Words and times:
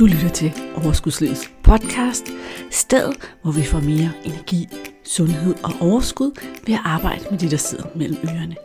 Du 0.00 0.06
lytter 0.06 0.28
til 0.28 0.52
Overskudslivets 0.76 1.50
podcast, 1.62 2.24
stedet 2.70 3.16
hvor 3.42 3.52
vi 3.52 3.62
får 3.62 3.80
mere 3.80 4.12
energi, 4.24 4.66
sundhed 5.04 5.54
og 5.64 5.72
overskud 5.80 6.30
ved 6.66 6.74
at 6.74 6.80
arbejde 6.84 7.24
med 7.30 7.38
det, 7.38 7.50
der 7.50 7.56
sidder 7.56 7.84
mellem 7.96 8.18
ørerne. 8.24 8.56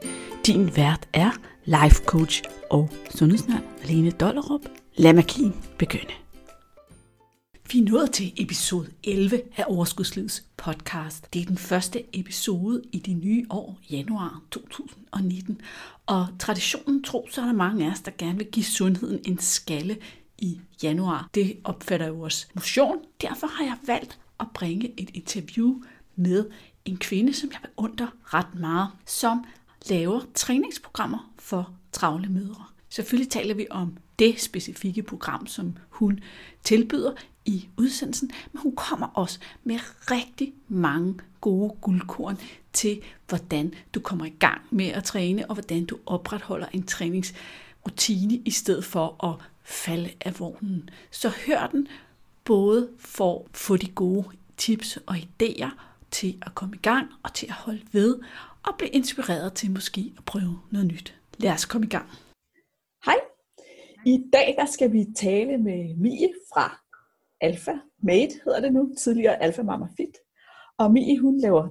Din 0.46 0.76
vært 0.76 1.08
er 1.14 1.32
life 1.66 2.04
coach 2.06 2.44
og 2.70 2.90
sundhedsnørd 3.10 3.62
Alene 3.84 4.12
Dollerup. 4.12 4.62
Lad 4.98 5.14
magien 5.14 5.54
begynde. 5.80 6.14
Vi 7.72 7.80
er 7.80 7.84
nået 7.84 8.12
til 8.12 8.34
episode 8.38 8.88
11 9.04 9.42
af 9.58 9.64
Overskudslivets 9.68 10.44
podcast. 10.58 11.34
Det 11.34 11.42
er 11.42 11.46
den 11.46 11.58
første 11.58 12.20
episode 12.20 12.82
i 12.92 13.00
det 13.00 13.18
nye 13.18 13.46
år, 13.50 13.80
januar 13.92 14.42
2019. 14.52 15.62
Og 16.06 16.28
traditionen 16.40 17.04
tro, 17.04 17.28
så 17.32 17.42
er 17.42 17.46
der 17.46 17.54
mange 17.54 17.86
af 17.86 17.92
os, 17.92 18.02
der 18.02 18.12
gerne 18.18 18.38
vil 18.38 18.48
give 18.52 18.66
sundheden 18.66 19.20
en 19.26 19.40
skalle 19.40 19.98
i 20.38 20.62
januar. 20.84 21.30
Det 21.34 21.58
opfatter 21.64 22.08
jo 22.08 22.14
vores 22.14 22.48
motion. 22.54 22.98
Derfor 23.22 23.48
har 23.48 23.64
jeg 23.64 23.78
valgt 23.86 24.20
at 24.40 24.48
bringe 24.54 24.94
et 24.98 25.10
interview 25.14 25.82
med 26.16 26.46
en 26.86 26.98
kvinde, 26.98 27.34
som 27.34 27.50
jeg 27.52 27.60
beundrer 27.62 28.08
ret 28.24 28.56
meget, 28.56 28.90
som 29.06 29.46
laver 29.90 30.22
træningsprogrammer 30.34 31.32
for 31.40 31.74
travle 31.92 32.30
mødre. 32.30 32.66
Selvfølgelig 32.90 33.32
taler 33.32 33.54
vi 33.54 33.68
om 33.70 33.98
det 34.20 34.42
specifikke 34.42 35.04
program, 35.04 35.48
som 35.48 35.78
hun 35.90 36.20
tilbyder 36.64 37.12
i 37.46 37.68
udsendelsen, 37.78 38.32
men 38.52 38.62
hun 38.62 38.76
kommer 38.76 39.08
også 39.08 39.40
med 39.64 39.80
rigtig 40.12 40.54
mange 40.68 41.16
gode 41.42 41.76
guldkorn 41.82 42.38
til, 42.74 43.02
hvordan 43.28 43.74
du 43.94 44.00
kommer 44.00 44.26
i 44.26 44.34
gang 44.40 44.62
med 44.72 44.86
at 44.86 45.04
træne, 45.04 45.50
og 45.50 45.56
hvordan 45.56 45.86
du 45.86 45.98
opretholder 46.06 46.68
en 46.74 46.84
træningsrutine, 46.84 48.36
i 48.36 48.52
stedet 48.52 48.86
for 48.86 49.26
at 49.26 49.46
falde 49.66 50.10
af 50.22 50.40
vognen. 50.40 50.90
Så 51.12 51.30
hør 51.30 51.68
den 51.68 51.88
både 52.46 52.90
for 53.00 53.40
at 53.40 53.58
få 53.58 53.78
de 53.78 53.92
gode 53.92 54.26
tips 54.58 54.98
og 54.98 55.16
idéer 55.16 55.70
til 56.12 56.38
at 56.46 56.56
komme 56.56 56.76
i 56.76 56.80
gang 56.80 57.08
og 57.24 57.34
til 57.34 57.46
at 57.46 57.54
holde 57.54 57.86
ved 57.92 58.20
og 58.68 58.74
blive 58.78 58.90
inspireret 58.90 59.54
til 59.54 59.72
måske 59.72 60.14
at 60.18 60.26
prøve 60.26 60.60
noget 60.72 60.88
nyt. 60.88 61.22
Lad 61.38 61.52
os 61.52 61.66
komme 61.66 61.88
i 61.88 61.90
gang. 61.90 62.10
Hej. 63.06 63.20
I 64.06 64.24
dag 64.34 64.56
der 64.58 64.66
skal 64.66 64.94
vi 64.94 65.06
tale 65.18 65.58
med 65.58 65.96
Mie 65.96 66.30
fra 66.54 66.82
Alpha 67.42 67.74
Made, 68.04 68.34
hedder 68.46 68.62
det 68.62 68.74
nu, 68.74 68.94
tidligere 68.98 69.44
Alpha 69.44 69.64
Mama 69.64 69.88
Fit. 69.98 70.16
Og 70.78 70.92
Mie, 70.92 71.20
hun 71.20 71.40
laver 71.40 71.68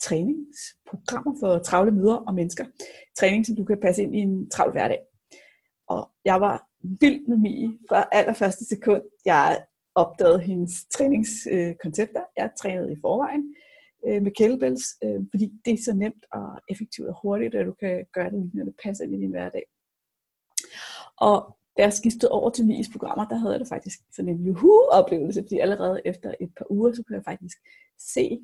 træningsprogrammer 0.00 1.34
for 1.40 1.58
travle 1.58 1.90
møder 1.90 2.14
og 2.14 2.34
mennesker. 2.34 2.64
Træning, 3.18 3.46
som 3.46 3.56
du 3.56 3.64
kan 3.64 3.78
passe 3.82 4.02
ind 4.02 4.14
i 4.14 4.18
en 4.18 4.50
travl 4.50 4.72
hverdag. 4.72 4.98
Og 5.88 6.10
jeg 6.24 6.40
var 6.40 6.71
vild 6.82 7.26
med 7.26 7.36
Mie 7.36 7.78
fra 7.88 8.08
allerførste 8.12 8.64
sekund. 8.64 9.02
Jeg 9.24 9.64
opdagede 9.94 10.40
hendes 10.40 10.86
træningskoncepter. 10.94 12.22
Jeg 12.36 12.50
trænede 12.58 12.92
i 12.92 12.96
forvejen 13.00 13.54
øh, 14.06 14.22
med 14.22 14.32
kettlebells, 14.32 14.84
øh, 15.04 15.20
fordi 15.30 15.52
det 15.64 15.72
er 15.72 15.82
så 15.84 15.94
nemt 15.94 16.24
og 16.32 16.60
effektivt 16.68 17.08
og 17.08 17.16
hurtigt, 17.22 17.54
at 17.54 17.66
du 17.66 17.72
kan 17.72 18.06
gøre 18.12 18.30
det, 18.30 18.50
når 18.54 18.64
det 18.64 18.74
passer 18.84 19.04
ind 19.04 19.14
i 19.14 19.18
din 19.18 19.30
hverdag. 19.30 19.62
Og 21.16 21.56
da 21.76 21.82
jeg 21.82 21.92
skiftede 21.92 22.32
over 22.32 22.50
til 22.50 22.66
Mies 22.66 22.88
programmer, 22.88 23.28
der 23.28 23.36
havde 23.36 23.52
jeg 23.52 23.60
det 23.60 23.68
faktisk 23.68 23.98
sådan 24.12 24.28
en 24.28 24.46
juhu-oplevelse, 24.46 25.42
fordi 25.42 25.58
allerede 25.58 26.02
efter 26.04 26.34
et 26.40 26.54
par 26.56 26.66
uger, 26.70 26.92
så 26.92 27.02
kunne 27.02 27.16
jeg 27.16 27.24
faktisk 27.24 27.58
se 27.98 28.40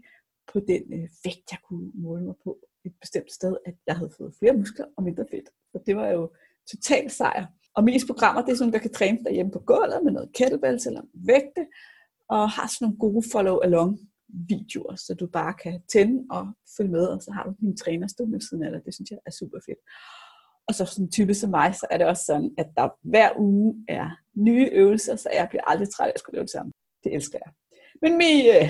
på 0.53 0.61
den 0.61 0.83
øh, 0.93 1.09
vægt, 1.25 1.51
jeg 1.51 1.59
kunne 1.69 1.91
måle 1.95 2.25
mig 2.25 2.35
på 2.45 2.59
et 2.85 2.95
bestemt 3.01 3.33
sted, 3.33 3.57
at 3.67 3.75
jeg 3.87 3.97
havde 3.97 4.11
fået 4.19 4.35
flere 4.39 4.53
muskler 4.53 4.87
og 4.97 5.03
mindre 5.03 5.25
fedt. 5.31 5.49
Så 5.73 5.79
det 5.87 5.97
var 5.97 6.09
jo 6.09 6.31
total 6.71 7.11
sejr. 7.11 7.47
Og 7.77 7.85
mest 7.85 8.07
programmer, 8.07 8.43
det 8.43 8.53
er 8.53 8.57
sådan, 8.57 8.73
der 8.73 8.79
kan 8.79 8.93
træne 8.93 9.19
derhjemme 9.25 9.53
på 9.53 9.59
gulvet 9.59 10.01
med 10.05 10.13
noget 10.13 10.33
kettlebells 10.35 10.87
eller 10.87 11.03
vægte, 11.15 11.67
og 12.29 12.51
har 12.51 12.67
sådan 12.67 12.85
nogle 12.85 12.99
gode 12.99 13.23
follow-along 13.33 13.93
videoer, 14.49 14.95
så 14.97 15.15
du 15.15 15.27
bare 15.27 15.55
kan 15.63 15.83
tænde 15.93 16.27
og 16.31 16.47
følge 16.77 16.91
med, 16.91 17.07
og 17.07 17.23
så 17.23 17.31
har 17.33 17.45
du 17.45 17.55
din 17.61 17.77
træner 17.77 18.07
stående 18.07 18.33
ved 18.33 18.41
siden 18.41 18.63
af 18.63 18.71
dig. 18.71 18.81
Det 18.85 18.95
synes 18.95 19.11
jeg 19.11 19.19
er 19.27 19.31
super 19.31 19.59
fedt. 19.67 19.79
Og 20.69 20.75
så 20.75 20.85
sådan 20.85 21.05
en 21.05 21.11
type 21.11 21.35
som 21.35 21.51
mig, 21.51 21.75
så 21.75 21.87
er 21.91 21.99
det 21.99 22.07
også 22.07 22.25
sådan, 22.25 22.51
at 22.59 22.69
der 22.77 22.89
hver 23.03 23.31
uge 23.39 23.85
er 23.89 24.11
nye 24.35 24.69
øvelser, 24.73 25.17
så 25.17 25.29
jeg 25.35 25.47
bliver 25.51 25.63
aldrig 25.67 25.89
træt 25.91 26.09
af 26.09 26.13
at 26.15 26.21
skulle 26.21 26.35
lave 26.37 26.45
det 26.45 26.51
samme. 26.51 26.73
Det 27.05 27.15
elsker 27.15 27.39
jeg. 27.45 27.53
Men 28.03 28.19
Mie, 28.19 28.61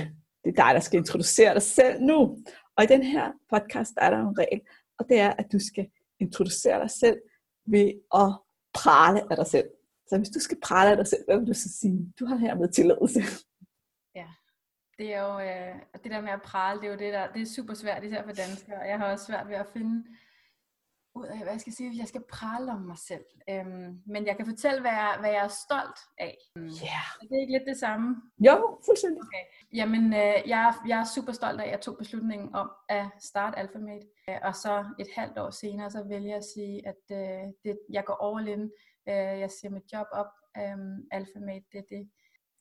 det 0.45 0.51
er 0.51 0.62
dig, 0.65 0.75
der 0.75 0.81
skal 0.81 0.99
introducere 0.99 1.55
dig 1.55 1.62
selv 1.62 2.03
nu. 2.03 2.19
Og 2.77 2.84
i 2.84 2.87
den 2.87 3.03
her 3.03 3.33
podcast, 3.51 3.95
der 3.95 4.03
er 4.03 4.11
der 4.11 4.19
en 4.19 4.39
regel, 4.39 4.61
og 4.99 5.09
det 5.09 5.21
er, 5.21 5.31
at 5.31 5.47
du 5.53 5.59
skal 5.59 5.87
introducere 6.21 6.81
dig 6.81 6.91
selv 6.91 7.19
ved 7.67 7.93
at 8.15 8.31
prale 8.75 9.31
af 9.31 9.37
dig 9.37 9.47
selv. 9.47 9.69
Så 10.09 10.19
hvis 10.19 10.29
du 10.29 10.41
skal 10.41 10.59
prale 10.62 10.91
af 10.91 10.97
dig 10.97 11.06
selv, 11.06 11.25
hvad 11.27 11.39
vil 11.39 11.49
du 11.49 11.55
så 11.55 11.69
sige? 11.81 12.12
Du 12.21 12.27
har 12.27 12.37
hermed 12.37 12.69
tilladelse. 12.69 13.21
Ja, 14.15 14.27
det 14.99 15.15
er 15.15 15.23
jo 15.23 15.41
øh, 15.41 16.03
det 16.03 16.11
der 16.11 16.21
med 16.21 16.31
at 16.31 16.43
prale, 16.43 16.81
det 16.81 16.87
er 16.87 16.93
jo 16.93 16.99
det 16.99 17.12
der, 17.12 17.33
det 17.33 17.43
er 17.43 17.47
super 17.47 17.75
svært 17.75 18.05
især 18.05 18.23
for 18.25 18.33
danskere, 18.33 18.78
jeg 18.78 18.99
har 18.99 19.12
også 19.12 19.25
svært 19.25 19.49
ved 19.49 19.57
at 19.57 19.67
finde 19.73 20.05
ud 21.21 21.27
af, 21.27 21.39
hvad 21.39 21.53
jeg 21.53 21.61
skal 21.61 21.73
sige, 21.73 21.99
jeg 21.99 22.09
skal 22.09 22.23
prale 22.31 22.73
om 22.73 22.81
mig 22.81 22.99
selv. 22.99 23.25
Øhm, 23.51 24.03
men 24.06 24.27
jeg 24.27 24.37
kan 24.37 24.47
fortælle, 24.47 24.81
hvad 24.81 24.91
jeg, 24.91 25.17
hvad 25.21 25.31
jeg 25.31 25.45
er 25.45 25.55
stolt 25.67 26.01
af. 26.19 26.37
Ja. 26.56 26.61
Yeah. 26.61 27.09
Er 27.21 27.27
det 27.31 27.41
ikke 27.41 27.53
lidt 27.53 27.69
det 27.69 27.77
samme? 27.77 28.17
Jo, 28.39 28.79
fuldstændig. 28.87 29.23
Okay. 29.23 29.45
Jamen, 29.75 30.05
øh, 30.12 30.39
jeg, 30.53 30.75
jeg 30.89 30.99
er 31.01 31.05
super 31.15 31.33
stolt 31.33 31.61
af, 31.61 31.65
at 31.65 31.71
jeg 31.71 31.81
tog 31.81 31.97
beslutningen 31.99 32.55
om 32.55 32.71
at 32.89 33.07
starte 33.21 33.59
AlphaMate. 33.59 34.07
Øh, 34.28 34.39
og 34.43 34.55
så 34.55 34.84
et 34.99 35.09
halvt 35.17 35.39
år 35.39 35.51
senere, 35.51 35.91
så 35.91 36.05
vælger 36.09 36.28
jeg 36.28 36.37
at 36.37 36.51
sige, 36.55 36.89
at 36.89 37.05
øh, 37.12 37.45
det, 37.65 37.78
jeg 37.93 38.05
går 38.05 38.19
all 38.27 38.49
in. 38.49 38.62
Øh, 39.09 39.41
jeg 39.43 39.51
siger 39.51 39.71
mit 39.71 39.93
job 39.93 40.07
op. 40.12 40.33
Øh, 40.57 40.78
AlphaMate, 41.11 41.67
det 41.73 41.78
er 41.78 41.89
det, 41.97 42.11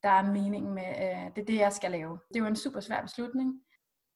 der 0.04 0.10
er 0.10 0.32
meningen 0.32 0.74
med, 0.74 0.90
øh, 1.06 1.36
det 1.36 1.42
er 1.42 1.46
det, 1.46 1.60
jeg 1.60 1.74
skal 1.74 1.92
lave. 1.92 2.20
Det 2.34 2.42
var 2.42 2.48
en 2.48 2.56
super 2.56 2.80
svær 2.80 3.02
beslutning 3.02 3.62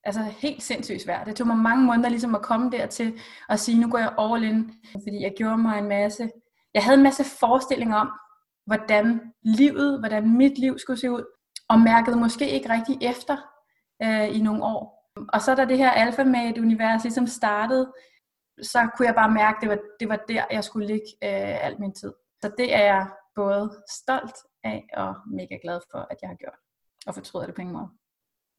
altså 0.04 0.22
helt 0.22 0.64
sindssygt 0.64 1.02
svært. 1.02 1.28
Det 1.28 1.36
tog 1.36 1.48
mig 1.48 1.58
mange 1.58 1.86
måneder 1.86 2.10
ligesom 2.10 2.36
at 2.36 2.42
komme 2.42 2.72
dertil 2.72 3.20
og 3.50 3.60
sige, 3.60 3.82
nu 3.82 3.90
går 3.90 3.98
jeg 3.98 4.14
all 4.20 4.44
in, 4.44 4.74
fordi 4.92 5.22
jeg 5.22 5.34
gjorde 5.38 5.58
mig 5.58 5.80
en 5.80 5.88
masse, 5.88 6.30
jeg 6.74 6.84
havde 6.84 6.98
en 6.98 7.04
masse 7.04 7.24
forestillinger 7.40 7.96
om, 7.96 8.12
hvordan 8.66 9.22
livet, 9.44 10.00
hvordan 10.00 10.38
mit 10.38 10.58
liv 10.58 10.80
skulle 10.80 11.00
se 11.00 11.12
ud, 11.12 11.26
og 11.70 11.80
mærkede 11.80 12.18
måske 12.18 12.50
ikke 12.50 12.70
rigtig 12.70 12.98
efter 13.02 13.38
øh, 14.04 14.38
i 14.38 14.42
nogle 14.42 14.64
år. 14.64 15.12
Og 15.34 15.42
så 15.42 15.56
da 15.56 15.66
det 15.66 15.78
her 15.78 15.92
alfa 15.92 16.24
med 16.24 16.40
et 16.40 16.58
univers 16.58 17.04
ligesom 17.04 17.28
startede, 17.28 17.94
så 18.62 18.90
kunne 18.96 19.08
jeg 19.08 19.16
bare 19.16 19.32
mærke, 19.32 19.56
at 19.56 19.62
det 19.62 19.70
var, 19.70 19.80
det 20.00 20.10
var 20.10 20.20
der, 20.28 20.46
jeg 20.52 20.64
skulle 20.64 20.88
ligge 20.88 21.08
øh, 21.24 21.66
al 21.66 21.80
min 21.80 21.94
tid. 21.94 22.14
Så 22.42 22.52
det 22.58 22.76
er 22.76 22.84
jeg 22.84 23.08
både 23.36 23.84
stolt 23.90 24.38
af 24.64 24.88
og 24.94 25.16
mega 25.28 25.58
glad 25.64 25.80
for, 25.92 25.98
at 26.12 26.18
jeg 26.22 26.30
har 26.30 26.36
gjort. 26.36 26.60
Og 27.08 27.14
fortryder 27.14 27.46
det 27.46 27.56
på 27.56 27.62
ingen 27.62 27.76
måde. 27.76 27.90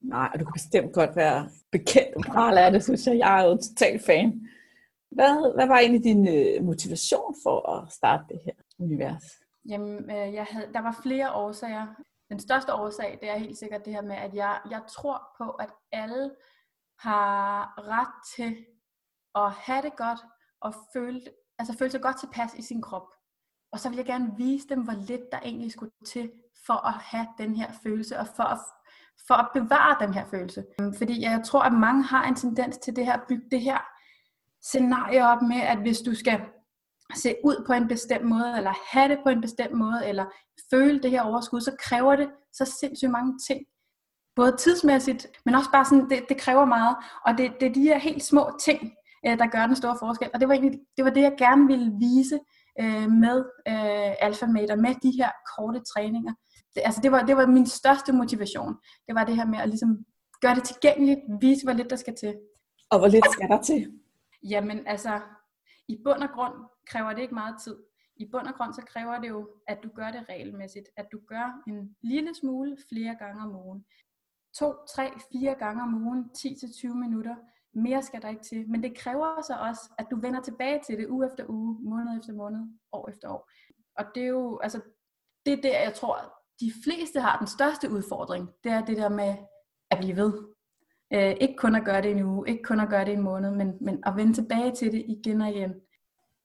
Nej, 0.02 0.30
du 0.38 0.44
kan 0.44 0.52
bestemt 0.52 0.92
godt 0.92 1.16
være 1.16 1.48
bekendt 1.72 2.16
og 2.16 2.22
prale 2.32 2.60
af 2.60 2.72
det, 2.72 2.84
synes 2.84 3.06
jeg. 3.06 3.18
Jeg 3.18 3.40
er 3.40 3.44
jo 3.44 3.56
total 3.56 4.00
fan. 4.06 4.48
Hvad, 5.10 5.54
hvad 5.54 5.66
var 5.66 5.78
egentlig 5.78 6.04
din 6.04 6.28
øh, 6.28 6.64
motivation 6.64 7.34
for 7.42 7.70
at 7.70 7.92
starte 7.92 8.24
det 8.28 8.40
her 8.44 8.52
univers? 8.78 9.24
Jamen, 9.68 10.10
øh, 10.10 10.34
jeg 10.34 10.46
havde, 10.50 10.72
der 10.74 10.80
var 10.80 11.00
flere 11.02 11.32
årsager. 11.32 11.86
Den 12.30 12.40
største 12.40 12.74
årsag, 12.74 13.18
det 13.20 13.30
er 13.30 13.38
helt 13.38 13.58
sikkert 13.58 13.84
det 13.84 13.92
her 13.92 14.02
med, 14.02 14.16
at 14.16 14.34
jeg, 14.34 14.60
jeg 14.70 14.82
tror 14.88 15.22
på, 15.38 15.50
at 15.50 15.70
alle 15.92 16.30
har 16.98 17.74
ret 17.78 18.14
til 18.36 18.56
at 19.34 19.50
have 19.52 19.82
det 19.82 19.96
godt 19.96 20.18
og 20.60 20.74
føle, 20.92 21.20
altså 21.58 21.76
føle 21.78 21.90
sig 21.90 22.02
godt 22.02 22.20
tilpas 22.20 22.54
i 22.54 22.62
sin 22.62 22.82
krop. 22.82 23.06
Og 23.72 23.80
så 23.80 23.88
vil 23.88 23.96
jeg 23.96 24.06
gerne 24.06 24.34
vise 24.36 24.68
dem, 24.68 24.82
hvor 24.82 24.92
lidt 24.92 25.32
der 25.32 25.38
egentlig 25.38 25.72
skulle 25.72 25.92
til 26.06 26.32
for 26.66 26.86
at 26.86 26.92
have 26.92 27.26
den 27.38 27.56
her 27.56 27.72
følelse, 27.82 28.18
og 28.18 28.26
for 28.26 28.42
at 28.42 28.58
for 29.26 29.34
at 29.34 29.48
bevare 29.54 30.06
den 30.06 30.14
her 30.14 30.24
følelse. 30.30 30.64
Øhm, 30.80 30.94
fordi 30.94 31.22
jeg 31.22 31.40
tror, 31.44 31.62
at 31.62 31.72
mange 31.72 32.02
har 32.02 32.24
en 32.24 32.34
tendens 32.34 32.78
til 32.78 32.96
det 32.96 33.04
her, 33.04 33.12
at 33.12 33.22
bygge 33.28 33.44
det 33.50 33.60
her 33.60 33.78
scenarie 34.62 35.26
op 35.26 35.42
med, 35.42 35.60
at 35.60 35.78
hvis 35.78 36.00
du 36.00 36.14
skal 36.14 36.40
se 37.14 37.34
ud 37.44 37.64
på 37.66 37.72
en 37.72 37.88
bestemt 37.88 38.24
måde, 38.24 38.54
eller 38.56 38.72
have 38.92 39.08
det 39.08 39.18
på 39.24 39.28
en 39.28 39.40
bestemt 39.40 39.72
måde, 39.72 40.06
eller 40.06 40.24
føle 40.70 41.02
det 41.02 41.10
her 41.10 41.22
overskud, 41.22 41.60
så 41.60 41.76
kræver 41.78 42.16
det 42.16 42.28
så 42.52 42.64
sindssygt 42.80 43.10
mange 43.10 43.38
ting. 43.48 43.60
Både 44.36 44.56
tidsmæssigt, 44.56 45.26
men 45.44 45.54
også 45.54 45.70
bare 45.70 45.84
sådan, 45.84 46.10
det, 46.10 46.24
det 46.28 46.36
kræver 46.36 46.64
meget. 46.64 46.96
Og 47.26 47.38
det, 47.38 47.52
det 47.60 47.68
er 47.68 47.72
de 47.72 47.82
her 47.82 47.98
helt 47.98 48.24
små 48.24 48.50
ting, 48.64 48.92
øh, 49.26 49.38
der 49.38 49.46
gør 49.46 49.66
den 49.66 49.76
store 49.76 49.96
forskel. 49.98 50.30
Og 50.34 50.40
det 50.40 50.48
var 50.48 50.54
egentlig 50.54 50.80
det, 50.96 51.04
var 51.04 51.10
det 51.10 51.22
jeg 51.22 51.34
gerne 51.38 51.66
ville 51.66 51.92
vise 51.98 52.38
øh, 52.80 53.10
med 53.10 53.38
øh, 53.68 54.26
Alpha 54.26 54.46
Meter, 54.46 54.76
med 54.76 54.94
de 55.02 55.10
her 55.18 55.30
korte 55.56 55.80
træninger 55.94 56.32
det, 56.74 56.82
altså 56.84 57.00
det, 57.02 57.12
var, 57.12 57.22
det 57.22 57.36
var 57.36 57.46
min 57.46 57.66
største 57.66 58.12
motivation. 58.12 58.74
Det 59.06 59.14
var 59.14 59.24
det 59.24 59.36
her 59.36 59.46
med 59.46 59.58
at 59.58 59.68
ligesom 59.68 60.04
gøre 60.40 60.54
det 60.54 60.64
tilgængeligt, 60.64 61.20
vise 61.40 61.64
hvor 61.64 61.72
lidt 61.72 61.90
der 61.90 61.96
skal 61.96 62.16
til. 62.16 62.34
Og 62.90 62.98
hvor 62.98 63.08
lidt 63.08 63.32
skal 63.32 63.48
der 63.48 63.62
til? 63.62 64.00
Jamen 64.42 64.86
altså, 64.86 65.20
i 65.88 66.00
bund 66.04 66.22
og 66.22 66.30
grund 66.30 66.54
kræver 66.86 67.12
det 67.12 67.22
ikke 67.22 67.34
meget 67.34 67.56
tid. 67.64 67.76
I 68.16 68.28
bund 68.32 68.46
og 68.46 68.54
grund 68.54 68.74
så 68.74 68.82
kræver 68.86 69.20
det 69.20 69.28
jo, 69.28 69.48
at 69.68 69.78
du 69.82 69.88
gør 69.94 70.10
det 70.10 70.28
regelmæssigt. 70.28 70.88
At 70.96 71.06
du 71.12 71.20
gør 71.26 71.62
en 71.66 71.96
lille 72.02 72.34
smule 72.34 72.76
flere 72.88 73.16
gange 73.18 73.42
om 73.42 73.56
ugen. 73.56 73.84
To, 74.58 74.74
tre, 74.94 75.10
fire 75.32 75.54
gange 75.54 75.82
om 75.82 76.06
ugen, 76.06 76.30
10-20 76.38 76.94
minutter. 76.94 77.36
Mere 77.74 78.02
skal 78.02 78.22
der 78.22 78.28
ikke 78.28 78.42
til. 78.42 78.70
Men 78.70 78.82
det 78.82 78.96
kræver 78.96 79.42
så 79.42 79.54
også, 79.54 79.90
at 79.98 80.06
du 80.10 80.20
vender 80.20 80.40
tilbage 80.40 80.80
til 80.86 80.98
det 80.98 81.08
uge 81.08 81.26
efter 81.26 81.44
uge, 81.48 81.78
måned 81.82 82.18
efter 82.18 82.32
måned, 82.32 82.60
år 82.92 83.08
efter 83.08 83.28
år. 83.28 83.50
Og 83.98 84.04
det 84.14 84.22
er 84.22 84.28
jo, 84.28 84.58
altså, 84.58 84.80
det 85.46 85.52
er 85.52 85.62
det, 85.62 85.70
jeg 85.70 85.94
tror, 85.94 86.41
de 86.62 86.72
fleste 86.84 87.20
har 87.20 87.38
den 87.38 87.46
største 87.46 87.90
udfordring, 87.90 88.50
det 88.64 88.72
er 88.72 88.84
det 88.84 88.96
der 88.96 89.08
med 89.08 89.34
at 89.90 89.98
blive 89.98 90.16
ved. 90.16 90.32
Øh, 91.12 91.36
ikke 91.40 91.56
kun 91.58 91.74
at 91.74 91.84
gøre 91.84 92.02
det 92.02 92.10
en 92.10 92.22
uge, 92.22 92.48
ikke 92.48 92.62
kun 92.62 92.80
at 92.80 92.88
gøre 92.88 93.04
det 93.04 93.12
en 93.12 93.22
måned, 93.22 93.50
men, 93.50 93.78
men 93.80 94.02
at 94.06 94.16
vende 94.16 94.32
tilbage 94.32 94.74
til 94.74 94.92
det 94.92 95.04
igen 95.08 95.40
og 95.40 95.50
igen. 95.50 95.74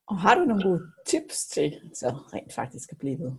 Og 0.06 0.18
har 0.20 0.34
du 0.34 0.44
nogle 0.44 0.62
gode 0.62 0.82
tips 1.06 1.46
til 1.46 1.80
så 1.94 2.08
rent 2.08 2.54
faktisk 2.54 2.92
at 2.92 2.98
blive 2.98 3.18
ved? 3.18 3.32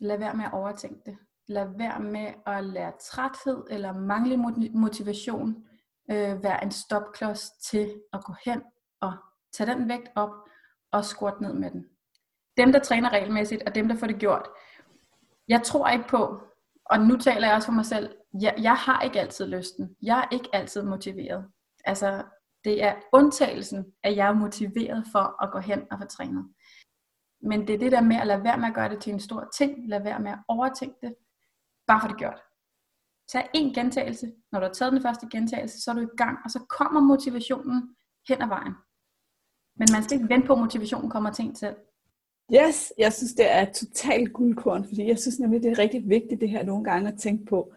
Lad 0.00 0.18
være 0.18 0.34
med 0.34 0.44
at 0.44 0.52
overtænke 0.52 1.00
det. 1.06 1.16
Lad 1.46 1.66
være 1.78 2.00
med 2.00 2.32
at 2.46 2.64
lade 2.64 2.92
træthed 3.00 3.64
eller 3.70 3.92
mangle 3.92 4.36
motivation 4.74 5.64
øh, 6.10 6.42
være 6.42 6.64
en 6.64 6.70
stopklods 6.70 7.50
til 7.50 7.94
at 8.12 8.24
gå 8.24 8.34
hen 8.44 8.62
og 9.00 9.12
tage 9.52 9.70
den 9.70 9.88
vægt 9.88 10.08
op 10.14 10.30
og 10.92 11.04
squat 11.04 11.40
ned 11.40 11.52
med 11.52 11.70
den. 11.70 11.84
Dem, 12.56 12.72
der 12.72 12.78
træner 12.78 13.10
regelmæssigt, 13.10 13.62
og 13.66 13.74
dem, 13.74 13.88
der 13.88 13.96
får 13.96 14.06
det 14.06 14.18
gjort. 14.18 14.48
Jeg 15.48 15.62
tror 15.62 15.88
ikke 15.88 16.08
på, 16.08 16.42
og 16.84 16.98
nu 17.00 17.16
taler 17.16 17.46
jeg 17.46 17.56
også 17.56 17.66
for 17.66 17.72
mig 17.72 17.86
selv, 17.86 18.16
jeg, 18.40 18.54
jeg 18.58 18.76
har 18.76 19.00
ikke 19.00 19.20
altid 19.20 19.46
lysten. 19.46 19.96
Jeg 20.02 20.18
er 20.18 20.34
ikke 20.34 20.48
altid 20.52 20.82
motiveret. 20.82 21.50
Altså, 21.84 22.24
det 22.64 22.84
er 22.84 22.94
undtagelsen, 23.12 23.92
at 24.02 24.16
jeg 24.16 24.28
er 24.28 24.32
motiveret 24.34 25.04
for 25.12 25.42
at 25.42 25.52
gå 25.52 25.58
hen 25.58 25.82
og 25.90 25.98
få 25.98 26.06
trænet. 26.06 26.52
Men 27.40 27.66
det 27.66 27.74
er 27.74 27.78
det 27.78 27.92
der 27.92 28.00
med 28.00 28.16
at 28.16 28.26
lade 28.26 28.44
være 28.44 28.58
med 28.58 28.68
at 28.68 28.74
gøre 28.74 28.88
det 28.88 29.00
til 29.00 29.12
en 29.12 29.20
stor 29.20 29.48
ting. 29.56 29.88
Lad 29.88 30.02
være 30.02 30.20
med 30.20 30.30
at 30.30 30.38
overtænke 30.48 30.96
det. 31.02 31.14
Bare 31.86 32.00
for 32.00 32.08
det 32.08 32.16
gjort. 32.16 32.42
Tag 33.28 33.50
en 33.54 33.74
gentagelse. 33.74 34.32
Når 34.52 34.60
du 34.60 34.66
har 34.66 34.72
taget 34.72 34.92
den 34.92 35.02
første 35.02 35.28
gentagelse, 35.30 35.80
så 35.80 35.90
er 35.90 35.94
du 35.94 36.00
i 36.00 36.16
gang, 36.16 36.38
og 36.44 36.50
så 36.50 36.58
kommer 36.68 37.00
motivationen 37.00 37.96
hen 38.28 38.42
ad 38.42 38.48
vejen. 38.48 38.74
Men 39.76 39.88
man 39.92 40.02
skal 40.02 40.16
ikke 40.16 40.34
vente 40.34 40.46
på, 40.46 40.52
at 40.52 40.58
motivationen 40.58 41.10
kommer 41.10 41.32
til 41.32 41.44
en 41.44 41.54
selv. 41.54 41.76
Yes, 42.54 42.92
jeg 42.98 43.12
synes, 43.12 43.32
det 43.34 43.52
er 43.52 43.72
totalt 43.72 44.32
guldkorn, 44.32 44.84
fordi 44.84 45.08
jeg 45.08 45.18
synes 45.18 45.38
nemlig, 45.38 45.62
det 45.62 45.70
er 45.70 45.78
rigtig 45.78 46.08
vigtigt 46.08 46.40
det 46.40 46.50
her 46.50 46.64
nogle 46.64 46.84
gange 46.84 47.12
at 47.12 47.18
tænke 47.18 47.44
på, 47.44 47.74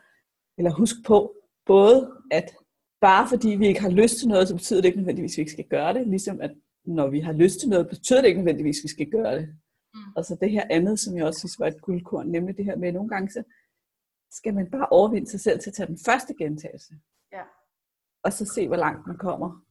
eller 0.57 0.71
huske 0.71 0.99
på, 1.05 1.35
både 1.65 2.11
at 2.31 2.55
bare 3.01 3.27
fordi 3.29 3.49
vi 3.49 3.67
ikke 3.67 3.81
har 3.81 3.89
lyst 3.89 4.17
til 4.17 4.27
noget, 4.27 4.47
så 4.47 4.55
betyder 4.55 4.81
det 4.81 4.87
ikke 4.87 4.97
nødvendigvis, 4.97 5.33
at 5.33 5.37
vi 5.37 5.41
ikke 5.41 5.51
skal 5.51 5.67
gøre 5.67 5.93
det, 5.93 6.07
ligesom 6.07 6.41
at 6.41 6.51
når 6.85 7.07
vi 7.09 7.19
har 7.19 7.33
lyst 7.33 7.59
til 7.59 7.69
noget, 7.69 7.89
betyder 7.89 8.21
det 8.21 8.27
ikke 8.27 8.39
nødvendigvis, 8.39 8.79
at 8.79 8.83
vi 8.83 8.87
skal 8.87 9.09
gøre 9.09 9.35
det. 9.35 9.47
Mm. 9.93 9.99
Og 10.15 10.25
så 10.25 10.37
det 10.41 10.51
her 10.51 10.67
andet, 10.69 10.99
som 10.99 11.17
jeg 11.17 11.25
også 11.25 11.39
synes 11.39 11.59
var 11.59 11.67
et 11.67 11.81
guldkorn, 11.81 12.27
nemlig 12.27 12.57
det 12.57 12.65
her 12.65 12.75
med, 12.75 12.87
at 12.87 12.93
nogle 12.93 13.09
gange 13.09 13.29
så 13.29 13.43
skal 14.31 14.53
man 14.53 14.71
bare 14.71 14.87
overvinde 14.91 15.29
sig 15.29 15.39
selv 15.39 15.59
til 15.59 15.69
at 15.69 15.73
tage 15.73 15.87
den 15.87 15.99
første 16.05 16.33
gentagelse. 16.37 16.93
Ja. 17.31 17.43
Og 18.23 18.33
så 18.33 18.45
se, 18.45 18.67
hvor 18.67 18.75
langt 18.75 19.07
man 19.07 19.17
kommer, 19.17 19.65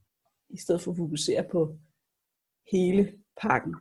i 0.51 0.59
stedet 0.59 0.81
for 0.81 0.91
at 0.91 0.97
fokusere 0.97 1.45
på 1.53 1.79
hele 2.73 3.13
pakken. 3.43 3.75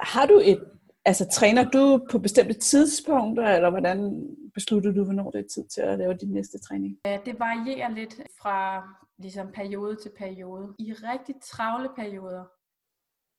Har 0.00 0.26
du 0.26 0.40
et, 0.44 0.64
altså 1.04 1.28
træner 1.28 1.70
du 1.70 2.06
på 2.10 2.18
bestemte 2.18 2.54
tidspunkter, 2.54 3.48
eller 3.48 3.70
hvordan 3.70 4.26
beslutter 4.54 4.92
du, 4.92 5.04
hvornår 5.04 5.30
det 5.30 5.38
er 5.38 5.48
tid 5.54 5.64
til 5.68 5.80
at 5.80 5.98
lave 5.98 6.14
din 6.14 6.32
næste 6.32 6.58
træning? 6.58 6.98
Det 7.04 7.38
varierer 7.38 7.88
lidt 7.88 8.14
fra 8.40 8.82
ligesom 9.18 9.52
periode 9.52 9.96
til 9.96 10.12
periode. 10.18 10.74
I 10.78 10.92
rigtig 10.92 11.34
travle 11.42 11.88
perioder, 11.96 12.44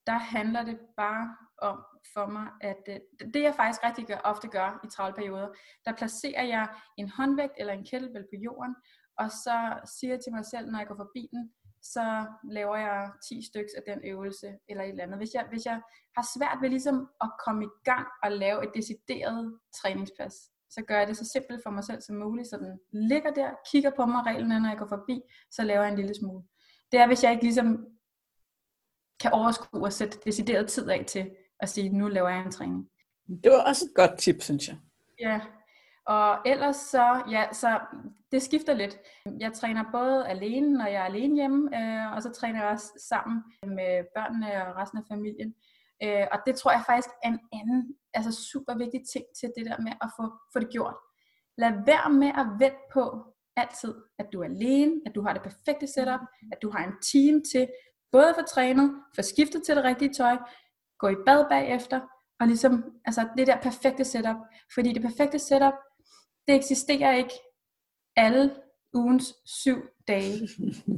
der 0.06 0.18
handler 0.18 0.62
det 0.64 0.78
bare 0.96 1.36
om 1.58 1.78
for 2.14 2.26
mig, 2.26 2.46
at 2.60 2.82
øh, 2.88 3.30
det 3.34 3.42
jeg 3.42 3.54
faktisk 3.54 3.84
rigtig 3.84 4.06
gør, 4.06 4.20
ofte 4.24 4.48
gør 4.48 4.80
i 4.84 4.88
travle 4.90 5.14
perioder, 5.14 5.48
der 5.84 5.92
placerer 5.92 6.44
jeg 6.44 6.68
en 6.96 7.08
håndvægt 7.08 7.52
eller 7.58 7.72
en 7.72 7.84
kettlebell 7.84 8.24
på 8.32 8.36
jorden, 8.46 8.74
og 9.18 9.30
så 9.30 9.56
siger 9.98 10.12
jeg 10.14 10.20
til 10.20 10.32
mig 10.32 10.44
selv, 10.44 10.70
når 10.70 10.78
jeg 10.78 10.88
går 10.88 11.00
forbi 11.04 11.28
den, 11.32 11.52
så 11.82 12.26
laver 12.44 12.76
jeg 12.76 13.10
10 13.28 13.46
stykker 13.46 13.68
af 13.76 13.82
den 13.86 14.00
øvelse, 14.04 14.58
eller 14.68 14.84
et 14.84 14.88
eller 14.88 15.02
andet. 15.02 15.18
Hvis 15.18 15.34
jeg, 15.34 15.46
hvis 15.50 15.64
jeg 15.64 15.80
har 16.16 16.26
svært 16.36 16.58
ved 16.62 16.70
ligesom 16.70 17.08
at 17.20 17.30
komme 17.44 17.64
i 17.64 17.68
gang 17.84 18.06
og 18.22 18.32
lave 18.32 18.64
et 18.64 18.70
decideret 18.74 19.58
træningspas, 19.74 20.34
så 20.70 20.82
gør 20.82 20.98
jeg 20.98 21.08
det 21.08 21.16
så 21.16 21.24
simpelt 21.24 21.62
for 21.62 21.70
mig 21.70 21.84
selv 21.84 22.00
som 22.00 22.16
muligt, 22.16 22.48
så 22.48 22.56
den 22.56 22.78
ligger 23.10 23.30
der, 23.30 23.50
kigger 23.70 23.90
på 23.96 24.06
mig 24.06 24.26
reglerne, 24.26 24.60
når 24.60 24.68
jeg 24.68 24.78
går 24.78 24.86
forbi, 24.86 25.20
så 25.50 25.62
laver 25.62 25.82
jeg 25.82 25.90
en 25.90 25.98
lille 25.98 26.14
smule. 26.14 26.42
Det 26.92 27.00
er, 27.00 27.06
hvis 27.06 27.24
jeg 27.24 27.32
ikke 27.32 27.44
ligesom 27.44 27.86
kan 29.20 29.32
overskue 29.32 29.84
og 29.84 29.92
sætte 29.92 30.18
decideret 30.24 30.68
tid 30.68 30.90
af 30.90 31.04
til 31.08 31.30
at 31.60 31.68
sige, 31.68 31.88
nu 31.88 32.08
laver 32.08 32.28
jeg 32.28 32.44
en 32.44 32.50
træning. 32.50 32.90
Det 33.44 33.52
var 33.52 33.62
også 33.62 33.84
et 33.84 33.94
godt 33.94 34.18
tip, 34.18 34.42
synes 34.42 34.68
jeg. 34.68 34.78
Ja, 35.20 35.40
og 36.08 36.38
ellers 36.46 36.76
så, 36.76 37.22
ja, 37.30 37.52
så 37.52 37.80
det 38.32 38.42
skifter 38.42 38.74
lidt. 38.74 38.98
Jeg 39.40 39.52
træner 39.52 39.84
både 39.92 40.28
alene, 40.28 40.78
når 40.78 40.86
jeg 40.86 41.00
er 41.00 41.04
alene 41.04 41.34
hjemme, 41.34 41.78
øh, 41.78 42.12
og 42.12 42.22
så 42.22 42.30
træner 42.30 42.60
jeg 42.62 42.70
også 42.70 43.06
sammen 43.08 43.42
med 43.62 44.04
børnene 44.16 44.66
og 44.66 44.76
resten 44.76 44.98
af 44.98 45.04
familien. 45.08 45.54
Øh, 46.02 46.26
og 46.32 46.38
det 46.46 46.54
tror 46.54 46.70
jeg 46.70 46.82
faktisk 46.86 47.08
er 47.24 47.28
en 47.28 47.40
anden, 47.52 47.96
altså 48.14 48.32
super 48.52 48.74
vigtig 48.74 49.00
ting 49.12 49.24
til 49.40 49.52
det 49.56 49.66
der 49.66 49.78
med 49.78 49.92
at 50.02 50.10
få, 50.16 50.24
få 50.52 50.58
det 50.58 50.70
gjort. 50.70 50.96
Lad 51.58 51.72
være 51.86 52.10
med 52.10 52.32
at 52.42 52.46
vente 52.58 52.84
på 52.92 53.34
altid, 53.56 53.94
at 54.18 54.26
du 54.32 54.40
er 54.40 54.44
alene, 54.44 54.92
at 55.06 55.14
du 55.14 55.22
har 55.22 55.32
det 55.32 55.42
perfekte 55.42 55.86
setup, 55.86 56.20
at 56.52 56.58
du 56.62 56.70
har 56.70 56.84
en 56.84 56.96
team 57.12 57.42
til 57.52 57.68
både 58.12 58.34
for 58.38 58.42
trænet, 58.42 59.02
for 59.14 59.22
skiftet 59.22 59.62
til 59.62 59.76
det 59.76 59.84
rigtige 59.84 60.14
tøj, 60.14 60.36
gå 60.98 61.08
i 61.08 61.16
bad 61.26 61.48
bagefter, 61.48 62.00
og 62.40 62.46
ligesom, 62.46 62.84
altså 63.04 63.28
det 63.36 63.46
der 63.46 63.60
perfekte 63.60 64.04
setup. 64.04 64.36
Fordi 64.74 64.92
det 64.92 65.02
perfekte 65.02 65.38
setup, 65.38 65.74
det 66.48 66.56
eksisterer 66.56 67.12
ikke 67.12 67.34
alle 68.16 68.54
ugens 68.94 69.34
syv 69.44 69.78
dage. 70.08 70.48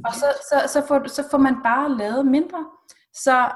Og 0.05 0.13
så, 0.13 0.25
så, 0.49 0.57
så, 0.73 0.85
får, 0.87 1.07
så 1.07 1.23
får 1.31 1.37
man 1.37 1.55
bare 1.63 1.97
lavet 1.97 2.25
mindre. 2.25 2.65
Så 3.13 3.51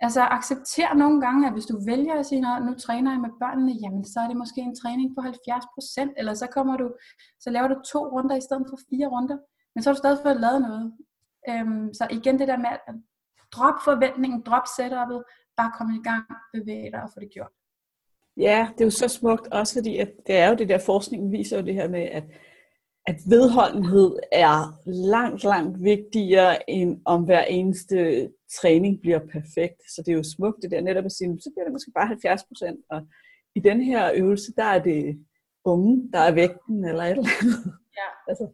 altså 0.00 0.20
accepter 0.20 0.94
nogle 0.94 1.20
gange, 1.20 1.46
at 1.46 1.52
hvis 1.52 1.66
du 1.66 1.84
vælger 1.86 2.14
at 2.14 2.26
sige, 2.26 2.40
nu 2.40 2.74
træner 2.74 3.10
jeg 3.10 3.20
med 3.20 3.30
børnene, 3.40 3.72
jamen 3.82 4.04
så 4.04 4.20
er 4.20 4.28
det 4.28 4.36
måske 4.36 4.60
en 4.60 4.76
træning 4.76 5.14
på 5.16 5.20
70%, 5.20 6.14
eller 6.16 6.34
så 6.34 6.46
kommer 6.46 6.76
du, 6.76 6.94
så 7.40 7.50
laver 7.50 7.68
du 7.68 7.76
to 7.92 7.98
runder 7.98 8.36
i 8.36 8.40
stedet 8.40 8.66
for 8.70 8.78
fire 8.90 9.06
runder. 9.06 9.38
Men 9.74 9.82
så 9.82 9.90
har 9.90 9.94
du 9.94 9.98
stadig 9.98 10.18
fået 10.22 10.40
lavet 10.40 10.62
noget. 10.62 10.92
Øhm, 11.48 11.94
så 11.94 12.06
igen 12.10 12.38
det 12.38 12.48
der 12.48 12.56
med 12.56 12.72
at 12.88 12.94
drop 13.52 13.78
forventningen, 13.84 14.42
drop 14.48 14.66
setupet, 14.76 15.20
bare 15.56 15.72
komme 15.78 15.92
i 15.96 16.02
gang, 16.02 16.24
bevæge 16.54 16.90
dig 16.92 17.02
og 17.02 17.10
få 17.14 17.20
det 17.20 17.30
gjort. 17.34 17.52
Ja, 18.36 18.68
det 18.72 18.80
er 18.80 18.84
jo 18.84 18.90
så 18.90 19.08
smukt, 19.08 19.46
også 19.52 19.74
fordi 19.74 19.98
at 19.98 20.10
det 20.26 20.34
er 20.36 20.48
jo 20.48 20.54
det 20.54 20.68
der, 20.68 20.78
forskningen 20.78 21.32
viser 21.32 21.56
jo 21.58 21.66
det 21.66 21.74
her 21.74 21.88
med, 21.88 22.02
at, 22.02 22.24
at 23.06 23.16
vedholdenhed 23.28 24.16
er 24.32 24.80
langt, 24.86 25.44
langt 25.44 25.84
vigtigere, 25.84 26.70
end 26.70 27.00
om 27.04 27.24
hver 27.24 27.44
eneste 27.44 28.30
træning 28.60 29.00
bliver 29.00 29.18
perfekt. 29.18 29.82
Så 29.94 30.02
det 30.06 30.12
er 30.12 30.16
jo 30.16 30.22
smukt 30.36 30.62
det 30.62 30.70
der 30.70 30.80
netop 30.80 31.04
at 31.04 31.12
sige, 31.12 31.40
så 31.40 31.50
bliver 31.54 31.64
det 31.64 31.72
måske 31.72 31.92
bare 31.94 32.06
70 32.06 32.44
procent, 32.44 32.80
og 32.90 33.00
i 33.54 33.60
den 33.60 33.80
her 33.80 34.12
øvelse, 34.14 34.52
der 34.56 34.64
er 34.64 34.82
det 34.82 35.26
unge, 35.64 36.12
der 36.12 36.18
er 36.18 36.32
vægten, 36.32 36.84
eller 36.84 37.02
et 37.02 37.10
eller 37.10 37.30
andet. 37.40 37.72
Ja. 38.00 38.08
altså, 38.30 38.46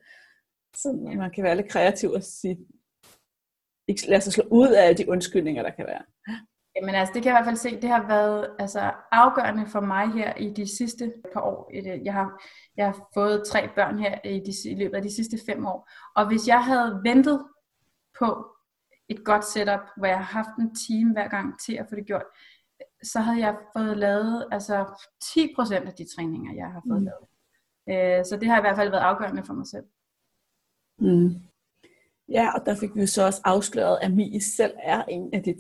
så 0.76 1.12
man 1.16 1.30
kan 1.30 1.44
være 1.44 1.56
lidt 1.56 1.68
kreativ 1.68 2.10
og 2.10 2.22
sige, 2.22 2.58
ikke 3.88 4.08
lade 4.08 4.20
sig 4.20 4.32
slå 4.32 4.44
ud 4.50 4.68
af 4.68 4.96
de 4.96 5.08
undskyldninger, 5.08 5.62
der 5.62 5.70
kan 5.70 5.86
være. 5.86 6.02
Jamen 6.76 6.94
altså, 6.94 7.14
det 7.14 7.22
kan 7.22 7.32
jeg 7.32 7.34
i 7.34 7.38
hvert 7.38 7.50
fald 7.50 7.56
se, 7.56 7.80
det 7.80 7.90
har 7.90 8.06
været 8.08 8.56
altså, 8.58 8.92
afgørende 9.12 9.66
for 9.66 9.80
mig 9.80 10.12
her 10.12 10.34
i 10.34 10.52
de 10.52 10.76
sidste 10.76 11.12
par 11.32 11.40
år. 11.40 11.70
Jeg 12.04 12.14
har, 12.14 12.42
jeg 12.76 12.86
har 12.86 13.08
fået 13.14 13.42
tre 13.46 13.68
børn 13.74 13.98
her 13.98 14.18
i, 14.24 14.40
de, 14.46 14.70
i 14.70 14.74
løbet 14.74 14.96
af 14.96 15.02
de 15.02 15.14
sidste 15.14 15.38
fem 15.46 15.66
år. 15.66 15.90
Og 16.16 16.26
hvis 16.26 16.48
jeg 16.48 16.64
havde 16.64 17.00
ventet 17.04 17.46
på 18.18 18.56
et 19.08 19.24
godt 19.24 19.44
setup, 19.44 19.80
hvor 19.96 20.06
jeg 20.06 20.16
har 20.16 20.42
haft 20.42 20.58
en 20.58 20.74
team 20.74 21.10
hver 21.12 21.28
gang 21.28 21.60
til 21.60 21.74
at 21.74 21.86
få 21.88 21.94
det 21.94 22.06
gjort, 22.06 22.24
så 23.02 23.20
havde 23.20 23.38
jeg 23.38 23.56
fået 23.76 23.96
lavet 23.96 24.46
altså 24.52 24.84
10% 25.24 25.74
af 25.74 25.92
de 25.92 26.06
træninger, 26.16 26.54
jeg 26.54 26.66
har 26.66 26.82
fået 26.88 27.02
mm. 27.02 27.08
lavet. 27.08 27.26
Øh, 27.88 28.24
så 28.24 28.36
det 28.36 28.48
har 28.48 28.58
i 28.58 28.60
hvert 28.60 28.76
fald 28.76 28.90
været 28.90 29.02
afgørende 29.02 29.44
for 29.44 29.54
mig 29.54 29.66
selv. 29.66 29.84
Mm. 30.98 31.49
Ja, 32.30 32.50
og 32.54 32.66
der 32.66 32.74
fik 32.74 32.94
vi 32.94 33.00
jo 33.00 33.06
så 33.06 33.26
også 33.26 33.40
afsløret, 33.44 33.98
at 34.02 34.12
Mie 34.12 34.40
selv 34.40 34.74
er 34.82 35.04
en 35.04 35.34
af 35.34 35.42
de 35.42 35.54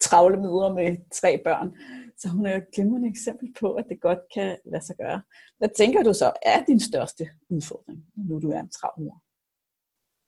travle 0.00 0.36
mødre 0.36 0.74
med 0.74 0.96
tre 1.20 1.40
børn. 1.44 1.74
Så 2.18 2.28
hun 2.28 2.46
er 2.46 2.50
jo 2.50 2.56
et 2.56 2.74
glimrende 2.74 3.08
eksempel 3.08 3.54
på, 3.60 3.72
at 3.72 3.84
det 3.88 4.00
godt 4.00 4.18
kan 4.34 4.56
lade 4.64 4.84
sig 4.84 4.96
gøre. 4.96 5.22
Hvad 5.58 5.68
tænker 5.76 6.02
du 6.02 6.12
så 6.12 6.32
er 6.42 6.64
din 6.64 6.80
største 6.80 7.28
udfordring, 7.48 7.98
nu 8.16 8.40
du 8.40 8.50
er 8.50 8.60
en 8.60 8.70
travl 8.70 9.02
mor? 9.02 9.22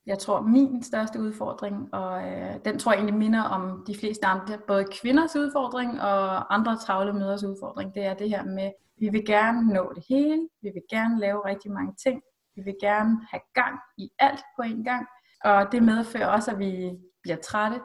Jeg 0.07 0.19
tror, 0.19 0.41
min 0.41 0.83
største 0.83 1.21
udfordring, 1.21 1.95
og 1.95 2.29
øh, 2.29 2.55
den 2.65 2.79
tror 2.79 2.93
jeg 2.93 2.99
egentlig 2.99 3.19
minder 3.19 3.43
om 3.43 3.85
de 3.87 3.95
fleste 3.95 4.27
andre, 4.27 4.59
både 4.67 4.85
kvinders 4.85 5.37
udfordring 5.37 6.01
og 6.01 6.55
andre 6.55 6.79
travle 6.79 7.13
mødres 7.13 7.45
udfordring, 7.45 7.95
det 7.95 8.05
er 8.05 8.15
det 8.15 8.31
her 8.31 8.45
med, 8.45 8.71
vi 9.01 9.09
vil 9.09 9.25
gerne 9.27 9.75
nå 9.75 9.93
det 9.95 10.05
hele, 10.09 10.49
vi 10.63 10.71
vil 10.75 10.83
gerne 10.91 11.21
lave 11.21 11.45
rigtig 11.45 11.71
mange 11.73 11.95
ting, 12.05 12.23
vi 12.57 12.63
vil 12.63 12.75
gerne 12.81 13.27
have 13.31 13.41
gang 13.55 13.79
i 13.99 14.11
alt 14.19 14.43
på 14.57 14.63
en 14.63 14.85
gang, 14.85 15.07
og 15.45 15.73
det 15.73 15.83
medfører 15.83 16.27
også, 16.27 16.51
at 16.51 16.59
vi 16.59 16.91
bliver 17.23 17.37
trætte. 17.37 17.81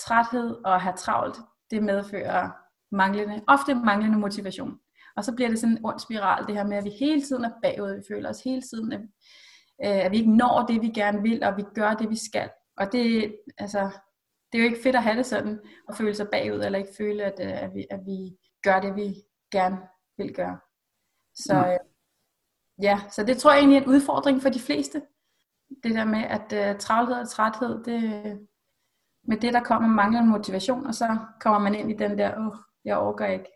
Træthed 0.00 0.56
og 0.64 0.74
at 0.74 0.80
have 0.80 0.96
travlt, 0.96 1.36
det 1.70 1.82
medfører 1.82 2.50
manglende, 2.92 3.44
ofte 3.48 3.74
manglende 3.74 4.18
motivation. 4.18 4.78
Og 5.16 5.24
så 5.24 5.34
bliver 5.34 5.48
det 5.48 5.58
sådan 5.58 5.76
en 5.76 5.84
ond 5.84 5.98
spiral, 5.98 6.46
det 6.46 6.56
her 6.56 6.64
med, 6.64 6.76
at 6.76 6.84
vi 6.84 6.90
hele 6.90 7.22
tiden 7.22 7.44
er 7.44 7.50
bagud. 7.62 7.96
Vi 7.96 8.02
føler 8.08 8.30
os 8.30 8.42
hele 8.42 8.62
tiden, 8.62 8.92
at, 8.92 9.00
øh, 9.84 10.04
at 10.04 10.10
vi 10.10 10.16
ikke 10.16 10.36
når 10.36 10.66
det, 10.68 10.82
vi 10.82 10.88
gerne 10.88 11.22
vil, 11.22 11.44
og 11.44 11.56
vi 11.56 11.64
gør 11.74 11.94
det, 11.94 12.10
vi 12.10 12.16
skal. 12.16 12.50
Og 12.76 12.92
det, 12.92 13.36
altså, 13.58 13.90
det 14.52 14.58
er 14.58 14.62
jo 14.62 14.70
ikke 14.70 14.82
fedt 14.82 14.96
at 14.96 15.02
have 15.02 15.16
det 15.16 15.26
sådan, 15.26 15.60
og 15.88 15.96
føle 15.96 16.14
sig 16.14 16.28
bagud, 16.32 16.60
eller 16.64 16.78
ikke 16.78 16.94
føle, 16.98 17.24
at, 17.24 17.40
øh, 17.40 17.62
at, 17.62 17.74
vi, 17.74 17.86
at 17.90 18.00
vi 18.06 18.36
gør 18.62 18.80
det, 18.80 18.96
vi 18.96 19.14
gerne 19.52 19.78
vil 20.18 20.34
gøre. 20.34 20.58
Så 21.34 21.56
ja. 21.56 21.76
ja, 22.82 23.00
så 23.10 23.24
det 23.24 23.36
tror 23.36 23.50
jeg 23.52 23.58
egentlig 23.58 23.78
er 23.78 23.82
en 23.82 23.88
udfordring 23.88 24.42
for 24.42 24.48
de 24.48 24.60
fleste. 24.60 25.02
Det 25.82 25.94
der 25.94 26.04
med, 26.04 26.24
at 26.24 26.74
uh, 26.74 26.78
travlhed 26.78 27.16
og 27.16 27.28
træthed, 27.28 27.84
det, 27.84 28.48
med 29.22 29.36
det 29.36 29.54
der 29.54 29.62
kommer 29.62 29.88
manglende 29.88 30.28
motivation, 30.30 30.86
og 30.86 30.94
så 30.94 31.18
kommer 31.40 31.60
man 31.60 31.74
ind 31.74 31.90
i 31.90 31.96
den 31.96 32.18
der, 32.18 32.38
åh, 32.38 32.46
oh, 32.46 32.54
jeg 32.84 32.96
overgår 32.96 33.24
ikke. 33.24 33.46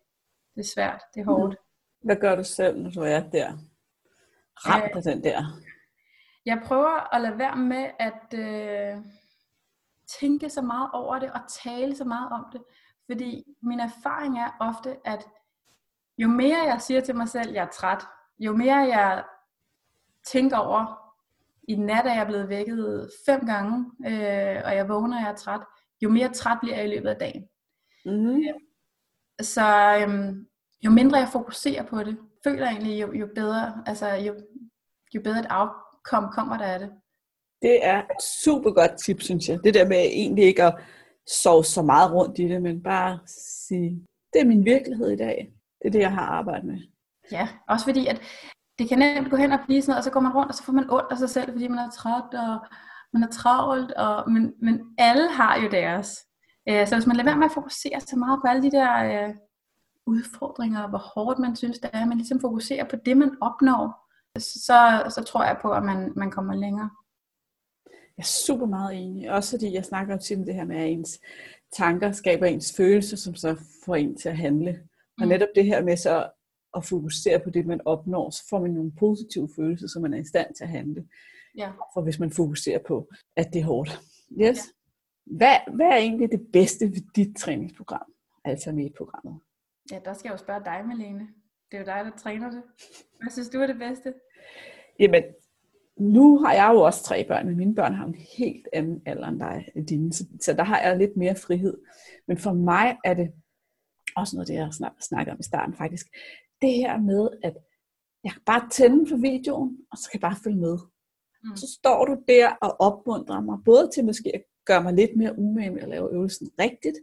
Det 0.54 0.60
er 0.60 0.68
svært, 0.74 1.02
det 1.14 1.20
er 1.20 1.24
hårdt. 1.24 1.56
Hvad 2.04 2.16
gør 2.16 2.36
du 2.36 2.44
selv, 2.44 2.82
når 2.82 2.90
du 2.90 3.00
er 3.00 3.20
der? 3.20 3.52
Ramt 4.56 4.96
af 4.96 5.02
den 5.02 5.24
der. 5.24 5.42
Jeg 6.46 6.62
prøver 6.64 7.14
at 7.14 7.20
lade 7.20 7.38
være 7.38 7.56
med 7.56 7.90
at 7.98 8.34
øh, 8.34 9.02
tænke 10.20 10.50
så 10.50 10.62
meget 10.62 10.90
over 10.92 11.18
det 11.18 11.32
og 11.32 11.40
tale 11.64 11.96
så 11.96 12.04
meget 12.04 12.28
om 12.32 12.46
det. 12.52 12.62
Fordi 13.06 13.44
min 13.62 13.80
erfaring 13.80 14.38
er 14.38 14.50
ofte, 14.60 14.96
at 15.04 15.28
jo 16.18 16.28
mere 16.28 16.58
jeg 16.58 16.80
siger 16.80 17.00
til 17.00 17.16
mig 17.16 17.28
selv, 17.28 17.48
at 17.48 17.54
jeg 17.54 17.64
er 17.64 17.70
træt, 17.70 18.06
jo 18.38 18.56
mere 18.56 18.76
jeg 18.76 19.24
tænker 20.24 20.56
over, 20.56 21.05
i 21.68 21.76
nat 21.76 22.06
er 22.06 22.14
jeg 22.14 22.26
blevet 22.26 22.48
vækket 22.48 23.10
fem 23.26 23.46
gange, 23.46 23.86
øh, 24.06 24.62
og 24.64 24.76
jeg 24.76 24.88
vågner, 24.88 25.16
og 25.16 25.22
jeg 25.22 25.30
er 25.30 25.36
træt, 25.36 25.60
jo 26.02 26.08
mere 26.08 26.32
træt 26.32 26.58
bliver 26.62 26.76
jeg 26.76 26.84
i 26.84 26.94
løbet 26.94 27.08
af 27.08 27.16
dagen. 27.16 27.44
Mm. 28.04 28.42
Så 29.40 29.96
øhm, 30.00 30.46
jo 30.84 30.90
mindre 30.90 31.18
jeg 31.18 31.28
fokuserer 31.32 31.86
på 31.86 32.02
det, 32.02 32.18
føler 32.44 32.66
jeg 32.66 32.72
egentlig, 32.72 33.00
jo, 33.00 33.12
jo 33.12 33.28
bedre, 33.34 33.82
altså 33.86 34.08
jo, 34.08 34.34
jo 35.14 35.20
bedre 35.24 35.40
et 35.40 35.46
outcome 35.50 36.28
kommer 36.32 36.58
der 36.58 36.64
af 36.64 36.78
det. 36.78 36.90
Det 37.62 37.86
er 37.86 37.98
et 37.98 38.22
super 38.44 38.70
godt 38.70 38.98
tip, 38.98 39.20
synes 39.20 39.48
jeg. 39.48 39.58
Det 39.64 39.74
der 39.74 39.88
med 39.88 39.96
egentlig 39.96 40.44
ikke 40.44 40.64
at 40.64 40.74
sove 41.42 41.64
så 41.64 41.82
meget 41.82 42.12
rundt 42.12 42.38
i 42.38 42.48
det, 42.48 42.62
men 42.62 42.82
bare 42.82 43.18
sige, 43.26 44.06
det 44.32 44.40
er 44.40 44.46
min 44.46 44.64
virkelighed 44.64 45.10
i 45.10 45.16
dag. 45.16 45.52
Det 45.82 45.88
er 45.88 45.92
det, 45.92 46.00
jeg 46.00 46.12
har 46.12 46.26
arbejdet 46.26 46.64
med. 46.64 46.78
Ja, 47.32 47.48
også 47.68 47.84
fordi, 47.84 48.06
at 48.06 48.22
det 48.78 48.88
kan 48.88 48.98
nemt 48.98 49.30
gå 49.30 49.36
hen 49.36 49.52
og 49.52 49.58
blive 49.66 49.82
sådan 49.82 49.90
noget, 49.90 49.98
og 49.98 50.04
så 50.04 50.10
går 50.10 50.20
man 50.20 50.32
rundt, 50.32 50.48
og 50.50 50.54
så 50.54 50.62
får 50.62 50.72
man 50.72 50.90
ondt 50.90 51.10
af 51.10 51.18
sig 51.18 51.30
selv, 51.30 51.52
fordi 51.52 51.68
man 51.68 51.78
er 51.78 51.90
træt, 51.90 52.34
og 52.34 52.66
man 53.12 53.22
er 53.22 53.30
travlt, 53.30 53.92
og, 53.92 54.30
men, 54.30 54.54
men 54.62 54.80
alle 54.98 55.28
har 55.32 55.62
jo 55.62 55.68
deres. 55.68 56.26
Øh, 56.68 56.86
så 56.86 56.96
hvis 56.96 57.06
man 57.06 57.16
lader 57.16 57.28
være 57.28 57.38
med 57.38 57.46
at 57.46 57.52
fokusere 57.52 58.00
så 58.00 58.16
meget 58.16 58.40
på 58.40 58.46
alle 58.48 58.62
de 58.62 58.70
der 58.70 58.92
øh, 59.04 59.34
udfordringer, 60.06 60.82
og 60.82 60.88
hvor 60.88 60.98
hårdt 61.14 61.38
man 61.38 61.56
synes 61.56 61.78
det 61.78 61.90
er, 61.92 62.06
man 62.06 62.18
ligesom 62.18 62.40
fokuserer 62.40 62.84
på 62.84 62.96
det, 62.96 63.16
man 63.16 63.36
opnår, 63.40 64.06
så, 64.38 65.10
så 65.14 65.24
tror 65.26 65.44
jeg 65.44 65.58
på, 65.62 65.72
at 65.72 65.82
man, 65.82 66.12
man 66.16 66.30
kommer 66.30 66.54
længere. 66.54 66.90
Jeg 67.86 68.22
er 68.22 68.26
super 68.46 68.66
meget 68.66 69.02
enig. 69.02 69.30
Også 69.30 69.50
fordi 69.50 69.74
jeg 69.74 69.84
snakker 69.84 70.14
om 70.14 70.44
det 70.44 70.54
her 70.54 70.64
med, 70.64 70.76
at 70.76 70.88
ens 70.88 71.20
tanker 71.72 72.12
skaber 72.12 72.46
ens 72.46 72.74
følelser, 72.76 73.16
som 73.16 73.34
så 73.34 73.56
får 73.84 73.96
en 73.96 74.16
til 74.16 74.28
at 74.28 74.36
handle. 74.36 74.80
Og 75.18 75.24
mm. 75.24 75.28
netop 75.28 75.48
det 75.54 75.64
her 75.64 75.82
med 75.82 75.96
så 75.96 76.30
at 76.76 76.84
fokusere 76.84 77.40
på 77.40 77.50
det, 77.50 77.66
man 77.66 77.80
opnår, 77.84 78.30
så 78.30 78.42
får 78.50 78.60
man 78.60 78.70
nogle 78.70 78.92
positive 78.98 79.48
følelser, 79.56 79.88
så 79.88 80.00
man 80.00 80.14
er 80.14 80.18
i 80.18 80.24
stand 80.24 80.54
til 80.54 80.64
at 80.64 80.70
handle. 80.70 81.08
Ja. 81.56 81.70
For 81.94 82.00
hvis 82.02 82.18
man 82.18 82.30
fokuserer 82.30 82.78
på, 82.86 83.08
at 83.36 83.52
det 83.52 83.60
er 83.60 83.64
hårdt. 83.64 84.00
Yes. 84.32 84.38
Ja. 84.40 84.52
Hvad, 85.26 85.56
hvad 85.76 85.86
er 85.86 85.96
egentlig 85.96 86.30
det 86.32 86.46
bedste 86.52 86.86
ved 86.86 87.02
dit 87.16 87.36
træningsprogram? 87.36 88.12
Altså 88.44 88.72
med 88.72 88.90
programmet? 88.96 89.40
Ja, 89.92 89.98
der 90.04 90.14
skal 90.14 90.28
jeg 90.28 90.32
jo 90.32 90.38
spørge 90.38 90.64
dig, 90.64 90.84
Malene. 90.86 91.28
Det 91.70 91.76
er 91.76 91.78
jo 91.78 91.84
dig, 91.84 92.04
der 92.04 92.18
træner 92.18 92.50
det. 92.50 92.62
Hvad 93.20 93.30
synes 93.30 93.48
du 93.48 93.60
er 93.60 93.66
det 93.66 93.78
bedste? 93.78 94.14
Jamen, 94.98 95.22
nu 95.96 96.38
har 96.38 96.52
jeg 96.54 96.70
jo 96.74 96.80
også 96.80 97.04
tre 97.04 97.24
børn, 97.28 97.46
men 97.46 97.56
mine 97.56 97.74
børn 97.74 97.94
har 97.94 98.06
en 98.06 98.14
helt 98.38 98.68
anden 98.72 99.02
alder 99.06 99.28
end 99.28 99.40
dig, 99.40 99.68
dine, 99.88 100.12
så, 100.12 100.24
så 100.40 100.52
der 100.52 100.64
har 100.64 100.80
jeg 100.80 100.98
lidt 100.98 101.16
mere 101.16 101.34
frihed. 101.34 101.78
Men 102.28 102.38
for 102.38 102.52
mig 102.52 102.96
er 103.04 103.14
det 103.14 103.32
også 104.16 104.36
noget, 104.36 104.48
det 104.48 104.54
jeg 104.54 104.68
snakker 105.00 105.32
om 105.32 105.40
i 105.40 105.42
starten 105.42 105.74
faktisk, 105.74 106.06
det 106.62 106.74
her 106.74 106.98
med, 106.98 107.28
at 107.42 107.54
jeg 108.24 108.32
kan 108.32 108.42
bare 108.46 108.68
tænde 108.70 109.08
for 109.08 109.16
videoen, 109.16 109.78
og 109.90 109.98
så 109.98 110.10
kan 110.10 110.20
jeg 110.20 110.28
bare 110.30 110.42
følge 110.44 110.60
med. 110.66 110.78
Mm. 111.44 111.56
Så 111.56 111.66
står 111.78 112.04
du 112.04 112.16
der 112.28 112.48
og 112.62 112.80
opmuntrer 112.80 113.40
mig, 113.40 113.58
både 113.64 113.90
til 113.94 114.04
måske 114.04 114.30
at 114.34 114.42
gøre 114.66 114.82
mig 114.82 114.94
lidt 114.94 115.16
mere 115.16 115.38
umage 115.38 115.70
med 115.70 115.82
at 115.82 115.88
lave 115.88 116.12
øvelsen 116.14 116.48
rigtigt, 116.60 116.98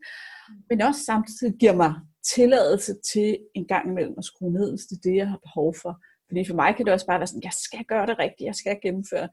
mm. 0.49 0.55
men 0.69 0.81
også 0.81 1.01
samtidig 1.03 1.53
giver 1.59 1.75
mig 1.75 1.93
tilladelse 2.35 2.93
til 3.13 3.39
en 3.55 3.65
gang 3.67 3.89
imellem 3.89 4.15
at 4.17 4.25
skrue 4.25 4.53
ned, 4.53 4.69
hvis 4.71 4.85
det 4.85 4.95
er 4.97 5.09
det, 5.09 5.15
jeg 5.15 5.29
har 5.29 5.37
behov 5.37 5.75
for. 5.81 5.93
Fordi 6.27 6.47
for 6.47 6.55
mig 6.55 6.75
kan 6.75 6.85
det 6.85 6.93
også 6.93 7.05
bare 7.05 7.19
være 7.19 7.27
sådan, 7.27 7.43
jeg 7.43 7.53
skal 7.53 7.85
gøre 7.85 8.05
det 8.05 8.19
rigtigt, 8.19 8.47
jeg 8.47 8.55
skal 8.55 8.79
gennemføre. 8.81 9.29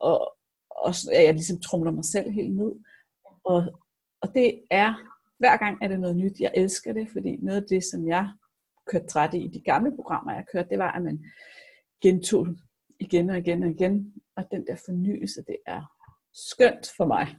Og, 0.00 0.18
og 0.70 0.94
så, 0.94 1.12
jeg 1.12 1.34
ligesom 1.34 1.60
trumler 1.60 1.90
mig 1.90 2.04
selv 2.04 2.30
helt 2.30 2.56
ned. 2.56 2.72
Og, 3.44 3.58
og 4.22 4.34
det 4.34 4.62
er, 4.70 4.94
hver 5.38 5.56
gang 5.56 5.78
er 5.82 5.88
det 5.88 6.00
noget 6.00 6.16
nyt. 6.16 6.40
Jeg 6.40 6.52
elsker 6.54 6.92
det, 6.92 7.08
fordi 7.12 7.36
noget 7.36 7.62
af 7.62 7.68
det, 7.68 7.84
som 7.84 8.08
jeg 8.08 8.28
kørte 8.86 9.06
træt 9.06 9.34
i 9.34 9.48
de 9.48 9.60
gamle 9.60 9.96
programmer, 9.96 10.32
jeg 10.32 10.44
kørte, 10.52 10.68
det 10.68 10.78
var, 10.78 10.92
at 10.92 11.02
man 11.02 11.24
gentog 12.02 12.46
igen 13.00 13.30
og 13.30 13.38
igen 13.38 13.62
og 13.62 13.70
igen. 13.70 14.14
Og 14.36 14.44
den 14.50 14.66
der 14.66 14.76
fornyelse, 14.84 15.44
det 15.46 15.56
er 15.66 15.82
skønt 16.32 16.90
for 16.96 17.06
mig. 17.06 17.36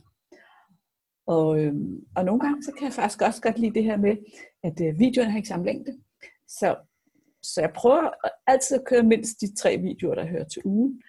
Og, 1.27 1.59
øhm, 1.59 1.99
og 2.15 2.25
nogle 2.25 2.41
gange, 2.41 2.63
så 2.63 2.71
kan 2.77 2.85
jeg 2.85 2.93
faktisk 2.93 3.21
også 3.21 3.41
godt 3.41 3.59
lide 3.59 3.73
det 3.73 3.83
her 3.83 3.97
med, 3.97 4.17
at 4.63 4.81
øh, 4.81 4.99
videoerne 4.99 5.31
har 5.31 5.37
ikke 5.37 5.49
samme 5.49 5.65
længde. 5.65 5.91
Så, 6.47 6.75
så 7.43 7.61
jeg 7.61 7.71
prøver 7.75 8.09
altid 8.47 8.77
at 8.77 8.85
køre 8.85 9.03
mindst 9.03 9.41
de 9.41 9.55
tre 9.55 9.77
videoer, 9.77 10.15
der 10.15 10.25
hører 10.25 10.47
til 10.47 10.61
ugen. 10.65 11.01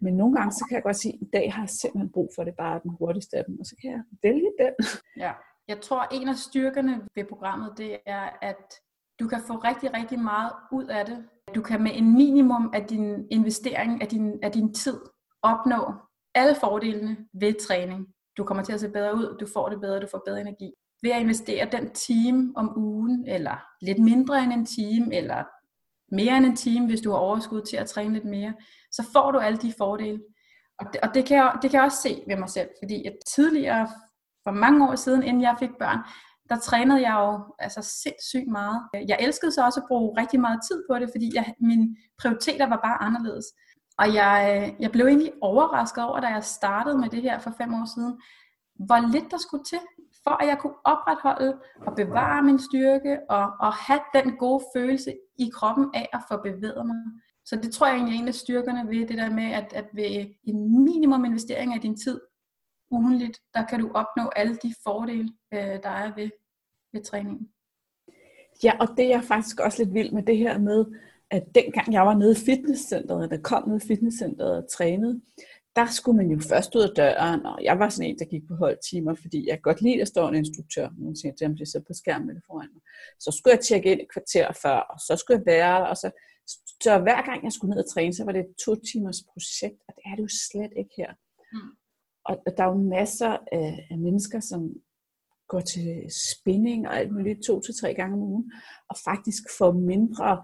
Men 0.00 0.16
nogle 0.16 0.36
gange, 0.36 0.52
så 0.52 0.64
kan 0.68 0.74
jeg 0.74 0.82
godt 0.82 0.96
sige, 0.96 1.14
at 1.14 1.20
i 1.20 1.30
dag 1.32 1.52
har 1.52 1.62
jeg 1.62 1.68
simpelthen 1.68 2.12
brug 2.12 2.30
for 2.34 2.44
det, 2.44 2.54
bare 2.56 2.80
den 2.82 2.90
hurtigste 2.98 3.36
af 3.36 3.44
dem, 3.44 3.60
og 3.60 3.66
så 3.66 3.76
kan 3.80 3.90
jeg 3.90 4.02
vælge 4.22 4.52
den. 4.60 4.74
Ja. 5.16 5.32
Jeg 5.68 5.80
tror, 5.80 6.02
en 6.12 6.28
af 6.28 6.36
styrkerne 6.36 7.08
ved 7.14 7.24
programmet, 7.24 7.72
det 7.78 7.98
er, 8.06 8.38
at 8.42 8.64
du 9.20 9.28
kan 9.28 9.40
få 9.46 9.54
rigtig, 9.54 9.94
rigtig 9.94 10.18
meget 10.18 10.52
ud 10.72 10.84
af 10.84 11.06
det. 11.06 11.24
Du 11.54 11.62
kan 11.62 11.82
med 11.82 11.90
en 11.94 12.14
minimum 12.14 12.70
af 12.74 12.86
din 12.86 13.26
investering, 13.30 14.02
af 14.02 14.08
din, 14.08 14.38
af 14.42 14.52
din 14.52 14.74
tid, 14.74 15.00
opnå 15.42 15.94
alle 16.34 16.54
fordelene 16.60 17.16
ved 17.40 17.66
træning. 17.66 18.06
Du 18.36 18.44
kommer 18.44 18.64
til 18.64 18.72
at 18.72 18.80
se 18.80 18.88
bedre 18.88 19.14
ud, 19.14 19.36
du 19.40 19.46
får 19.52 19.68
det 19.68 19.80
bedre, 19.80 20.00
du 20.00 20.06
får 20.10 20.22
bedre 20.26 20.40
energi. 20.40 20.72
Ved 21.02 21.10
at 21.10 21.20
investere 21.20 21.68
den 21.72 21.90
time 21.90 22.52
om 22.56 22.78
ugen, 22.78 23.28
eller 23.28 23.56
lidt 23.82 23.98
mindre 23.98 24.42
end 24.44 24.52
en 24.52 24.66
time, 24.66 25.14
eller 25.14 25.44
mere 26.12 26.36
end 26.36 26.46
en 26.46 26.56
time, 26.56 26.86
hvis 26.86 27.00
du 27.00 27.10
har 27.10 27.18
overskud 27.18 27.62
til 27.62 27.76
at 27.76 27.88
træne 27.88 28.14
lidt 28.14 28.24
mere, 28.24 28.54
så 28.92 29.08
får 29.12 29.30
du 29.30 29.38
alle 29.38 29.58
de 29.58 29.74
fordele. 29.78 30.20
Og 30.78 30.86
det, 30.92 31.00
og 31.00 31.14
det, 31.14 31.26
kan, 31.26 31.36
jeg, 31.36 31.58
det 31.62 31.70
kan 31.70 31.78
jeg 31.78 31.84
også 31.84 32.02
se 32.02 32.22
ved 32.28 32.36
mig 32.36 32.48
selv, 32.48 32.68
fordi 32.82 33.06
at 33.06 33.16
tidligere, 33.34 33.88
for 34.44 34.50
mange 34.50 34.88
år 34.88 34.94
siden, 34.94 35.22
inden 35.22 35.42
jeg 35.42 35.56
fik 35.58 35.70
børn, 35.78 35.98
der 36.48 36.56
trænede 36.56 37.00
jeg 37.08 37.14
jo 37.20 37.54
altså 37.58 37.82
sindssygt 37.82 38.48
meget. 38.48 38.82
Jeg 39.08 39.16
elskede 39.20 39.52
så 39.52 39.64
også 39.64 39.80
at 39.80 39.86
bruge 39.88 40.20
rigtig 40.20 40.40
meget 40.40 40.60
tid 40.68 40.82
på 40.90 40.98
det, 40.98 41.08
fordi 41.14 41.30
jeg, 41.34 41.54
mine 41.60 41.96
prioriteter 42.18 42.66
var 42.66 42.80
bare 42.84 43.02
anderledes. 43.02 43.46
Og 43.98 44.14
jeg, 44.14 44.36
øh, 44.50 44.82
jeg 44.82 44.92
blev 44.92 45.06
egentlig 45.06 45.32
overrasket 45.42 46.04
over, 46.04 46.20
da 46.20 46.26
jeg 46.26 46.44
startede 46.44 46.98
med 46.98 47.08
det 47.08 47.22
her 47.22 47.38
for 47.38 47.50
fem 47.58 47.74
år 47.74 47.94
siden, 47.94 48.20
hvor 48.86 49.12
lidt 49.12 49.30
der 49.30 49.38
skulle 49.38 49.64
til, 49.64 49.78
for 50.24 50.42
at 50.42 50.48
jeg 50.48 50.58
kunne 50.58 50.78
opretholde 50.84 51.58
og 51.86 51.96
bevare 51.96 52.42
min 52.42 52.58
styrke 52.58 53.18
og, 53.30 53.52
og 53.60 53.72
have 53.72 54.00
den 54.14 54.36
gode 54.36 54.64
følelse 54.76 55.14
i 55.38 55.50
kroppen 55.54 55.90
af 55.94 56.08
at 56.12 56.20
få 56.30 56.36
bevæget 56.42 56.86
mig. 56.86 56.96
Så 57.44 57.56
det 57.56 57.72
tror 57.72 57.86
jeg 57.86 57.96
egentlig 57.96 58.16
er 58.16 58.22
en 58.22 58.28
af 58.28 58.34
styrkerne 58.34 58.88
ved 58.90 59.06
det 59.06 59.18
der 59.18 59.30
med, 59.30 59.52
at, 59.52 59.72
at 59.72 59.86
ved 59.94 60.26
en 60.44 60.84
minimum 60.84 61.24
investering 61.24 61.74
af 61.74 61.80
din 61.80 61.96
tid, 61.96 62.20
ugenligt, 62.90 63.40
der 63.54 63.66
kan 63.66 63.80
du 63.80 63.90
opnå 63.94 64.30
alle 64.36 64.56
de 64.56 64.74
fordele, 64.82 65.28
øh, 65.54 65.82
der 65.82 65.88
er 65.88 66.14
ved, 66.14 66.30
ved 66.92 67.04
træningen. 67.04 67.48
Ja, 68.64 68.72
og 68.80 68.88
det 68.96 69.14
er 69.14 69.20
faktisk 69.20 69.60
også 69.60 69.84
lidt 69.84 69.94
vildt 69.94 70.12
med 70.12 70.22
det 70.22 70.36
her 70.36 70.58
med, 70.58 70.84
at 71.30 71.44
dengang 71.54 71.92
jeg 71.92 72.06
var 72.06 72.14
nede 72.14 72.32
i 72.32 72.44
fitnesscenteret, 72.46 73.30
der 73.30 73.38
kom 73.42 73.68
nede 73.68 73.80
i 73.84 73.86
fitnesscenteret 73.86 74.56
og 74.56 74.70
trænede, 74.70 75.20
der 75.76 75.86
skulle 75.86 76.16
man 76.16 76.30
jo 76.30 76.40
først 76.48 76.74
ud 76.74 76.82
af 76.82 76.94
døren, 76.96 77.46
og 77.46 77.58
jeg 77.62 77.78
var 77.78 77.88
sådan 77.88 78.10
en, 78.10 78.18
der 78.18 78.24
gik 78.24 78.46
på 78.48 78.54
holdtimer, 78.54 79.14
fordi 79.14 79.48
jeg 79.48 79.62
godt 79.62 79.80
lide 79.82 80.00
at 80.00 80.08
stå 80.08 80.28
en 80.28 80.34
instruktør, 80.34 80.88
nogen 80.98 81.16
siger 81.16 81.32
til 81.34 81.46
ham, 81.46 81.56
det 81.56 81.84
på 81.86 81.92
skærmen 81.92 82.42
foran 82.46 82.68
mig. 82.74 82.82
Så 83.20 83.30
skulle 83.30 83.54
jeg 83.54 83.64
tjekke 83.64 83.92
ind 83.92 84.00
et 84.00 84.12
kvarter 84.12 84.52
før, 84.62 84.78
og 84.92 84.98
så 85.00 85.16
skulle 85.16 85.38
jeg 85.38 85.46
være 85.46 85.80
der, 85.80 85.86
og 85.86 85.96
så, 85.96 86.10
så 86.82 86.98
hver 86.98 87.22
gang 87.28 87.44
jeg 87.44 87.52
skulle 87.52 87.70
ned 87.74 87.84
og 87.84 87.90
træne, 87.90 88.14
så 88.14 88.24
var 88.24 88.32
det 88.32 88.40
et 88.40 88.54
to 88.64 88.74
timers 88.74 89.22
projekt, 89.32 89.80
og 89.88 89.94
det 89.96 90.02
er 90.06 90.14
det 90.16 90.22
jo 90.22 90.32
slet 90.48 90.72
ikke 90.80 90.94
her. 90.96 91.12
Mm. 91.52 91.72
Og 92.24 92.42
der 92.56 92.64
er 92.64 92.68
jo 92.68 92.74
masser 92.74 93.38
af, 93.52 93.86
af 93.90 93.98
mennesker, 93.98 94.40
som 94.40 94.74
går 95.48 95.60
til 95.60 96.06
spinning 96.32 96.88
og 96.88 96.96
alt 96.96 97.12
muligt 97.12 97.44
to 97.46 97.60
til 97.60 97.74
tre 97.80 97.94
gange 97.94 98.14
om 98.14 98.22
ugen, 98.22 98.52
og 98.88 98.96
faktisk 99.04 99.42
får 99.58 99.72
mindre 99.72 100.42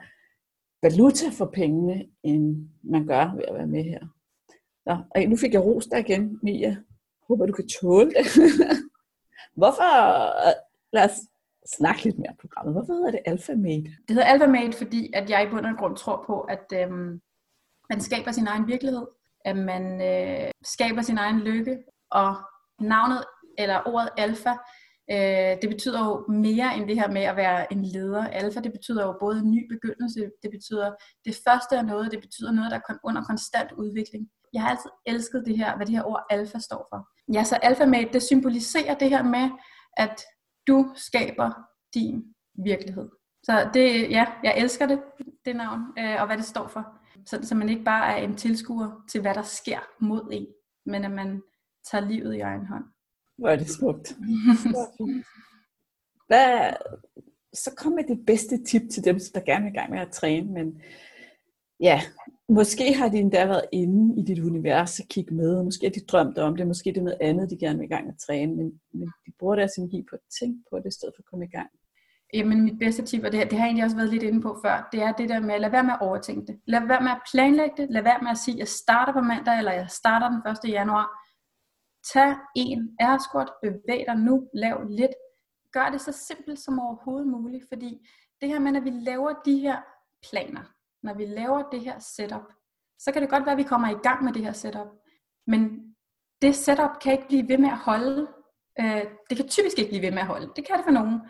valuta 0.83 1.27
for 1.39 1.51
pengene, 1.55 2.07
end 2.23 2.69
man 2.83 3.07
gør 3.07 3.35
ved 3.35 3.45
at 3.49 3.55
være 3.55 3.67
med 3.67 3.85
her. 3.85 4.01
Nå, 4.87 4.97
og 5.15 5.31
nu 5.31 5.37
fik 5.37 5.53
jeg 5.53 5.65
ros 5.65 5.87
der 5.87 5.99
igen, 5.99 6.39
Mia. 6.43 6.77
Håber, 7.29 7.47
du 7.47 7.53
kan 7.53 7.69
tåle 7.69 8.11
det. 8.11 8.27
Hvorfor, 9.61 9.91
lad 10.97 11.05
os 11.05 11.19
snakke 11.77 12.05
lidt 12.05 12.19
mere 12.19 12.31
om 12.31 12.37
programmet. 12.41 12.75
Hvorfor 12.75 12.93
hedder 12.93 13.11
det 13.11 13.21
Alpha 13.25 13.55
Mate? 13.55 13.91
Det 14.09 14.11
hedder 14.17 14.25
Alpha 14.25 14.47
Mate, 14.47 14.79
fordi 14.79 15.13
at 15.15 15.31
jeg 15.31 15.47
i 15.47 15.51
bund 15.51 15.67
og 15.67 15.79
grund 15.79 15.97
tror 15.97 16.25
på, 16.27 16.41
at 16.41 16.67
øhm, 16.75 17.21
man 17.91 18.01
skaber 18.01 18.33
sin 18.33 18.47
egen 18.47 18.67
virkelighed 18.67 19.07
at 19.45 19.57
man 19.57 20.03
øh, 20.03 20.51
skaber 20.65 21.03
sin 21.03 21.19
egen 21.19 21.41
lykke, 21.41 21.79
og 22.11 22.37
navnet 22.81 23.25
eller 23.59 23.81
ordet 23.87 24.11
alfa 24.17 24.51
Øh, 25.13 25.57
det 25.63 25.69
betyder 25.71 26.05
jo 26.05 26.33
mere 26.33 26.77
end 26.77 26.89
det 26.89 27.01
her 27.01 27.11
med 27.11 27.23
at 27.23 27.37
være 27.37 27.73
en 27.73 27.85
leder. 27.85 28.27
Alfa, 28.27 28.61
det 28.61 28.73
betyder 28.73 29.07
jo 29.07 29.17
både 29.21 29.39
en 29.39 29.51
ny 29.51 29.69
begyndelse, 29.75 30.31
det 30.43 30.51
betyder 30.51 30.95
det 31.25 31.39
første 31.45 31.79
af 31.79 31.85
noget, 31.85 32.13
det 32.13 32.21
betyder 32.21 32.53
noget, 32.53 32.71
der 32.71 32.77
er 32.77 32.95
under 33.05 33.25
konstant 33.25 33.73
udvikling. 33.73 34.29
Jeg 34.53 34.63
har 34.63 34.71
altid 34.71 34.91
elsket 35.07 35.43
det 35.47 35.57
her, 35.57 35.77
hvad 35.77 35.87
det 35.87 35.95
her 35.95 36.05
ord 36.05 36.27
alfa 36.31 36.59
står 36.59 36.87
for. 36.93 37.09
Ja, 37.33 37.45
så 37.45 37.57
alfa 37.57 37.85
det 38.13 38.23
symboliserer 38.23 38.95
det 38.95 39.11
her 39.11 39.23
med, 39.23 39.51
at 39.97 40.23
du 40.67 40.93
skaber 40.97 41.51
din 41.95 42.25
virkelighed. 42.65 43.09
Så 43.43 43.71
det, 43.75 44.11
ja, 44.11 44.27
jeg 44.45 44.55
elsker 44.59 44.87
det, 44.87 45.03
det 45.45 45.57
navn, 45.57 45.81
øh, 45.99 46.21
og 46.21 46.27
hvad 46.27 46.37
det 46.37 46.45
står 46.45 46.69
for. 46.69 47.00
Så, 47.27 47.39
så 47.43 47.55
man 47.55 47.69
ikke 47.69 47.85
bare 47.85 48.19
er 48.19 48.25
en 48.25 48.37
tilskuer 48.37 49.05
til, 49.11 49.21
hvad 49.21 49.35
der 49.35 49.43
sker 49.43 49.79
mod 50.01 50.29
en, 50.33 50.47
men 50.87 51.05
at 51.05 51.11
man 51.11 51.43
tager 51.91 52.09
livet 52.09 52.35
i 52.35 52.41
egen 52.41 52.67
hånd. 52.67 52.85
Hvor 53.39 53.49
er 53.49 53.57
det 53.57 53.71
smukt. 53.71 54.17
Hvad, 56.29 56.75
så 57.53 57.75
kom 57.77 57.93
med 57.93 58.05
det 58.05 58.27
bedste 58.27 58.65
tip 58.65 58.83
til 58.93 59.05
dem, 59.05 59.19
der 59.35 59.41
gerne 59.41 59.65
vil 59.65 59.73
i 59.73 59.77
gang 59.77 59.91
med 59.91 59.99
at 59.99 60.11
træne, 60.11 60.53
men 60.53 60.83
ja, 61.81 62.01
måske 62.49 62.95
har 62.95 63.09
de 63.09 63.19
endda 63.19 63.47
været 63.47 63.65
inde 63.73 64.21
i 64.21 64.25
dit 64.25 64.39
univers 64.39 65.01
og 65.01 65.07
kigge 65.07 65.35
med, 65.35 65.63
måske 65.63 65.87
har 65.87 65.91
de 65.91 66.01
drømt 66.01 66.39
om 66.39 66.57
det, 66.57 66.67
måske 66.67 66.91
det 66.91 66.99
er 66.99 67.03
noget 67.03 67.19
andet, 67.21 67.51
de 67.51 67.59
gerne 67.59 67.79
vil 67.79 67.85
i 67.85 67.89
gang 67.89 68.05
med 68.05 68.15
at 68.15 68.21
træne, 68.27 68.57
men, 68.57 68.81
men 68.93 69.09
de 69.27 69.33
bruger 69.39 69.57
deres 69.57 69.77
energi 69.79 70.03
på 70.11 70.17
at 70.17 70.23
tænke 70.41 70.65
på 70.71 70.79
det, 70.79 70.87
i 70.87 70.91
stedet 70.91 71.15
for 71.17 71.23
at 71.23 71.31
komme 71.31 71.45
i 71.45 71.49
gang. 71.49 71.71
Øh, 72.35 72.39
Jamen 72.39 72.63
mit 72.63 72.79
bedste 72.79 73.03
tip, 73.03 73.25
og 73.25 73.33
det, 73.33 73.51
det 73.51 73.59
har 73.59 73.65
jeg 73.65 73.67
egentlig 73.67 73.85
også 73.85 73.97
været 73.97 74.09
lidt 74.09 74.23
inde 74.23 74.43
på 74.43 74.59
før, 74.65 74.89
det 74.93 75.03
er 75.03 75.13
det 75.13 75.29
der 75.29 75.41
med 75.41 75.59
lad 75.59 75.71
være 75.71 75.85
med 75.85 75.93
at 75.93 76.01
overtænke 76.01 76.47
det. 76.47 76.61
Lad 76.67 76.87
være 76.87 77.01
med 77.01 77.11
at 77.11 77.23
planlægge 77.33 77.75
det. 77.77 77.91
Lad 77.91 78.03
være 78.03 78.19
med 78.23 78.31
at 78.31 78.39
sige, 78.39 78.55
at 78.55 78.59
jeg 78.59 78.69
starter 78.69 79.13
på 79.13 79.21
mandag, 79.21 79.59
eller 79.59 79.73
jeg 79.73 79.91
starter 79.91 80.29
den 80.29 80.71
1. 80.71 80.73
januar. 80.73 81.07
Tag 82.13 82.37
en 82.57 82.97
air 83.01 83.59
bevæg 83.63 84.05
dig 84.09 84.17
nu, 84.17 84.49
lav 84.55 84.89
lidt. 84.89 85.15
Gør 85.73 85.91
det 85.91 86.01
så 86.01 86.13
simpelt 86.13 86.59
som 86.59 86.81
overhovedet 86.81 87.29
muligt, 87.29 87.65
fordi 87.69 87.99
det 88.41 88.49
her 88.49 88.59
med, 88.59 88.77
at 88.77 88.85
vi 88.85 88.91
laver 88.91 89.33
de 89.45 89.59
her 89.59 89.79
planer, 90.31 90.63
når 91.03 91.15
vi 91.15 91.25
laver 91.27 91.63
det 91.73 91.81
her 91.81 91.99
setup, 91.99 92.53
så 92.99 93.13
kan 93.13 93.23
det 93.23 93.31
godt 93.31 93.45
være, 93.45 93.53
at 93.53 93.59
vi 93.59 93.63
kommer 93.63 93.89
i 93.89 93.99
gang 94.03 94.25
med 94.25 94.33
det 94.33 94.43
her 94.45 94.53
setup. 94.53 94.89
Men 95.47 95.95
det 96.43 96.57
setup 96.57 96.99
kan 97.03 97.13
ikke 97.13 97.27
blive 97.27 97.49
ved 97.49 97.59
med 97.59 97.69
at 97.69 97.79
holde. 97.79 98.29
Øh, 98.81 99.05
det 99.31 99.37
kan 99.37 99.49
typisk 99.49 99.79
ikke 99.79 99.91
blive 99.91 100.03
ved 100.03 100.11
med 100.11 100.19
at 100.19 100.27
holde. 100.27 100.53
Det 100.57 100.67
kan 100.67 100.77
det 100.77 100.85
for 100.85 100.91
nogen. 100.91 101.21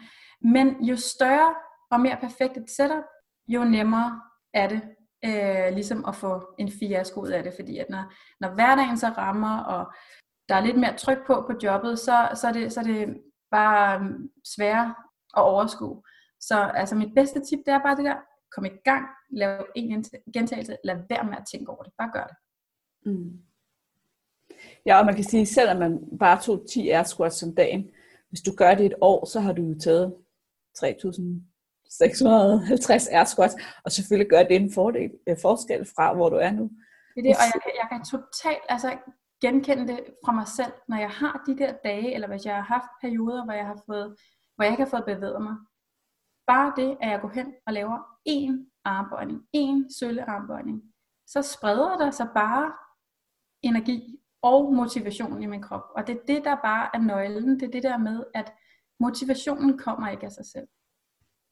Men 0.41 0.85
jo 0.85 0.97
større 0.97 1.55
og 1.91 2.01
mere 2.01 2.17
perfekt 2.21 2.57
et 2.57 2.71
setup, 2.71 3.05
jo 3.49 3.65
nemmere 3.65 4.21
er 4.55 4.69
det 4.69 4.83
øh, 5.25 5.75
ligesom 5.75 6.05
at 6.05 6.17
få 6.17 6.55
en 6.59 6.73
fiasko 6.79 7.21
ud 7.21 7.29
af 7.29 7.43
det. 7.43 7.53
Fordi 7.59 7.79
at 7.79 7.91
når, 7.91 8.13
når 8.41 8.55
hverdagen 8.55 8.99
så 8.99 9.09
rammer, 9.09 9.59
og 9.59 9.93
der 10.49 10.55
er 10.55 10.61
lidt 10.61 10.79
mere 10.79 10.97
tryk 10.97 11.27
på 11.27 11.45
på 11.47 11.53
jobbet, 11.63 11.99
så, 11.99 12.29
så, 12.35 12.49
er, 12.49 12.53
det, 12.53 12.73
så 12.73 12.81
er 12.81 12.85
det 12.85 13.21
bare 13.51 14.01
øhm, 14.01 14.31
sværere 14.45 14.95
at 15.37 15.43
overskue. 15.43 16.03
Så 16.41 16.71
altså 16.75 16.95
mit 16.95 17.15
bedste 17.15 17.41
tip, 17.41 17.59
det 17.67 17.75
er 17.75 17.79
bare 17.79 17.97
det 17.97 18.05
der, 18.05 18.17
kom 18.55 18.65
i 18.65 18.69
gang, 18.85 19.07
lav 19.31 19.67
en 19.75 20.05
gentagelse, 20.35 20.77
lad 20.85 20.97
være 21.09 21.25
med 21.25 21.37
at 21.37 21.47
tænke 21.53 21.71
over 21.71 21.83
det, 21.83 21.93
bare 21.99 22.11
gør 22.13 22.25
det. 22.25 22.37
Mm. 23.07 23.43
Ja, 24.87 24.99
og 24.99 25.07
man 25.07 25.15
kan 25.15 25.25
sige, 25.25 25.47
selvom 25.47 25.77
man 25.77 26.19
bare 26.19 26.41
tog 26.41 26.67
10 26.73 26.89
air 26.89 27.03
squats 27.03 27.43
om 27.43 27.55
dagen, 27.55 27.91
hvis 28.29 28.41
du 28.41 28.55
gør 28.57 28.75
det 28.75 28.87
et 28.87 28.95
år, 29.01 29.25
så 29.25 29.41
har 29.41 29.53
du 29.53 29.63
jo 29.63 29.79
taget 29.79 30.15
3.650 30.79 33.17
air 33.17 33.25
squats, 33.25 33.55
og 33.85 33.93
selvfølgelig 33.93 34.31
gør 34.31 34.43
det 34.43 34.57
en 34.57 34.73
fordel, 34.75 35.11
øh, 35.29 35.37
forskel 35.43 35.87
fra, 35.95 36.15
hvor 36.15 36.29
du 36.29 36.37
er 36.37 36.51
nu. 36.51 36.71
Det 37.15 37.21
er 37.21 37.23
det, 37.23 37.37
og 37.37 37.43
jeg 37.55 37.61
kan, 37.65 37.73
jeg 37.83 37.89
kan 37.93 38.05
totalt 38.05 38.65
altså, 38.69 38.99
genkende 39.41 39.93
det 39.93 40.01
fra 40.25 40.33
mig 40.33 40.49
selv, 40.49 40.73
når 40.89 40.97
jeg 40.97 41.11
har 41.11 41.43
de 41.47 41.59
der 41.59 41.73
dage, 41.85 42.15
eller 42.15 42.29
hvis 42.29 42.45
jeg 42.45 42.55
har 42.55 42.63
haft 42.63 42.91
perioder, 43.01 43.45
hvor 43.45 43.53
jeg, 43.53 43.67
har 43.67 43.83
fået, 43.87 44.17
hvor 44.55 44.65
jeg 44.65 44.73
ikke 44.73 44.85
har 44.85 44.91
fået 44.91 45.05
bevæget 45.05 45.43
mig. 45.43 45.57
Bare 46.47 46.73
det, 46.77 46.99
at 47.03 47.11
jeg 47.11 47.21
går 47.21 47.29
hen 47.29 47.55
og 47.67 47.73
laver 47.73 47.99
én 48.29 48.81
armbøjning, 48.85 49.41
én 49.57 49.99
søllearmbøjning, 49.99 50.83
så 51.27 51.43
spreder 51.43 51.99
der 51.99 52.11
sig 52.11 52.29
bare 52.35 52.73
energi 53.63 54.21
og 54.43 54.75
motivation 54.75 55.43
i 55.43 55.47
min 55.47 55.63
krop. 55.63 55.85
Og 55.97 56.07
det 56.07 56.17
er 56.17 56.21
det, 56.27 56.45
der 56.45 56.55
bare 56.55 56.91
er 56.95 56.99
nøglen. 56.99 57.61
Det 57.61 57.67
er 57.67 57.71
det 57.71 57.83
der 57.83 57.99
med, 57.99 58.25
at 58.35 58.53
motivationen 59.01 59.79
kommer 59.79 60.09
ikke 60.09 60.27
af 60.27 60.33
sig 60.33 60.47
selv. 60.47 60.69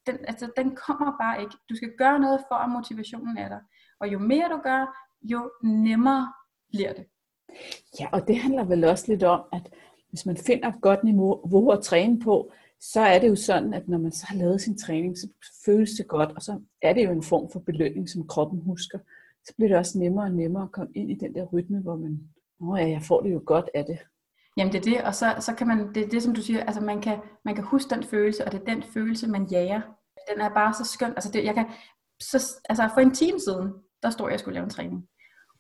Den, 0.07 0.19
altså, 0.29 0.51
den 0.57 0.77
kommer 0.87 1.13
bare 1.21 1.41
ikke. 1.41 1.55
Du 1.71 1.77
skal 1.77 1.93
gøre 1.99 2.19
noget 2.19 2.41
for, 2.49 2.55
at 2.55 2.71
motivationen 2.71 3.39
er 3.39 3.49
der. 3.49 3.61
Og 4.01 4.13
jo 4.13 4.19
mere 4.19 4.49
du 4.49 4.61
gør, 4.63 5.09
jo 5.23 5.51
nemmere 5.63 6.33
bliver 6.69 6.93
det. 6.93 7.07
Ja, 8.01 8.09
og 8.13 8.29
det 8.29 8.39
handler 8.39 8.65
vel 8.65 8.85
også 8.85 9.05
lidt 9.09 9.23
om, 9.23 9.41
at 9.53 9.75
hvis 10.09 10.27
man 10.27 10.37
finder 10.37 10.69
et 10.69 10.81
godt 10.81 11.05
niveau 11.05 11.71
at 11.71 11.83
træne 11.83 12.21
på, 12.21 12.53
så 12.81 13.01
er 13.01 13.19
det 13.19 13.29
jo 13.29 13.37
sådan, 13.37 13.75
at 13.75 13.89
når 13.89 13.99
man 13.99 14.13
så 14.13 14.27
har 14.27 14.37
lavet 14.37 14.61
sin 14.61 14.79
træning, 14.79 15.19
så 15.19 15.29
føles 15.65 15.91
det 15.91 16.09
godt, 16.09 16.33
og 16.33 16.43
så 16.43 16.61
er 16.83 16.93
det 16.93 17.05
jo 17.05 17.11
en 17.11 17.23
form 17.23 17.51
for 17.53 17.61
belønning, 17.61 18.09
som 18.09 18.27
kroppen 18.27 18.61
husker. 18.61 18.99
Så 19.45 19.55
bliver 19.57 19.69
det 19.69 19.79
også 19.79 19.99
nemmere 19.99 20.25
og 20.25 20.33
nemmere 20.33 20.63
at 20.63 20.73
komme 20.73 20.93
ind 20.95 21.11
i 21.11 21.15
den 21.15 21.35
der 21.35 21.45
rytme, 21.45 21.81
hvor 21.81 21.97
man, 21.97 22.31
åh 22.61 22.79
ja, 22.81 22.89
jeg 22.89 23.03
får 23.03 23.21
det 23.21 23.33
jo 23.33 23.43
godt 23.47 23.71
af 23.75 23.85
det. 23.85 23.99
Jamen 24.59 24.73
det 24.73 24.79
er 24.79 24.91
det, 24.91 25.03
og 25.03 25.15
så, 25.15 25.35
så 25.41 25.55
kan 25.55 25.67
man, 25.67 25.95
det 25.95 26.05
er 26.05 26.09
det 26.09 26.23
som 26.23 26.35
du 26.35 26.43
siger, 26.43 26.65
altså 26.65 26.81
man 26.81 27.01
kan, 27.01 27.21
man 27.45 27.55
kan 27.55 27.65
huske 27.65 27.95
den 27.95 28.05
følelse, 28.05 28.45
og 28.45 28.53
det 28.53 28.61
er 28.61 28.65
den 28.65 28.83
følelse, 28.83 29.29
man 29.29 29.47
jager. 29.51 29.81
Den 30.33 30.41
er 30.41 30.49
bare 30.49 30.75
så 30.75 30.85
skøn. 30.85 31.11
Altså 31.11 31.31
det, 31.33 31.45
jeg 31.45 31.55
kan, 31.55 31.67
så, 32.23 32.61
altså 32.69 32.89
for 32.95 33.01
en 33.01 33.15
time 33.15 33.41
siden, 33.41 33.73
der 34.03 34.11
stod 34.11 34.31
jeg 34.31 34.41
skulle 34.41 34.55
lave 34.55 34.65
en 34.65 34.71
træning. 34.71 35.09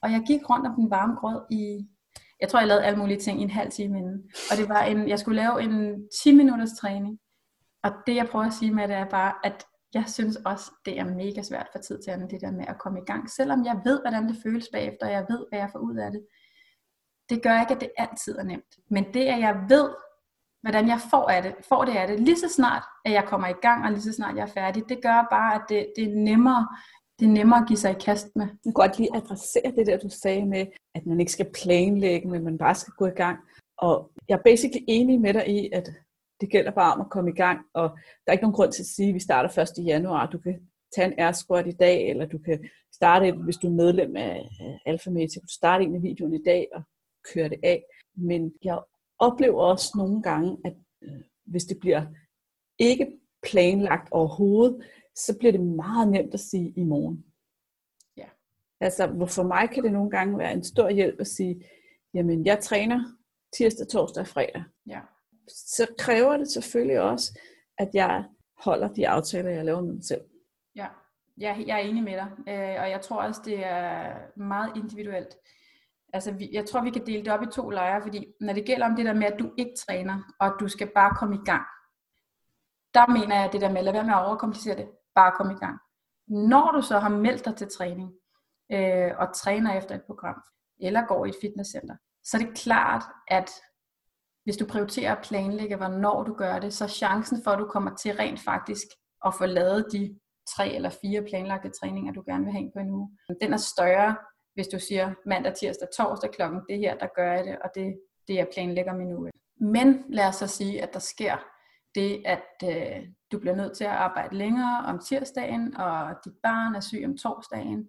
Og 0.03 0.13
jeg 0.13 0.23
gik 0.27 0.51
rundt 0.51 0.67
om 0.67 0.75
den 0.75 0.91
varme 0.91 1.15
grød 1.15 1.41
i, 1.51 1.89
jeg 2.41 2.49
tror 2.49 2.59
jeg 2.59 2.69
lavede 2.69 2.85
alle 2.85 2.99
mulige 2.99 3.21
ting 3.21 3.41
i 3.41 3.43
en 3.43 3.51
halv 3.51 3.71
time 3.71 3.99
inden. 3.99 4.31
Og 4.51 4.57
det 4.57 4.69
var 4.69 4.83
en, 4.83 5.09
jeg 5.09 5.19
skulle 5.19 5.41
lave 5.43 5.63
en 5.63 6.03
10 6.23 6.35
minutters 6.35 6.73
træning. 6.81 7.19
Og 7.83 7.91
det 8.07 8.17
jeg 8.17 8.29
prøver 8.29 8.45
at 8.45 8.53
sige 8.53 8.75
med 8.75 8.89
det 8.89 8.97
er 8.97 9.09
bare, 9.11 9.35
at 9.45 9.65
jeg 9.95 10.05
synes 10.07 10.37
også, 10.37 10.73
det 10.85 10.99
er 10.99 11.05
mega 11.05 11.43
svært 11.43 11.69
for 11.73 11.79
tid 11.79 11.99
til 12.03 12.11
at 12.11 12.31
det 12.31 12.41
der 12.41 12.51
med 12.51 12.65
at 12.69 12.79
komme 12.79 12.99
i 12.99 13.05
gang. 13.07 13.31
Selvom 13.31 13.65
jeg 13.65 13.81
ved, 13.85 14.01
hvordan 14.01 14.29
det 14.29 14.37
føles 14.43 14.69
bagefter, 14.73 15.07
og 15.07 15.13
jeg 15.13 15.27
ved, 15.31 15.47
hvad 15.49 15.59
jeg 15.59 15.71
får 15.73 15.79
ud 15.79 15.97
af 15.97 16.11
det, 16.11 16.23
det 17.31 17.43
gør 17.43 17.61
ikke, 17.61 17.75
at 17.75 17.81
det 17.81 17.91
altid 17.97 18.38
er 18.38 18.43
nemt. 18.43 18.79
Men 18.91 19.05
det, 19.14 19.25
at 19.25 19.41
jeg 19.41 19.64
ved, 19.69 19.88
hvordan 20.62 20.88
jeg 20.88 21.01
får, 21.11 21.29
af 21.31 21.43
det, 21.43 21.55
får 21.69 21.85
det 21.85 21.97
af 21.97 22.09
det, 22.09 22.21
lige 22.21 22.38
så 22.38 22.49
snart, 22.49 22.83
at 23.05 23.12
jeg 23.12 23.25
kommer 23.25 23.49
i 23.49 23.61
gang, 23.62 23.85
og 23.85 23.91
lige 23.91 24.03
så 24.03 24.12
snart 24.12 24.37
jeg 24.37 24.43
er 24.43 24.53
færdig, 24.61 24.88
det 24.88 25.03
gør 25.03 25.27
bare, 25.31 25.55
at 25.55 25.62
det, 25.69 25.93
det 25.97 26.05
er 26.05 26.14
nemmere 26.14 26.69
det 27.19 27.27
er 27.27 27.31
nemmere 27.31 27.61
at 27.61 27.69
give 27.69 27.77
sig 27.77 27.91
i 27.91 28.03
kast 28.05 28.37
med. 28.37 28.47
Jeg 28.47 28.59
kan 28.64 28.73
godt 28.73 28.99
lige 28.99 29.17
adressere 29.17 29.73
det 29.77 29.87
der, 29.87 29.99
du 29.99 30.09
sagde 30.09 30.47
med, 30.47 30.67
at 30.95 31.07
man 31.07 31.21
ikke 31.21 31.33
skal 31.33 31.51
planlægge, 31.62 32.29
men 32.29 32.45
man 32.45 32.59
bare 32.59 32.75
skal 32.75 32.93
gå 32.99 33.07
i 33.07 33.11
gang. 33.23 33.38
Og 33.79 34.11
jeg 34.29 34.38
er 34.38 34.43
basically 34.43 34.85
enig 34.88 35.21
med 35.21 35.35
dig 35.35 35.49
i, 35.49 35.71
at 35.73 35.88
det 36.41 36.51
gælder 36.51 36.71
bare 36.71 36.93
om 36.95 37.01
at 37.01 37.11
komme 37.11 37.31
i 37.31 37.35
gang, 37.35 37.59
og 37.75 37.88
der 37.91 38.27
er 38.27 38.33
ikke 38.33 38.43
nogen 38.43 38.55
grund 38.55 38.73
til 38.73 38.83
at 38.83 38.87
sige, 38.87 39.09
at 39.09 39.14
vi 39.14 39.21
starter 39.21 39.79
1. 39.79 39.87
januar. 39.87 40.27
Du 40.27 40.38
kan 40.38 40.61
tage 40.95 41.07
en 41.07 41.19
air 41.19 41.33
squat 41.33 41.67
i 41.67 41.73
dag, 41.81 42.11
eller 42.11 42.27
du 42.27 42.38
kan 42.38 42.69
starte, 42.95 43.33
hvis 43.33 43.57
du 43.57 43.67
er 43.67 43.73
medlem 43.73 44.17
af 44.17 44.49
Alpha 44.87 45.11
Media, 45.11 45.27
kan 45.27 45.43
du 45.43 45.55
starte 45.55 45.85
en 45.85 45.95
af 45.95 46.03
videoerne 46.03 46.37
i 46.37 46.43
dag 46.47 46.69
og 46.75 46.83
køre 47.35 47.48
det 47.48 47.61
af. 47.62 47.85
Men 48.16 48.52
jeg 48.64 48.81
oplever 49.18 49.62
også 49.62 49.92
nogle 49.96 50.22
gange, 50.22 50.57
at 50.64 50.76
øh, 51.02 51.20
hvis 51.46 51.64
det 51.64 51.78
bliver 51.81 52.07
ikke 52.78 53.18
planlagt 53.42 54.09
overhovedet, 54.12 54.85
så 55.14 55.38
bliver 55.38 55.52
det 55.52 55.61
meget 55.61 56.09
nemt 56.09 56.35
at 56.35 56.40
sige 56.40 56.72
i 56.76 56.85
morgen. 56.85 57.24
Ja. 58.16 58.28
Altså, 58.81 59.26
for 59.28 59.42
mig 59.42 59.70
kan 59.70 59.85
det 59.85 59.92
nogle 59.92 60.11
gange 60.11 60.38
være 60.38 60.52
en 60.52 60.64
stor 60.64 60.88
hjælp 60.90 61.20
at 61.20 61.26
sige, 61.26 61.64
jamen 62.14 62.46
jeg 62.46 62.59
træner 62.59 63.04
tirsdag, 63.57 63.88
torsdag 63.88 64.20
og 64.20 64.28
fredag. 64.28 64.64
Ja. 64.87 65.00
Så 65.48 65.87
kræver 65.98 66.37
det 66.37 66.48
selvfølgelig 66.48 67.00
også, 67.00 67.38
at 67.78 67.88
jeg 67.94 68.24
holder 68.64 68.88
de 68.88 69.09
aftaler, 69.09 69.50
jeg 69.50 69.64
laver 69.64 69.81
med 69.81 69.92
mig 69.92 70.04
selv. 70.04 70.20
Ja, 70.76 70.87
jeg, 71.38 71.64
jeg 71.66 71.74
er 71.81 71.85
enig 71.85 72.02
med 72.02 72.12
dig, 72.12 72.31
øh, 72.48 72.83
og 72.83 72.90
jeg 72.90 73.00
tror 73.02 73.22
også, 73.22 73.40
det 73.44 73.66
er 73.66 74.16
meget 74.37 74.72
individuelt. 74.76 75.37
Altså, 76.12 76.33
vi, 76.33 76.51
jeg 76.53 76.66
tror, 76.66 76.83
vi 76.83 76.90
kan 76.90 77.07
dele 77.07 77.25
det 77.25 77.33
op 77.33 77.42
i 77.42 77.47
to 77.47 77.71
lejre, 77.71 78.03
fordi 78.03 78.27
når 78.40 78.53
det 78.53 78.64
gælder 78.66 78.87
om 78.87 78.97
det 78.97 79.05
der 79.05 79.12
med, 79.12 79.27
at 79.27 79.38
du 79.38 79.53
ikke 79.59 79.75
træner, 79.87 80.23
og 80.40 80.47
at 80.47 80.55
du 80.61 80.68
skal 80.68 80.90
bare 80.94 81.16
komme 81.16 81.35
i 81.35 81.44
gang, 81.44 81.62
der 82.94 83.12
mener 83.12 83.37
jeg, 83.37 83.44
at 83.44 83.53
det 83.53 83.61
der 83.61 83.73
med, 83.73 83.83
lad 83.83 83.92
være 83.92 84.05
med 84.05 84.14
at 84.14 84.27
overkomplicere 84.27 84.77
det, 84.77 84.88
bare 85.14 85.33
komme 85.37 85.53
i 85.53 85.57
gang. 85.57 85.79
Når 86.29 86.73
du 86.73 86.83
så 86.83 86.99
har 86.99 87.09
meldt 87.09 87.44
dig 87.44 87.57
til 87.57 87.68
træning, 87.77 88.12
øh, 88.73 89.11
og 89.18 89.35
træner 89.35 89.79
efter 89.79 89.94
et 89.94 90.03
program, 90.07 90.42
eller 90.81 91.07
går 91.07 91.25
i 91.25 91.29
et 91.29 91.35
fitnesscenter, 91.40 91.97
så 92.25 92.37
er 92.37 92.40
det 92.40 92.57
klart, 92.57 93.05
at 93.29 93.51
hvis 94.44 94.57
du 94.57 94.66
prioriterer 94.66 95.14
at 95.14 95.25
planlægge, 95.25 95.77
hvornår 95.77 96.23
du 96.23 96.35
gør 96.35 96.59
det, 96.59 96.75
så 96.75 96.85
er 96.85 96.88
chancen 96.88 97.42
for, 97.44 97.51
at 97.51 97.59
du 97.59 97.66
kommer 97.66 97.97
til 97.97 98.12
rent 98.12 98.40
faktisk 98.40 98.87
at 99.27 99.35
få 99.35 99.47
lavet 99.47 99.87
de 99.92 100.18
tre 100.57 100.75
eller 100.75 100.90
fire 100.90 101.23
planlagte 101.23 101.71
træninger, 101.81 102.12
du 102.12 102.23
gerne 102.27 102.44
vil 102.44 102.53
have 102.53 102.71
på 102.75 102.81
en 102.81 102.90
uge. 102.90 103.18
Den 103.40 103.53
er 103.53 103.57
større, 103.57 104.16
hvis 104.59 104.68
du 104.68 104.79
siger 104.79 105.14
mandag, 105.27 105.55
tirsdag, 105.55 105.88
torsdag 105.97 106.31
klokken, 106.31 106.61
det 106.68 106.79
her, 106.79 106.99
der 106.99 107.07
gør 107.16 107.33
jeg 107.33 107.44
det, 107.44 107.59
og 107.59 107.71
det, 107.75 108.01
det 108.29 108.35
jeg 108.35 108.49
planlægger 108.53 108.94
min 108.94 109.12
uge. 109.12 109.31
Men 109.61 110.05
lad 110.09 110.29
os 110.29 110.35
så 110.35 110.47
sige, 110.47 110.83
at 110.83 110.92
der 110.92 110.99
sker 110.99 111.37
det, 111.94 112.23
at 112.27 112.49
øh, 112.64 113.09
du 113.33 113.38
bliver 113.38 113.57
nødt 113.57 113.77
til 113.77 113.85
at 113.85 113.90
arbejde 113.90 114.37
længere 114.37 114.85
om 114.87 114.99
tirsdagen, 114.99 115.77
og 115.77 116.14
dit 116.25 116.33
barn 116.42 116.75
er 116.75 116.81
syg 116.81 117.03
om 117.05 117.16
torsdagen, 117.16 117.88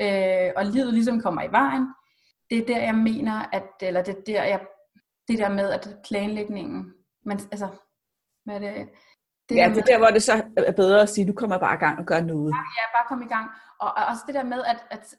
øh, 0.00 0.50
og 0.56 0.64
livet 0.66 0.94
ligesom 0.94 1.20
kommer 1.20 1.42
i 1.42 1.52
vejen. 1.52 1.86
Det 2.50 2.58
er 2.58 2.66
der, 2.66 2.80
jeg 2.80 2.94
mener, 2.94 3.48
at, 3.52 3.68
eller 3.82 4.02
det 4.02 4.16
er 4.16 4.22
der, 4.26 4.44
jeg, 4.44 4.60
det 5.28 5.38
der 5.38 5.48
med, 5.48 5.70
at 5.70 5.96
planlægningen, 6.08 6.94
man, 7.24 7.40
altså, 7.52 7.68
Hvad 8.44 8.60
det, 8.60 8.88
det 9.48 9.56
ja, 9.56 9.68
det 9.68 9.78
er 9.78 9.82
der, 9.92 9.98
hvor 9.98 10.06
det 10.06 10.22
så 10.22 10.32
er 10.56 10.72
bedre 10.72 11.02
at 11.02 11.08
sige, 11.08 11.28
du 11.28 11.32
kommer 11.32 11.58
bare 11.58 11.74
i 11.74 11.78
gang 11.78 11.98
og 11.98 12.06
gør 12.06 12.20
noget. 12.20 12.50
Ja, 12.50 12.62
ja 12.78 12.84
bare 12.96 13.06
kom 13.08 13.22
i 13.22 13.28
gang. 13.34 13.50
Og, 13.80 13.88
og 13.96 14.02
også 14.10 14.22
det 14.26 14.34
der 14.34 14.44
med, 14.44 14.62
at, 14.64 14.84
at 14.90 15.14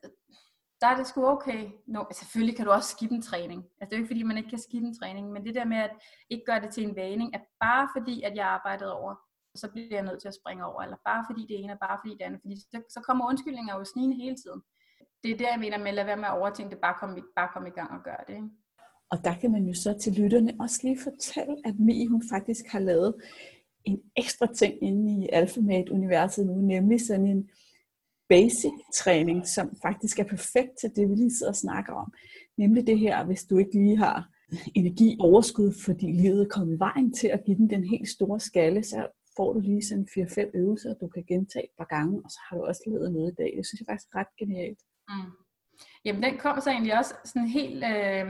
der 0.83 0.89
er 0.89 0.97
det 0.97 1.07
sgu 1.07 1.25
okay. 1.25 1.61
No, 1.87 2.03
selvfølgelig 2.11 2.55
kan 2.57 2.65
du 2.65 2.71
også 2.71 2.89
skippe 2.89 3.15
en 3.15 3.21
træning. 3.21 3.61
Altså 3.79 3.89
det 3.89 3.93
er 3.93 3.97
jo 3.97 4.03
ikke 4.03 4.13
fordi, 4.13 4.23
man 4.23 4.37
ikke 4.37 4.49
kan 4.49 4.59
skippe 4.59 4.87
en 4.87 4.97
træning, 4.99 5.31
men 5.31 5.45
det 5.45 5.55
der 5.55 5.65
med 5.65 5.77
at 5.77 5.91
ikke 6.29 6.45
gøre 6.45 6.61
det 6.61 6.69
til 6.73 6.83
en 6.83 6.95
vaning, 6.95 7.35
at 7.35 7.41
bare 7.59 7.87
fordi, 7.97 8.21
at 8.21 8.35
jeg 8.35 8.47
arbejdede 8.47 8.93
over, 8.99 9.15
så 9.55 9.71
bliver 9.71 9.87
jeg 9.91 10.05
nødt 10.05 10.21
til 10.21 10.27
at 10.27 10.39
springe 10.41 10.65
over, 10.65 10.81
eller 10.81 10.97
bare 11.05 11.25
fordi 11.29 11.41
det 11.49 11.55
ene, 11.59 11.73
og 11.73 11.79
bare 11.79 11.97
fordi 12.01 12.13
det 12.13 12.21
andet, 12.21 12.41
fordi 12.41 12.55
så, 12.59 12.81
så 12.89 12.99
kommer 13.07 13.29
undskyldninger 13.29 13.77
jo 13.77 13.85
snigende 13.85 14.15
hele 14.23 14.35
tiden. 14.35 14.61
Det 15.23 15.31
er 15.31 15.37
der, 15.37 15.49
jeg 15.49 15.59
mener 15.59 15.77
med 15.77 15.87
at 15.87 15.93
lade 15.93 16.07
være 16.07 16.21
med 16.23 16.31
at 16.31 16.37
overtænke 16.39 16.71
det, 16.71 16.79
bare 16.81 16.95
komme 16.99 17.21
bare 17.35 17.49
kom 17.53 17.65
i 17.67 17.75
gang 17.79 17.91
og 17.97 18.03
gøre 18.03 18.23
det. 18.27 18.33
Ikke? 18.33 18.49
Og 19.11 19.17
der 19.23 19.35
kan 19.41 19.51
man 19.51 19.63
jo 19.69 19.73
så 19.73 19.97
til 20.01 20.13
lytterne 20.13 20.51
også 20.59 20.79
lige 20.83 20.99
fortælle, 21.03 21.55
at 21.65 21.75
Mi 21.79 22.05
hun 22.05 22.23
faktisk 22.33 22.65
har 22.67 22.79
lavet 22.79 23.15
en 23.85 24.01
ekstra 24.15 24.47
ting 24.53 24.83
inde 24.83 25.05
i 25.17 25.29
AlphaMate-universet 25.33 26.45
nu, 26.45 26.53
nemlig 26.53 27.07
sådan 27.07 27.27
en 27.27 27.49
basic 28.35 28.75
træning, 29.01 29.47
som 29.55 29.67
faktisk 29.85 30.19
er 30.19 30.27
perfekt 30.35 30.73
til 30.81 30.89
det, 30.95 31.09
vi 31.09 31.15
lige 31.15 31.37
sidder 31.37 31.51
og 31.51 31.63
snakker 31.65 31.93
om. 31.93 32.13
Nemlig 32.57 32.87
det 32.87 32.99
her, 32.99 33.25
hvis 33.25 33.43
du 33.43 33.57
ikke 33.57 33.75
lige 33.83 33.97
har 33.97 34.29
energi 34.75 35.17
overskud, 35.19 35.73
fordi 35.85 36.07
livet 36.23 36.41
er 36.41 36.53
kommet 36.57 36.79
vejen 36.79 37.13
til 37.13 37.27
at 37.27 37.43
give 37.45 37.57
den 37.57 37.69
den 37.69 37.83
helt 37.83 38.09
store 38.09 38.39
skalle, 38.39 38.83
så 38.83 38.99
får 39.37 39.53
du 39.53 39.59
lige 39.59 39.85
sådan 39.89 40.07
4-5 40.11 40.51
øvelser, 40.53 40.93
du 41.01 41.07
kan 41.07 41.23
gentage 41.27 41.63
et 41.63 41.75
par 41.77 41.89
gange, 41.95 42.21
og 42.25 42.29
så 42.31 42.39
har 42.45 42.57
du 42.57 42.63
også 42.65 42.81
lavet 42.87 43.13
noget 43.13 43.31
i 43.31 43.35
dag. 43.41 43.51
Det 43.57 43.65
synes 43.67 43.79
jeg 43.81 43.87
faktisk 43.89 44.09
er 44.13 44.19
ret 44.19 44.35
genialt. 44.39 44.79
Mm. 45.09 45.31
Jamen 46.05 46.23
den 46.23 46.37
kom 46.37 46.61
så 46.61 46.69
egentlig 46.69 46.97
også 46.99 47.13
sådan 47.25 47.47
helt 47.59 47.83
øh, 47.93 48.25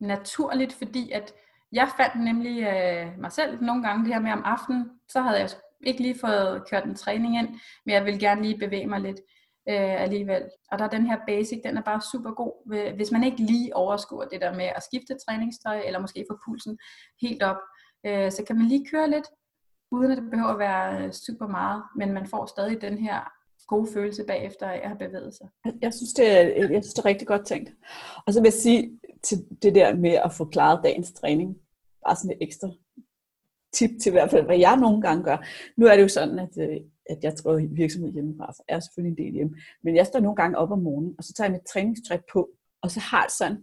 naturligt, 0.00 0.72
fordi 0.72 1.10
at 1.10 1.34
jeg 1.72 1.88
fandt 1.98 2.24
nemlig 2.24 2.56
øh, 2.72 3.06
mig 3.24 3.32
selv 3.32 3.52
nogle 3.68 3.82
gange 3.86 4.04
det 4.04 4.14
her 4.14 4.20
med 4.20 4.32
om 4.32 4.42
aftenen, 4.44 4.84
så 5.08 5.20
havde 5.20 5.38
jeg 5.40 5.50
ikke 5.86 6.02
lige 6.02 6.18
fået 6.18 6.62
kørt 6.70 6.84
en 6.84 6.94
træning 6.94 7.38
ind, 7.38 7.48
men 7.86 7.94
jeg 7.94 8.04
vil 8.04 8.20
gerne 8.20 8.42
lige 8.42 8.58
bevæge 8.58 8.86
mig 8.86 9.00
lidt 9.00 9.20
øh, 9.68 10.02
alligevel. 10.02 10.42
Og 10.72 10.78
der 10.78 10.84
er 10.84 10.88
den 10.88 11.06
her 11.06 11.18
basic, 11.26 11.60
den 11.64 11.76
er 11.76 11.82
bare 11.82 12.00
super 12.12 12.30
god, 12.30 12.52
hvis 12.96 13.10
man 13.12 13.24
ikke 13.24 13.36
lige 13.36 13.76
overskuer 13.76 14.24
det 14.24 14.40
der 14.40 14.54
med 14.54 14.64
at 14.76 14.82
skifte 14.82 15.16
træningstøj, 15.26 15.82
eller 15.86 16.00
måske 16.00 16.26
få 16.30 16.38
pulsen 16.46 16.78
helt 17.22 17.42
op, 17.42 17.56
øh, 18.06 18.30
så 18.32 18.44
kan 18.46 18.56
man 18.56 18.66
lige 18.66 18.86
køre 18.90 19.10
lidt, 19.10 19.28
uden 19.90 20.10
at 20.10 20.18
det 20.18 20.30
behøver 20.30 20.52
at 20.52 20.58
være 20.58 21.04
øh, 21.04 21.12
super 21.12 21.46
meget, 21.46 21.82
men 21.96 22.12
man 22.12 22.26
får 22.26 22.46
stadig 22.46 22.80
den 22.80 22.98
her 22.98 23.20
gode 23.66 23.92
følelse 23.94 24.24
bagefter 24.24 24.66
af 24.66 24.80
at 24.82 24.88
have 24.88 24.98
bevæget 24.98 25.34
sig. 25.34 25.48
Jeg 25.82 25.94
synes, 25.94 26.12
det 26.12 26.26
er, 26.30 26.42
jeg 26.42 26.82
synes, 26.84 26.94
det 26.94 27.02
er 27.04 27.04
rigtig 27.04 27.26
godt 27.26 27.46
tænkt. 27.46 27.70
Og 28.26 28.32
så 28.32 28.40
vil 28.40 28.46
jeg 28.46 28.52
sige 28.52 29.00
til 29.22 29.38
det 29.62 29.74
der 29.74 29.96
med 29.96 30.10
at 30.10 30.32
få 30.32 30.44
klaret 30.44 30.80
dagens 30.84 31.12
træning, 31.12 31.56
bare 32.06 32.16
sådan 32.16 32.30
et 32.30 32.46
ekstra 32.46 32.68
tip 33.72 33.90
til 34.02 34.10
i 34.10 34.12
hvert 34.12 34.30
fald, 34.30 34.44
hvad 34.44 34.58
jeg 34.58 34.76
nogle 34.76 35.02
gange 35.02 35.24
gør. 35.24 35.46
Nu 35.76 35.86
er 35.86 35.96
det 35.96 36.02
jo 36.02 36.08
sådan, 36.08 36.38
at, 36.38 36.54
øh, 36.60 36.76
at 37.10 37.18
jeg 37.22 37.34
tror 37.34 37.60
virksomhed 37.70 38.12
hjemmefra, 38.12 38.52
så 38.52 38.62
er 38.68 38.80
selvfølgelig 38.80 39.18
en 39.18 39.24
del 39.24 39.34
hjemme. 39.34 39.56
Men 39.84 39.96
jeg 39.96 40.06
står 40.06 40.20
nogle 40.20 40.36
gange 40.36 40.58
op 40.58 40.70
om 40.70 40.78
morgenen, 40.78 41.14
og 41.18 41.24
så 41.24 41.32
tager 41.32 41.48
jeg 41.48 41.52
mit 41.52 41.66
træningstøj 41.72 42.18
på, 42.32 42.50
og 42.82 42.90
så 42.90 43.00
har 43.00 43.22
jeg 43.22 43.30
sådan, 43.38 43.58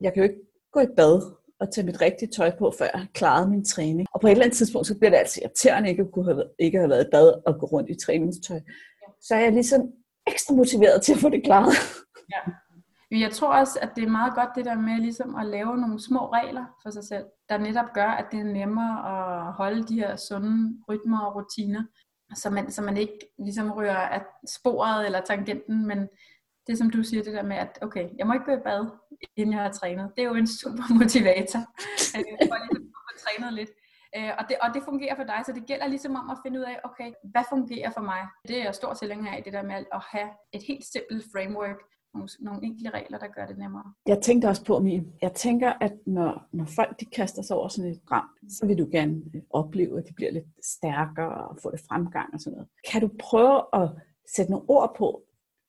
jeg 0.00 0.12
kan 0.12 0.22
jo 0.22 0.28
ikke 0.28 0.42
gå 0.72 0.80
i 0.80 0.86
bad 0.96 1.40
og 1.60 1.72
tage 1.72 1.86
mit 1.86 2.00
rigtige 2.00 2.30
tøj 2.36 2.50
på, 2.58 2.72
før 2.78 2.84
jeg 2.92 3.00
har 3.00 3.08
klaret 3.14 3.50
min 3.50 3.64
træning. 3.64 4.06
Og 4.14 4.20
på 4.20 4.26
et 4.26 4.30
eller 4.30 4.44
andet 4.44 4.56
tidspunkt, 4.56 4.86
så 4.86 4.98
bliver 4.98 5.10
det 5.10 5.16
altså 5.16 5.40
irriterende 5.42 5.88
ikke 5.90 6.02
at, 6.02 6.12
kunne 6.12 6.24
have, 6.24 6.44
ikke 6.58 6.78
have 6.78 6.90
været 6.90 7.06
i 7.06 7.10
bad 7.12 7.42
og 7.46 7.60
gå 7.60 7.66
rundt 7.66 7.90
i 7.90 8.04
træningstøj. 8.04 8.60
Så 9.22 9.34
er 9.34 9.40
jeg 9.40 9.52
ligesom 9.52 9.80
ekstra 10.26 10.54
motiveret 10.54 11.02
til 11.02 11.12
at 11.12 11.18
få 11.18 11.28
det 11.28 11.44
klaret. 11.44 11.74
Ja. 12.34 12.52
Jeg 13.10 13.32
tror 13.32 13.48
også, 13.48 13.78
at 13.82 13.90
det 13.96 14.04
er 14.04 14.08
meget 14.10 14.34
godt 14.34 14.50
det 14.54 14.64
der 14.64 14.74
med 14.74 14.98
ligesom 14.98 15.36
at 15.36 15.46
lave 15.46 15.76
nogle 15.76 16.00
små 16.00 16.32
regler 16.32 16.64
for 16.82 16.90
sig 16.90 17.04
selv, 17.04 17.24
der 17.48 17.58
netop 17.58 17.92
gør, 17.94 18.08
at 18.08 18.26
det 18.32 18.40
er 18.40 18.44
nemmere 18.44 18.96
at 19.12 19.52
holde 19.52 19.82
de 19.82 19.94
her 19.94 20.16
sunde 20.16 20.78
rytmer 20.88 21.20
og 21.20 21.36
rutiner, 21.36 21.84
så 22.34 22.50
man, 22.50 22.70
så 22.70 22.82
man 22.82 22.96
ikke 22.96 23.18
ligesom 23.38 23.70
rører 23.70 24.08
af 24.08 24.22
sporet 24.48 25.06
eller 25.06 25.20
tangenten, 25.20 25.86
men 25.86 26.08
det 26.66 26.78
som 26.78 26.90
du 26.90 27.02
siger, 27.02 27.22
det 27.22 27.34
der 27.34 27.42
med, 27.42 27.56
at 27.56 27.78
okay, 27.82 28.08
jeg 28.18 28.26
må 28.26 28.32
ikke 28.32 28.44
gå 28.44 28.52
i 28.52 28.64
bad, 28.64 28.86
inden 29.36 29.54
jeg 29.54 29.62
har 29.62 29.72
trænet. 29.72 30.12
Det 30.16 30.22
er 30.24 30.28
jo 30.28 30.34
en 30.34 30.46
super 30.46 30.94
motivator, 30.98 31.60
øh, 32.16 32.24
for 32.48 32.56
ligesom 32.62 32.82
at 32.96 33.02
få 33.06 33.12
trænet 33.24 33.52
lidt. 33.52 33.70
Øh, 34.16 34.30
og, 34.38 34.44
det, 34.48 34.56
og 34.62 34.68
det 34.74 34.82
fungerer 34.84 35.16
for 35.16 35.24
dig, 35.24 35.40
så 35.46 35.52
det 35.52 35.66
gælder 35.66 35.86
ligesom 35.86 36.14
om 36.16 36.30
at 36.30 36.38
finde 36.44 36.58
ud 36.60 36.64
af, 36.64 36.80
okay, 36.84 37.12
hvad 37.32 37.44
fungerer 37.48 37.90
for 37.90 38.00
mig? 38.00 38.22
Det 38.48 38.58
er 38.58 38.64
jeg 38.64 38.74
stor 38.74 38.94
tilhænger 38.94 39.32
af, 39.32 39.42
det 39.44 39.52
der 39.52 39.62
med 39.62 39.74
at 39.74 40.02
have 40.12 40.30
et 40.52 40.62
helt 40.68 40.84
simpelt 40.92 41.24
framework, 41.32 41.78
nogle, 42.14 42.28
nogle 42.40 42.64
enkle 42.64 42.90
regler, 42.90 43.18
der 43.18 43.26
gør 43.26 43.46
det 43.46 43.58
nemmere. 43.58 43.92
Jeg 44.06 44.22
tænkte 44.22 44.48
også 44.48 44.64
på, 44.64 44.78
Mie, 44.78 45.04
jeg 45.22 45.32
tænker, 45.32 45.72
at 45.80 45.92
når, 46.06 46.48
når 46.52 46.64
folk 46.64 47.00
de 47.00 47.04
kaster 47.04 47.42
sig 47.42 47.56
over 47.56 47.68
sådan 47.68 47.90
et 47.90 48.00
program, 48.00 48.28
så 48.48 48.66
vil 48.66 48.78
du 48.78 48.88
gerne 48.92 49.22
øh, 49.34 49.42
opleve, 49.50 49.98
at 49.98 50.08
de 50.08 50.12
bliver 50.14 50.32
lidt 50.32 50.46
stærkere 50.64 51.48
og 51.48 51.58
få 51.62 51.70
det 51.70 51.80
fremgang 51.88 52.34
og 52.34 52.40
sådan 52.40 52.56
noget. 52.56 52.68
Kan 52.90 53.00
du 53.00 53.10
prøve 53.18 53.62
at 53.72 53.90
sætte 54.36 54.50
nogle 54.50 54.70
ord 54.70 54.94
på, 54.98 55.22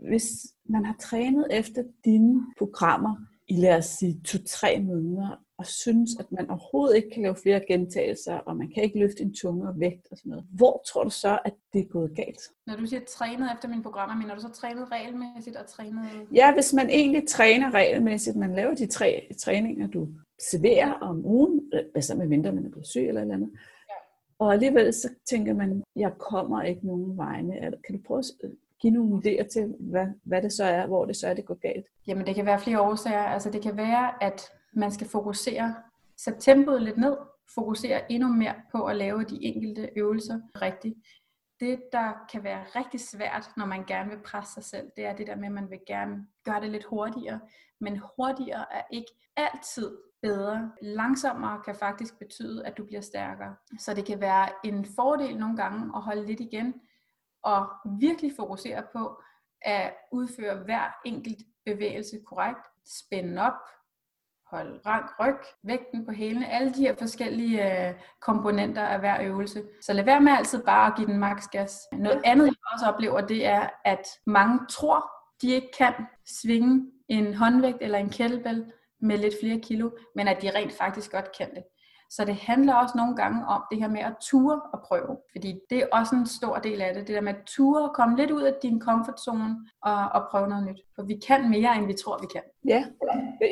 hvis 0.09 0.29
man 0.65 0.85
har 0.85 0.95
trænet 0.99 1.47
efter 1.51 1.83
dine 2.05 2.41
programmer 2.57 3.15
i 3.47 3.55
lad 3.55 3.77
os 3.77 3.85
sige 3.85 4.21
to-tre 4.25 4.81
måneder, 4.81 5.37
og 5.61 5.67
synes, 5.67 6.09
at 6.19 6.31
man 6.31 6.49
overhovedet 6.49 6.95
ikke 6.95 7.09
kan 7.13 7.21
lave 7.23 7.35
flere 7.35 7.61
gentagelser, 7.67 8.35
og 8.35 8.57
man 8.57 8.71
kan 8.73 8.83
ikke 8.83 8.99
løfte 8.99 9.23
en 9.23 9.33
tungere 9.33 9.73
vægt 9.79 10.07
og 10.11 10.17
sådan 10.17 10.29
noget. 10.29 10.45
Hvor 10.51 10.83
tror 10.87 11.03
du 11.03 11.09
så, 11.09 11.39
at 11.45 11.53
det 11.73 11.81
er 11.81 11.85
gået 11.85 12.15
galt? 12.15 12.41
Når 12.67 12.75
du 12.75 12.85
siger 12.85 13.01
trænet 13.07 13.49
efter 13.53 13.69
mine 13.69 13.83
programmer, 13.83 14.15
mener 14.15 14.35
du 14.35 14.41
så 14.41 14.49
trænet 14.49 14.91
regelmæssigt 14.91 15.55
og 15.55 15.67
trænet... 15.67 16.03
Ja, 16.33 16.53
hvis 16.53 16.73
man 16.73 16.89
egentlig 16.89 17.27
træner 17.27 17.73
regelmæssigt, 17.73 18.35
man 18.35 18.55
laver 18.55 18.75
de 18.75 18.85
tre 18.85 19.27
træninger, 19.39 19.87
du 19.87 20.07
serverer 20.51 20.93
om 20.93 21.25
ugen, 21.25 21.71
altså 21.95 22.15
med 22.15 22.27
mindre 22.27 22.51
man 22.51 22.65
er 22.65 22.69
blevet 22.69 22.87
syg 22.87 23.07
eller 23.07 23.21
eller 23.21 23.35
andet, 23.35 23.51
ja. 23.89 23.95
og 24.39 24.53
alligevel 24.53 24.93
så 24.93 25.09
tænker 25.29 25.53
man, 25.53 25.83
jeg 25.95 26.11
kommer 26.17 26.61
ikke 26.61 26.87
nogen 26.87 27.17
vegne. 27.17 27.53
Kan 27.85 27.95
du 27.95 28.01
prøve 28.07 28.19
at 28.19 28.51
give 28.81 28.93
nogle 28.93 29.21
idéer 29.25 29.47
til, 29.47 29.75
hvad, 29.79 30.07
hvad 30.23 30.41
det 30.41 30.53
så 30.53 30.63
er, 30.63 30.87
hvor 30.87 31.05
det 31.05 31.15
så 31.15 31.27
er, 31.27 31.33
det 31.33 31.45
går 31.45 31.59
galt? 31.61 31.85
Jamen 32.07 32.25
det 32.25 32.35
kan 32.35 32.45
være 32.45 32.59
flere 32.59 32.81
årsager. 32.81 33.23
Altså 33.23 33.49
det 33.49 33.61
kan 33.61 33.77
være, 33.77 34.23
at 34.23 34.41
man 34.73 34.91
skal 34.91 35.09
fokusere, 35.09 35.75
sætte 36.17 36.39
tempoet 36.39 36.81
lidt 36.81 36.97
ned, 36.97 37.17
fokusere 37.55 38.11
endnu 38.11 38.29
mere 38.29 38.55
på 38.71 38.85
at 38.85 38.95
lave 38.95 39.23
de 39.23 39.43
enkelte 39.43 39.89
øvelser 39.95 40.41
rigtigt. 40.61 40.95
Det, 41.59 41.81
der 41.91 42.13
kan 42.31 42.43
være 42.43 42.63
rigtig 42.75 42.99
svært, 42.99 43.51
når 43.57 43.65
man 43.65 43.85
gerne 43.85 44.09
vil 44.09 44.23
presse 44.25 44.53
sig 44.53 44.63
selv, 44.63 44.91
det 44.97 45.05
er 45.05 45.15
det 45.15 45.27
der 45.27 45.35
med, 45.35 45.45
at 45.45 45.51
man 45.51 45.69
vil 45.69 45.79
gerne 45.87 46.27
gøre 46.43 46.61
det 46.61 46.69
lidt 46.69 46.83
hurtigere. 46.83 47.39
Men 47.79 48.01
hurtigere 48.17 48.73
er 48.73 48.81
ikke 48.91 49.11
altid 49.35 49.97
bedre. 50.21 50.71
Langsommere 50.81 51.61
kan 51.65 51.75
faktisk 51.75 52.19
betyde, 52.19 52.65
at 52.65 52.77
du 52.77 52.85
bliver 52.85 53.01
stærkere. 53.01 53.55
Så 53.79 53.93
det 53.93 54.05
kan 54.05 54.21
være 54.21 54.49
en 54.63 54.85
fordel 54.95 55.37
nogle 55.37 55.57
gange 55.57 55.91
at 55.95 56.01
holde 56.01 56.25
lidt 56.25 56.39
igen, 56.39 56.73
og 57.43 57.69
virkelig 57.99 58.31
fokusere 58.35 58.83
på 58.93 59.21
at 59.61 59.93
udføre 60.11 60.63
hver 60.63 60.99
enkelt 61.05 61.37
bevægelse 61.65 62.19
korrekt. 62.25 62.67
Spænde 62.85 63.41
op, 63.41 63.53
hold 64.51 64.85
rank 64.85 65.05
ryg, 65.19 65.37
vægten 65.63 66.05
på 66.05 66.11
hælene, 66.11 66.47
alle 66.47 66.73
de 66.73 66.81
her 66.81 66.95
forskellige 66.95 67.87
øh, 67.87 67.93
komponenter 68.21 68.81
af 68.81 68.99
hver 68.99 69.21
øvelse. 69.23 69.63
Så 69.81 69.93
lad 69.93 70.03
være 70.03 70.21
med 70.21 70.31
altid 70.31 70.63
bare 70.63 70.87
at 70.87 70.95
give 70.95 71.07
den 71.07 71.17
maks 71.17 71.47
gas. 71.47 71.79
Noget 71.93 72.21
andet, 72.25 72.45
jeg 72.45 72.53
også 72.73 72.85
oplever, 72.85 73.21
det 73.21 73.45
er, 73.45 73.69
at 73.85 74.07
mange 74.25 74.59
tror, 74.69 75.11
de 75.41 75.47
ikke 75.51 75.71
kan 75.77 75.93
svinge 76.41 76.91
en 77.09 77.33
håndvægt 77.33 77.77
eller 77.81 77.97
en 77.97 78.09
kettlebell 78.09 78.71
med 79.01 79.17
lidt 79.17 79.33
flere 79.41 79.59
kilo, 79.59 79.89
men 80.15 80.27
at 80.27 80.41
de 80.41 80.51
rent 80.55 80.73
faktisk 80.73 81.11
godt 81.11 81.37
kan 81.37 81.55
det. 81.55 81.63
Så 82.09 82.25
det 82.25 82.35
handler 82.35 82.73
også 82.73 82.97
nogle 82.97 83.15
gange 83.15 83.47
om 83.47 83.63
det 83.71 83.79
her 83.79 83.87
med 83.87 83.99
at 83.99 84.15
ture 84.21 84.61
og 84.73 84.81
prøve. 84.87 85.17
Fordi 85.31 85.59
det 85.69 85.77
er 85.77 85.87
også 85.91 86.15
en 86.15 86.27
stor 86.27 86.55
del 86.57 86.81
af 86.81 86.93
det. 86.93 87.07
Det 87.07 87.15
der 87.15 87.21
med 87.21 87.33
at 87.33 87.45
ture 87.45 87.89
og 87.89 87.95
komme 87.95 88.17
lidt 88.17 88.31
ud 88.31 88.41
af 88.41 88.53
din 88.63 88.81
comfort 88.81 89.19
zone 89.19 89.55
og, 89.81 90.09
og 90.13 90.27
prøve 90.31 90.47
noget 90.47 90.65
nyt. 90.65 90.79
For 91.01 91.07
vi 91.07 91.19
kan 91.27 91.49
mere, 91.49 91.77
end 91.77 91.87
vi 91.87 91.93
tror, 91.93 92.17
vi 92.21 92.27
kan. 92.33 92.41
Ja, 92.65 92.85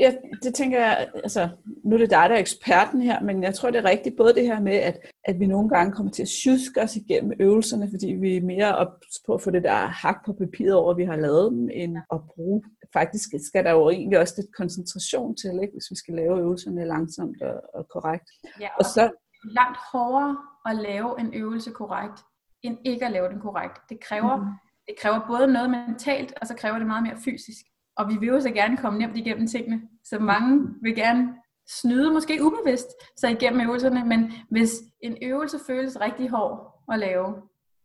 jeg, 0.01 0.17
det 0.43 0.53
tænker 0.53 0.79
jeg, 0.79 1.09
altså 1.15 1.49
nu 1.83 1.95
er 1.95 1.99
det 1.99 2.09
dig, 2.09 2.29
der 2.29 2.35
er 2.35 2.39
eksperten 2.39 3.01
her, 3.01 3.21
men 3.21 3.43
jeg 3.43 3.55
tror, 3.55 3.71
det 3.71 3.79
er 3.79 3.89
rigtigt 3.89 4.17
både 4.17 4.33
det 4.33 4.43
her 4.43 4.59
med, 4.59 4.75
at, 4.75 4.99
at 5.23 5.39
vi 5.39 5.45
nogle 5.45 5.69
gange 5.69 5.91
kommer 5.93 6.11
til 6.11 6.21
at 6.21 6.27
sjuske 6.27 6.81
os 6.81 6.95
igennem 6.95 7.33
øvelserne, 7.39 7.89
fordi 7.89 8.07
vi 8.07 8.37
er 8.37 8.41
mere 8.41 8.75
op 8.75 8.93
på 9.25 9.33
at 9.33 9.41
få 9.41 9.51
det 9.51 9.63
der 9.63 9.75
hak 9.75 10.25
på 10.25 10.33
papiret 10.33 10.75
over, 10.75 10.93
vi 10.93 11.03
har 11.03 11.15
lavet 11.15 11.51
dem, 11.51 11.69
end 11.73 11.97
at 12.11 12.19
bruge 12.35 12.63
faktisk 12.93 13.29
skal 13.47 13.63
der 13.63 13.71
jo 13.71 13.89
egentlig 13.89 14.19
også 14.19 14.33
lidt 14.37 14.55
koncentration 14.55 15.35
til, 15.35 15.59
ikke? 15.61 15.73
hvis 15.73 15.91
vi 15.91 15.95
skal 15.95 16.13
lave 16.13 16.39
øvelserne 16.39 16.85
langsomt 16.85 17.41
og, 17.41 17.61
og 17.73 17.87
korrekt. 17.89 18.29
Ja, 18.59 18.67
og, 18.67 18.79
og 18.79 18.85
så 18.85 19.11
langt 19.43 19.77
hårdere 19.91 20.37
at 20.65 20.75
lave 20.75 21.19
en 21.19 21.33
øvelse 21.33 21.71
korrekt, 21.71 22.19
end 22.61 22.77
ikke 22.85 23.05
at 23.05 23.11
lave 23.11 23.29
den 23.29 23.39
korrekt. 23.39 23.77
Det 23.89 23.99
kræver, 23.99 24.35
mm 24.35 24.68
det 24.89 24.97
kræver 24.99 25.27
både 25.27 25.47
noget 25.47 25.69
mentalt, 25.69 26.33
og 26.41 26.47
så 26.47 26.55
kræver 26.55 26.77
det 26.77 26.87
meget 26.87 27.03
mere 27.03 27.17
fysisk. 27.25 27.65
Og 27.97 28.09
vi 28.09 28.17
vil 28.19 28.27
jo 28.27 28.39
så 28.39 28.51
gerne 28.51 28.77
komme 28.77 28.99
nemt 28.99 29.17
igennem 29.17 29.47
tingene. 29.47 29.81
Så 30.03 30.19
mange 30.19 30.67
vil 30.81 30.95
gerne 30.95 31.33
snyde, 31.81 32.11
måske 32.11 32.39
ubevidst, 32.43 32.87
sig 33.19 33.31
igennem 33.31 33.61
øvelserne, 33.61 34.05
men 34.05 34.31
hvis 34.49 34.71
en 35.01 35.17
øvelse 35.21 35.57
føles 35.67 36.01
rigtig 36.01 36.29
hård 36.29 36.83
at 36.93 36.99
lave, 36.99 37.35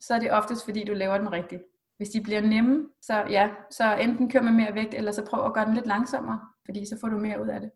så 0.00 0.14
er 0.14 0.18
det 0.18 0.32
oftest 0.32 0.64
fordi, 0.64 0.84
du 0.84 0.92
laver 0.92 1.18
den 1.18 1.32
rigtigt 1.32 1.62
hvis 1.96 2.08
de 2.08 2.20
bliver 2.20 2.40
nemme, 2.40 2.86
så 3.02 3.14
ja, 3.30 3.48
så 3.70 3.96
enten 3.96 4.30
kør 4.30 4.40
med 4.40 4.52
mere 4.52 4.74
vægt, 4.74 4.94
eller 4.94 5.12
så 5.12 5.24
prøv 5.24 5.46
at 5.46 5.54
gøre 5.54 5.66
den 5.66 5.74
lidt 5.74 5.86
langsommere, 5.86 6.40
fordi 6.64 6.86
så 6.86 6.96
får 7.00 7.08
du 7.08 7.18
mere 7.18 7.42
ud 7.42 7.48
af 7.48 7.60
det. 7.60 7.70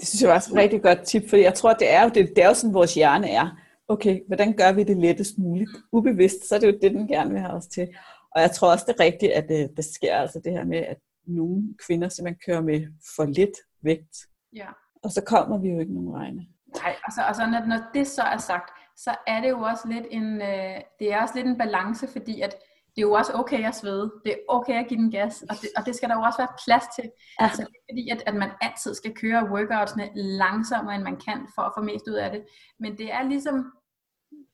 Det 0.00 0.08
synes 0.08 0.22
jeg 0.22 0.30
var 0.30 0.36
et 0.36 0.54
rigtig 0.54 0.82
godt 0.82 1.02
tip, 1.02 1.30
for 1.30 1.36
jeg 1.36 1.54
tror, 1.54 1.72
det 1.72 1.92
er 1.92 2.02
jo, 2.02 2.08
det, 2.08 2.28
det 2.36 2.44
er 2.44 2.48
jo 2.48 2.54
sådan, 2.54 2.74
vores 2.74 2.94
hjerne 2.94 3.30
er. 3.30 3.48
okay, 3.88 4.20
hvordan 4.26 4.52
gør 4.52 4.72
vi 4.72 4.82
det 4.82 4.96
lettest 4.96 5.38
muligt? 5.38 5.70
Ubevidst, 5.92 6.48
så 6.48 6.54
er 6.54 6.58
det 6.58 6.66
jo 6.66 6.78
det, 6.82 6.90
den 6.90 7.08
gerne 7.08 7.30
vil 7.30 7.40
have 7.40 7.52
os 7.52 7.66
til. 7.66 7.88
Og 8.34 8.40
jeg 8.40 8.50
tror 8.50 8.72
også, 8.72 8.84
det 8.88 8.94
er 8.98 9.04
rigtigt, 9.04 9.32
at 9.32 9.48
det, 9.48 9.70
det 9.76 9.84
sker 9.84 10.16
altså 10.16 10.40
det 10.44 10.52
her 10.52 10.64
med, 10.64 10.78
at 10.78 10.98
nogle 11.26 11.74
kvinder 11.86 12.08
simpelthen 12.08 12.40
kører 12.46 12.62
med 12.62 12.86
for 13.16 13.24
lidt 13.24 13.56
vægt. 13.82 14.16
Ja. 14.56 14.68
Og 15.04 15.10
så 15.10 15.22
kommer 15.26 15.58
vi 15.58 15.68
jo 15.68 15.80
ikke 15.80 15.94
nogen 15.94 16.12
vegne. 16.12 16.46
Nej, 16.82 16.96
altså, 17.04 17.22
altså 17.22 17.46
når, 17.46 17.66
når 17.66 17.80
det 17.94 18.06
så 18.06 18.22
er 18.22 18.36
sagt, 18.36 18.70
så 18.96 19.14
er 19.26 19.40
det 19.40 19.48
jo 19.48 19.60
også 19.60 19.88
lidt 19.88 20.06
en, 20.10 20.42
øh, 20.42 20.80
det 20.98 21.12
er 21.12 21.22
også 21.22 21.34
lidt 21.34 21.46
en 21.46 21.58
balance, 21.58 22.06
fordi 22.08 22.40
at 22.40 22.54
det 22.96 23.02
er 23.02 23.06
jo 23.06 23.12
også 23.12 23.32
okay 23.34 23.66
at 23.68 23.74
svede. 23.74 24.12
Det 24.24 24.32
er 24.32 24.36
okay 24.48 24.74
at 24.82 24.88
give 24.88 25.00
den 25.00 25.10
gas, 25.10 25.42
og 25.50 25.56
det, 25.60 25.68
og 25.76 25.86
det 25.86 25.94
skal 25.96 26.08
der 26.08 26.16
jo 26.16 26.22
også 26.22 26.38
være 26.38 26.56
plads 26.64 26.84
til. 26.96 27.04
Ja. 27.40 27.44
Altså, 27.44 27.62
det 27.62 27.76
er 27.78 27.92
fordi, 27.92 28.08
at, 28.08 28.22
at 28.26 28.34
man 28.34 28.50
altid 28.60 28.94
skal 28.94 29.14
køre 29.14 29.50
workoutsene 29.52 30.10
langsommere, 30.14 30.94
end 30.94 31.02
man 31.02 31.16
kan, 31.26 31.48
for 31.54 31.62
at 31.62 31.72
få 31.76 31.82
mest 31.82 32.08
ud 32.08 32.14
af 32.14 32.30
det. 32.30 32.42
Men 32.80 32.98
det 32.98 33.12
er 33.12 33.22
ligesom, 33.22 33.72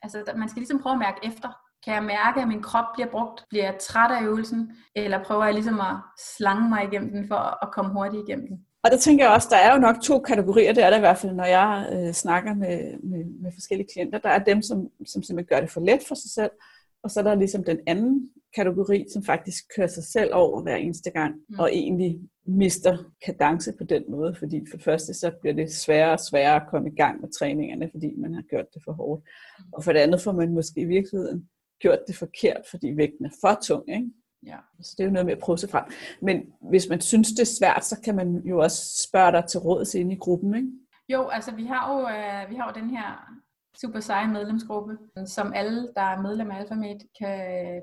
altså 0.03 0.33
man 0.37 0.49
skal 0.49 0.61
ligesom 0.61 0.83
prøve 0.83 0.93
at 0.93 0.99
mærke 0.99 1.21
efter. 1.25 1.49
Kan 1.87 1.95
jeg 1.95 2.05
mærke, 2.05 2.41
at 2.41 2.49
min 2.49 2.63
krop 2.63 2.85
bliver 2.95 3.11
brugt? 3.11 3.45
Bliver 3.51 3.65
jeg 3.65 3.77
træt 3.81 4.11
af 4.11 4.23
øvelsen? 4.23 4.73
Eller 4.97 5.25
prøver 5.25 5.45
jeg 5.45 5.55
ligesom 5.55 5.81
at 5.81 5.97
slange 6.37 6.69
mig 6.69 6.85
igennem 6.85 7.11
den 7.11 7.29
for 7.29 7.65
at 7.65 7.73
komme 7.73 7.93
hurtigt 7.93 8.29
igennem 8.29 8.47
den? 8.47 8.59
Og 8.85 8.91
der 8.91 8.99
tænker 8.99 9.25
jeg 9.25 9.35
også, 9.35 9.49
der 9.51 9.57
er 9.57 9.75
jo 9.75 9.81
nok 9.81 9.97
to 10.03 10.19
kategorier, 10.19 10.73
det 10.73 10.85
er 10.85 10.91
der 10.91 10.97
i 10.97 11.01
hvert 11.01 11.19
fald, 11.19 11.33
når 11.33 11.45
jeg 11.45 11.89
øh, 11.93 12.13
snakker 12.13 12.55
med, 12.55 12.79
med, 13.03 13.25
med 13.43 13.51
forskellige 13.55 13.89
klienter. 13.93 14.19
Der 14.19 14.29
er 14.29 14.39
dem, 14.39 14.63
som, 14.63 14.89
som 15.07 15.23
simpelthen 15.23 15.47
gør 15.47 15.61
det 15.61 15.71
for 15.71 15.81
let 15.81 16.01
for 16.09 16.15
sig 16.15 16.31
selv, 16.31 16.51
og 17.03 17.11
så 17.11 17.21
er 17.21 17.25
der 17.25 17.35
ligesom 17.35 17.65
den 17.65 17.79
anden 17.87 18.31
kategori, 18.57 19.05
som 19.13 19.23
faktisk 19.23 19.65
kører 19.77 19.87
sig 19.87 20.05
selv 20.05 20.31
over 20.35 20.63
hver 20.63 20.77
eneste 20.77 21.11
gang, 21.11 21.35
mm. 21.49 21.59
og 21.59 21.71
egentlig 21.73 22.21
mister 22.47 22.99
kadence 23.27 23.73
på 23.79 23.85
den 23.85 24.03
måde, 24.09 24.35
fordi 24.39 24.65
for 24.71 24.77
det 24.77 24.85
første 24.85 25.15
så 25.15 25.31
bliver 25.41 25.55
det 25.55 25.73
sværere 25.73 26.13
og 26.13 26.21
sværere 26.21 26.57
at 26.57 26.69
komme 26.71 26.89
i 26.91 26.95
gang 26.97 27.21
med 27.21 27.29
træningerne, 27.39 27.89
fordi 27.91 28.15
man 28.17 28.35
har 28.35 28.43
gjort 28.43 28.75
det 28.75 28.83
for 28.85 28.93
hårdt. 28.93 29.23
Mm. 29.59 29.65
Og 29.73 29.85
for 29.85 29.93
det 29.93 30.01
andet 30.01 30.21
får 30.23 30.33
man 30.33 30.55
måske 30.55 30.81
i 30.81 30.85
virkeligheden 30.85 31.49
gjort 31.81 31.99
det 32.07 32.17
forkert, 32.17 32.63
fordi 32.71 32.97
vægten 32.97 33.27
er 33.27 33.31
for 33.41 33.59
tung. 33.63 33.85
Ikke? 33.89 34.11
Ja. 34.47 34.57
Så 34.83 34.95
det 34.99 35.05
er 35.05 35.09
jo 35.09 35.13
noget 35.13 35.27
med 35.27 35.35
at 35.35 35.43
prøve 35.43 35.59
sig 35.59 35.71
frem. 35.71 35.85
Men 36.23 36.43
hvis 36.71 36.89
man 36.89 37.01
synes, 37.01 37.29
det 37.29 37.41
er 37.41 37.57
svært, 37.61 37.85
så 37.85 38.01
kan 38.05 38.17
man 38.17 38.43
jo 38.45 38.59
også 38.59 39.07
spørge 39.09 39.33
dig 39.33 39.45
til 39.49 39.61
råds 39.61 39.95
ind 39.95 40.13
i 40.13 40.17
gruppen, 40.17 40.55
ikke? 40.55 40.69
Jo, 41.09 41.29
altså 41.29 41.55
vi 41.55 41.65
har 41.65 41.95
jo, 41.95 42.01
øh, 42.09 42.51
vi 42.51 42.57
har 42.57 42.73
jo 42.73 42.81
den 42.81 42.91
her 42.91 43.37
super 43.81 44.01
seje 44.01 44.29
medlemsgruppe, 44.29 44.99
som 45.27 45.53
alle, 45.53 45.89
der 45.97 46.03
er 46.03 46.23
medlem 46.23 46.51
af 46.51 46.59
AlphaMate, 46.59 47.07
kan 47.21 47.39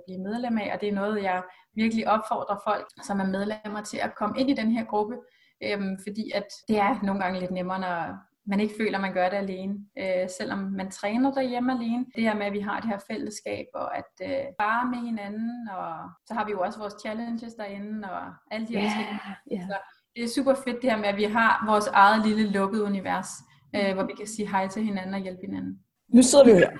blive 0.08 0.22
medlem 0.22 0.58
af, 0.58 0.74
og 0.74 0.82
det 0.82 0.90
er 0.90 0.94
noget, 0.94 1.24
jeg 1.24 1.44
virkelig 1.76 2.08
opfordrer 2.08 2.58
folk, 2.68 2.88
som 3.04 3.20
er 3.20 3.26
medlemmer 3.26 3.82
til 3.82 3.98
at 3.98 4.16
komme 4.16 4.40
ind 4.40 4.50
i 4.50 4.54
den 4.54 4.72
her 4.72 4.86
gruppe, 4.86 5.16
øhm, 5.64 5.98
fordi 6.04 6.32
at 6.36 6.48
det 6.68 6.78
er 6.78 7.02
nogle 7.04 7.22
gange 7.22 7.40
lidt 7.40 7.52
nemmere, 7.52 7.80
når 7.80 8.18
man 8.48 8.60
ikke 8.60 8.74
føler, 8.78 8.98
at 8.98 9.02
man 9.02 9.14
gør 9.14 9.30
det 9.30 9.38
alene, 9.38 9.76
øh, 9.98 10.30
selvom 10.38 10.60
man 10.60 10.92
træner 10.92 11.34
derhjemme 11.34 11.72
alene. 11.72 12.06
Det 12.16 12.24
her 12.24 12.36
med, 12.36 12.46
at 12.46 12.54
vi 12.54 12.60
har 12.60 12.80
det 12.80 12.90
her 12.90 13.00
fællesskab, 13.12 13.66
og 13.74 13.98
at 13.98 14.12
øh, 14.24 14.46
bare 14.60 14.90
med 14.90 14.98
hinanden, 15.10 15.70
og 15.78 15.94
så 16.28 16.34
har 16.34 16.46
vi 16.46 16.52
jo 16.52 16.60
også 16.62 16.80
vores 16.80 16.94
challenges 17.06 17.54
derinde, 17.54 18.12
og 18.12 18.22
alle 18.52 18.68
de 18.68 18.74
her 18.78 18.82
Ja, 18.84 18.94
ting. 18.98 19.08
ja. 19.52 19.66
Så 19.68 19.78
det 20.16 20.24
er 20.24 20.28
super 20.28 20.54
fedt 20.54 20.82
det 20.82 20.92
her 20.92 20.98
med, 20.98 21.06
at 21.06 21.18
vi 21.18 21.24
har 21.24 21.64
vores 21.68 21.88
eget 21.88 22.26
lille 22.28 22.52
lukkede 22.52 22.84
univers, 22.84 23.28
øh, 23.76 23.94
hvor 23.94 24.04
vi 24.04 24.14
kan 24.18 24.28
sige 24.28 24.50
hej 24.50 24.68
til 24.68 24.84
hinanden 24.84 25.14
og 25.14 25.22
hjælpe 25.22 25.42
hinanden. 25.46 25.80
Nu 26.14 26.22
sidder 26.22 26.46
vi 26.46 26.52
her. 26.52 26.72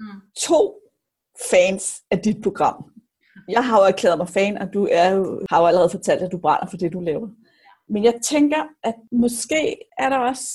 Mm. 0.00 0.20
To 0.36 0.80
fans 1.50 2.02
af 2.10 2.18
dit 2.18 2.42
program. 2.42 2.84
Jeg 3.48 3.64
har 3.66 3.78
jo 3.78 3.84
erklæret 3.84 4.18
mig 4.18 4.28
fan, 4.28 4.58
og 4.58 4.74
du 4.74 4.88
er 4.90 5.10
jo, 5.10 5.40
har 5.50 5.60
jo 5.60 5.66
allerede 5.66 5.90
fortalt, 5.90 6.22
at 6.22 6.32
du 6.32 6.38
brænder 6.38 6.66
for 6.70 6.76
det, 6.76 6.92
du 6.92 7.00
laver. 7.00 7.28
Men 7.88 8.04
jeg 8.04 8.14
tænker, 8.24 8.62
at 8.82 8.94
måske 9.12 9.76
er 9.98 10.08
der 10.08 10.18
også 10.18 10.48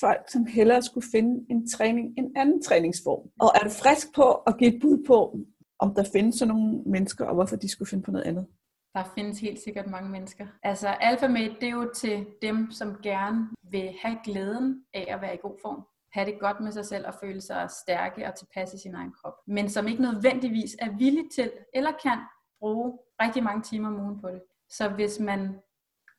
folk, 0.00 0.30
som 0.30 0.46
hellere 0.46 0.82
skulle 0.82 1.06
finde 1.12 1.46
en 1.50 1.68
træning, 1.68 2.14
en 2.18 2.32
anden 2.36 2.62
træningsform. 2.62 3.30
Og 3.40 3.50
er 3.54 3.64
du 3.64 3.70
frisk 3.70 4.14
på 4.14 4.32
at 4.32 4.58
give 4.58 4.74
et 4.74 4.82
bud 4.82 5.04
på, 5.06 5.38
om 5.78 5.94
der 5.94 6.04
findes 6.12 6.34
sådan 6.36 6.54
nogle 6.54 6.82
mennesker, 6.86 7.24
og 7.24 7.34
hvorfor 7.34 7.56
de 7.56 7.68
skulle 7.68 7.88
finde 7.88 8.04
på 8.04 8.10
noget 8.10 8.24
andet? 8.24 8.46
Der 8.94 9.04
findes 9.14 9.40
helt 9.40 9.60
sikkert 9.62 9.86
mange 9.86 10.10
mennesker. 10.10 10.46
Altså 10.62 10.88
AlphaMate, 10.88 11.56
det 11.60 11.68
er 11.68 11.72
jo 11.72 11.90
til 11.94 12.26
dem, 12.42 12.70
som 12.70 12.96
gerne 13.02 13.48
vil 13.70 13.94
have 14.02 14.18
glæden 14.24 14.84
af 14.94 15.06
at 15.08 15.20
være 15.20 15.34
i 15.34 15.38
god 15.42 15.58
form. 15.62 15.82
Have 16.12 16.26
det 16.26 16.40
godt 16.40 16.60
med 16.60 16.72
sig 16.72 16.86
selv 16.86 17.06
og 17.06 17.14
føle 17.22 17.40
sig 17.40 17.70
stærke 17.84 18.26
og 18.26 18.34
tilpasse 18.34 18.76
i 18.76 18.78
sin 18.78 18.94
egen 18.94 19.12
krop. 19.12 19.34
Men 19.46 19.70
som 19.70 19.88
ikke 19.88 20.02
nødvendigvis 20.02 20.76
er 20.78 20.96
villig 20.98 21.24
til 21.34 21.50
eller 21.74 21.90
kan 22.02 22.18
bruge 22.60 22.98
rigtig 23.22 23.42
mange 23.42 23.62
timer 23.62 23.88
om 23.88 24.00
ugen 24.00 24.20
på 24.20 24.28
det. 24.28 24.42
Så 24.68 24.88
hvis 24.88 25.20
man 25.20 25.54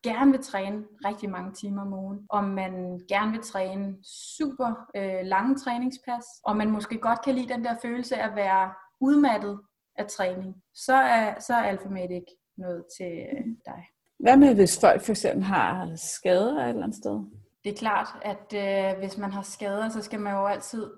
gerne 0.04 0.32
vil 0.32 0.44
træne 0.44 0.84
rigtig 1.06 1.30
mange 1.30 1.54
timer 1.54 1.82
om 1.82 1.94
ugen, 1.94 2.20
og 2.30 2.44
man 2.44 3.00
gerne 3.08 3.32
vil 3.32 3.42
træne 3.42 3.96
super 4.38 4.90
øh, 4.96 5.20
lange 5.24 5.56
træningspas, 5.56 6.26
og 6.44 6.58
man 6.58 6.72
måske 6.72 6.98
godt 6.98 7.22
kan 7.22 7.36
lide 7.36 7.54
den 7.54 7.66
der 7.66 7.76
følelse 7.82 8.18
af 8.18 8.28
at 8.28 8.36
være 8.36 8.74
udmattet 9.00 9.60
af 9.96 10.06
træning, 10.08 10.56
så 10.74 10.94
er, 10.96 11.40
så 11.40 11.54
er 11.54 11.64
AlphaMate 11.64 12.16
ikke 12.16 12.38
noget 12.58 12.84
til 12.98 13.12
øh, 13.12 13.46
dig. 13.66 13.88
Hvad 14.20 14.38
med, 14.38 14.56
hvis 14.56 14.80
folk 14.80 15.02
for 15.02 15.12
eksempel 15.12 15.44
har 15.44 15.96
skader 15.96 16.64
et 16.64 16.70
eller 16.70 16.84
andet 16.84 16.98
sted? 16.98 17.20
Det 17.64 17.72
er 17.72 17.78
klart, 17.78 18.08
at 18.22 18.54
øh, 18.56 19.00
hvis 19.00 19.18
man 19.18 19.32
har 19.32 19.42
skader, 19.42 19.90
så 19.90 20.02
skal 20.02 20.20
man 20.20 20.34
jo 20.34 20.46
altid 20.46 20.92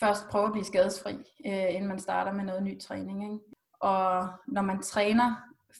først 0.00 0.28
prøve 0.28 0.46
at 0.46 0.52
blive 0.52 0.64
skadesfri, 0.64 1.14
øh, 1.46 1.74
inden 1.74 1.88
man 1.88 1.98
starter 1.98 2.32
med 2.32 2.44
noget 2.44 2.62
ny 2.62 2.80
træning. 2.80 3.22
Ikke? 3.22 3.44
Og 3.80 4.28
når 4.48 4.62
man 4.62 4.82
træner 4.82 5.34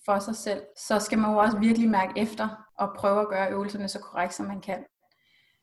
for 0.04 0.18
sig 0.18 0.36
selv, 0.36 0.62
så 0.76 0.98
skal 0.98 1.18
man 1.18 1.30
jo 1.30 1.38
også 1.38 1.58
virkelig 1.58 1.88
mærke 1.88 2.12
efter 2.20 2.67
og 2.78 2.94
prøve 2.96 3.20
at 3.20 3.28
gøre 3.28 3.52
øvelserne 3.52 3.88
så 3.88 4.00
korrekt, 4.00 4.34
som 4.34 4.46
man 4.46 4.60
kan. 4.60 4.84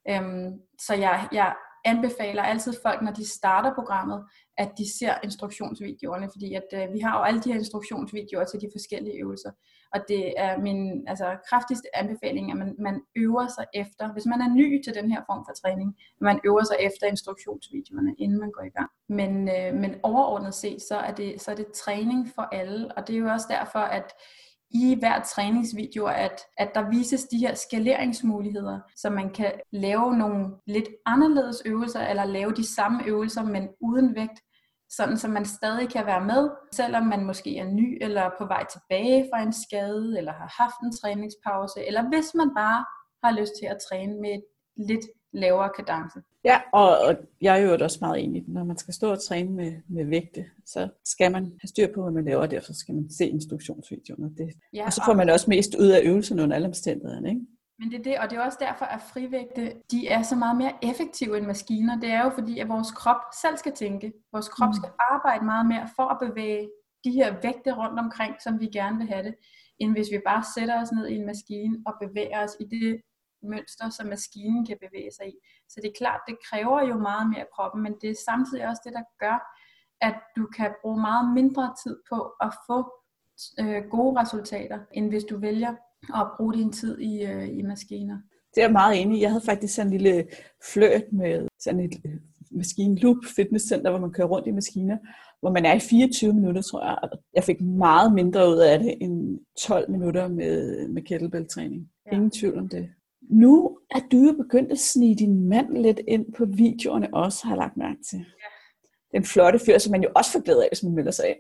Øhm, 0.10 0.60
så 0.80 0.93
jeg, 0.93 1.28
jeg 1.32 1.56
anbefaler 1.86 2.43
altid 2.43 2.73
folk, 2.84 3.01
når 3.01 3.12
de 3.12 3.30
starter 3.30 3.73
programmet, 3.73 4.25
at 4.58 4.71
de 4.78 4.97
ser 4.99 5.13
instruktionsvideoerne, 5.23 6.30
fordi 6.34 6.54
at 6.54 6.69
øh, 6.73 6.93
vi 6.93 6.99
har 6.99 7.17
jo 7.17 7.23
alle 7.23 7.41
de 7.41 7.51
her 7.51 7.60
instruktionsvideoer 7.60 8.45
til 8.45 8.62
de 8.62 8.69
forskellige 8.73 9.19
øvelser. 9.21 9.51
Og 9.93 9.99
det 10.08 10.34
er 10.38 10.58
min 10.58 11.08
altså, 11.08 11.38
kraftigste 11.49 11.88
anbefaling, 11.93 12.51
at 12.51 12.58
man, 12.58 12.75
man 12.80 13.01
øver 13.15 13.47
sig 13.47 13.65
efter, 13.73 14.13
hvis 14.13 14.25
man 14.25 14.41
er 14.41 14.49
ny 14.49 14.84
til 14.84 14.93
den 14.93 15.12
her 15.12 15.21
form 15.30 15.45
for 15.47 15.54
træning, 15.62 15.89
at 16.17 16.21
man 16.21 16.39
øver 16.45 16.63
sig 16.63 16.78
efter 16.80 17.08
instruktionsvideoerne, 17.08 18.15
inden 18.17 18.39
man 18.39 18.51
går 18.51 18.63
i 18.63 18.75
gang. 18.78 18.89
Men, 19.10 19.49
øh, 19.56 19.73
men 19.82 19.95
overordnet 20.04 20.54
set, 20.54 20.82
så 20.82 20.97
er, 20.97 21.12
det, 21.12 21.41
så 21.41 21.51
er 21.51 21.56
det 21.56 21.67
træning 21.71 22.32
for 22.36 22.41
alle, 22.41 22.91
og 22.97 23.08
det 23.08 23.15
er 23.15 23.19
jo 23.19 23.28
også 23.28 23.47
derfor, 23.49 23.80
at 23.80 24.13
i 24.71 24.95
hver 24.99 25.21
træningsvideo, 25.21 26.06
at, 26.06 26.41
at 26.58 26.71
der 26.75 26.89
vises 26.89 27.23
de 27.23 27.38
her 27.38 27.56
skaleringsmuligheder, 27.56 28.80
så 28.95 29.10
man 29.10 29.30
kan 29.30 29.51
lave 29.71 30.17
nogle 30.17 30.56
lidt 30.67 30.89
anderledes 31.06 31.62
øvelser, 31.65 32.08
eller 32.08 32.25
lave 32.25 32.51
de 32.51 32.75
samme 32.75 33.06
øvelser, 33.06 33.43
men 33.43 33.69
uden 33.82 34.15
vægt, 34.15 34.39
sådan 34.89 35.17
så 35.17 35.28
man 35.28 35.45
stadig 35.45 35.89
kan 35.89 36.06
være 36.06 36.25
med, 36.25 36.49
selvom 36.73 37.04
man 37.04 37.25
måske 37.25 37.58
er 37.58 37.65
ny, 37.65 37.97
eller 38.01 38.30
på 38.38 38.45
vej 38.45 38.65
tilbage 38.65 39.30
fra 39.34 39.41
en 39.41 39.54
skade, 39.54 40.17
eller 40.17 40.32
har 40.32 40.63
haft 40.63 40.80
en 40.84 40.97
træningspause, 41.01 41.88
eller 41.88 42.10
hvis 42.10 42.34
man 42.36 42.49
bare 42.56 42.86
har 43.23 43.39
lyst 43.39 43.54
til 43.60 43.65
at 43.65 43.78
træne 43.89 44.21
med 44.21 44.30
et 44.30 44.43
lidt 44.78 45.06
lavere 45.34 45.69
kadence. 45.78 46.19
Ja, 46.45 46.62
og, 46.73 46.89
og 46.99 47.15
jeg 47.41 47.60
er 47.62 47.63
jo 47.63 47.77
også 47.81 47.97
meget 48.01 48.23
enig. 48.23 48.43
Når 48.47 48.63
man 48.63 48.77
skal 48.77 48.93
stå 48.93 49.12
og 49.12 49.23
træne 49.23 49.51
med, 49.51 49.73
med 49.88 50.05
vægte, 50.05 50.45
så 50.65 50.89
skal 51.05 51.31
man 51.31 51.43
have 51.43 51.67
styr 51.67 51.88
på, 51.95 52.01
hvad 52.01 52.12
man 52.12 52.25
laver, 52.25 52.41
og 52.41 52.51
derfor 52.51 52.73
skal 52.73 52.95
man 52.95 53.10
se 53.10 53.27
instruktionsvideoerne. 53.27 54.36
Det. 54.38 54.49
Ja, 54.73 54.86
Og 54.86 54.93
så 54.93 55.01
får 55.05 55.13
man 55.13 55.29
også 55.29 55.49
mest 55.49 55.75
ud 55.75 55.88
af 55.88 56.01
øvelsen 56.03 56.39
under 56.39 56.55
alle 56.55 56.67
omstændighederne. 56.67 57.29
Ikke? 57.29 57.41
Men 57.79 57.91
det 57.91 57.99
er 57.99 58.03
det, 58.03 58.17
og 58.19 58.29
det 58.29 58.38
er 58.38 58.41
også 58.41 58.58
derfor, 58.62 58.86
at 58.86 59.01
frivægte, 59.13 59.73
de 59.91 60.08
er 60.08 60.21
så 60.21 60.36
meget 60.36 60.58
mere 60.58 60.73
effektive 60.84 61.38
end 61.38 61.45
maskiner. 61.45 61.99
Det 61.99 62.10
er 62.10 62.23
jo 62.23 62.29
fordi, 62.29 62.60
at 62.60 62.69
vores 62.69 62.91
krop 62.91 63.21
selv 63.41 63.58
skal 63.58 63.71
tænke. 63.71 64.13
Vores 64.31 64.49
krop 64.49 64.69
Mm. 64.69 64.73
skal 64.73 64.89
arbejde 65.12 65.45
meget 65.45 65.65
mere 65.65 65.88
for 65.95 66.03
at 66.03 66.17
bevæge 66.29 66.69
de 67.03 67.12
her 67.12 67.36
vægte 67.43 67.71
rundt 67.81 67.99
omkring, 67.99 68.34
som 68.43 68.60
vi 68.60 68.65
gerne 68.65 68.97
vil 68.97 69.08
have 69.08 69.23
det, 69.23 69.36
end 69.79 69.91
hvis 69.91 70.08
vi 70.12 70.19
bare 70.25 70.43
sætter 70.55 70.81
os 70.81 70.91
ned 70.91 71.08
i 71.08 71.15
en 71.15 71.25
maskine 71.25 71.77
og 71.86 71.93
bevæger 72.03 72.43
os 72.43 72.55
i 72.60 72.63
det 72.63 73.01
mønster, 73.53 73.89
som 73.89 74.08
maskinen 74.08 74.65
kan 74.65 74.77
bevæge 74.86 75.12
sig 75.17 75.27
i. 75.27 75.36
Så 75.69 75.79
det 75.81 75.88
er 75.89 75.97
klart, 75.97 76.21
det 76.27 76.38
kræver 76.49 76.88
jo 76.89 76.95
meget 77.10 77.29
mere 77.29 77.39
af 77.39 77.51
kroppen, 77.55 77.84
men 77.84 77.93
det 78.01 78.10
er 78.10 78.23
samtidig 78.25 78.67
også 78.67 78.81
det, 78.86 78.93
der 78.93 79.03
gør, 79.19 79.38
at 80.01 80.15
du 80.38 80.45
kan 80.58 80.71
bruge 80.81 81.01
meget 81.01 81.34
mindre 81.34 81.73
tid 81.84 81.95
på 82.10 82.17
at 82.41 82.51
få 82.67 82.77
øh, 83.60 83.84
gode 83.95 84.21
resultater, 84.21 84.79
end 84.93 85.10
hvis 85.10 85.23
du 85.23 85.39
vælger 85.39 85.73
at 86.15 86.27
bruge 86.38 86.53
din 86.53 86.71
tid 86.71 86.99
i, 86.99 87.25
øh, 87.25 87.58
i 87.58 87.62
maskiner. 87.62 88.17
Det 88.55 88.62
er 88.62 88.65
jeg 88.65 88.71
meget 88.71 89.01
enig 89.01 89.17
i. 89.17 89.21
Jeg 89.21 89.29
havde 89.29 89.45
faktisk 89.45 89.75
sådan 89.75 89.91
en 89.91 89.97
lille 89.97 90.27
fløjt 90.73 91.13
med 91.13 91.47
sådan 91.60 91.79
et 91.79 91.95
øh, 92.05 92.15
maskine 92.51 92.95
loop 92.95 93.17
fitnesscenter, 93.36 93.89
hvor 93.89 93.99
man 93.99 94.12
kører 94.12 94.27
rundt 94.27 94.47
i 94.47 94.51
maskiner, 94.51 94.97
hvor 95.39 95.51
man 95.51 95.65
er 95.65 95.73
i 95.73 95.79
24 95.79 96.34
minutter, 96.34 96.62
tror 96.62 96.86
jeg. 96.86 96.97
Jeg 97.34 97.43
fik 97.43 97.62
meget 97.62 98.13
mindre 98.13 98.49
ud 98.49 98.58
af 98.58 98.79
det 98.79 98.97
end 99.01 99.39
12 99.62 99.91
minutter 99.91 100.27
med, 100.27 100.88
med 100.88 101.01
kettlebell-træning. 101.01 101.89
Ja. 102.05 102.15
Ingen 102.15 102.31
tvivl 102.31 102.60
om 102.60 102.69
det. 102.69 102.89
Nu 103.29 103.79
er 103.91 103.99
du 104.11 104.17
jo 104.17 104.33
begyndt 104.43 104.71
at 104.71 104.79
snige 104.79 105.15
din 105.15 105.49
mand 105.49 105.77
lidt 105.77 106.01
ind 106.07 106.33
på 106.38 106.45
videoerne 106.45 107.13
også, 107.13 107.43
har 107.43 107.51
jeg 107.51 107.57
lagt 107.57 107.77
mærke 107.77 107.99
til. 108.09 108.19
Ja. 108.19 109.17
Den 109.17 109.25
flotte 109.25 109.59
fyr, 109.65 109.77
som 109.77 109.91
man 109.91 110.03
jo 110.03 110.09
også 110.15 110.31
får 110.31 110.41
glæde 110.41 110.63
af, 110.63 110.69
hvis 110.69 110.83
man 110.83 110.95
melder 110.95 111.11
sig 111.11 111.25
ind. 111.29 111.38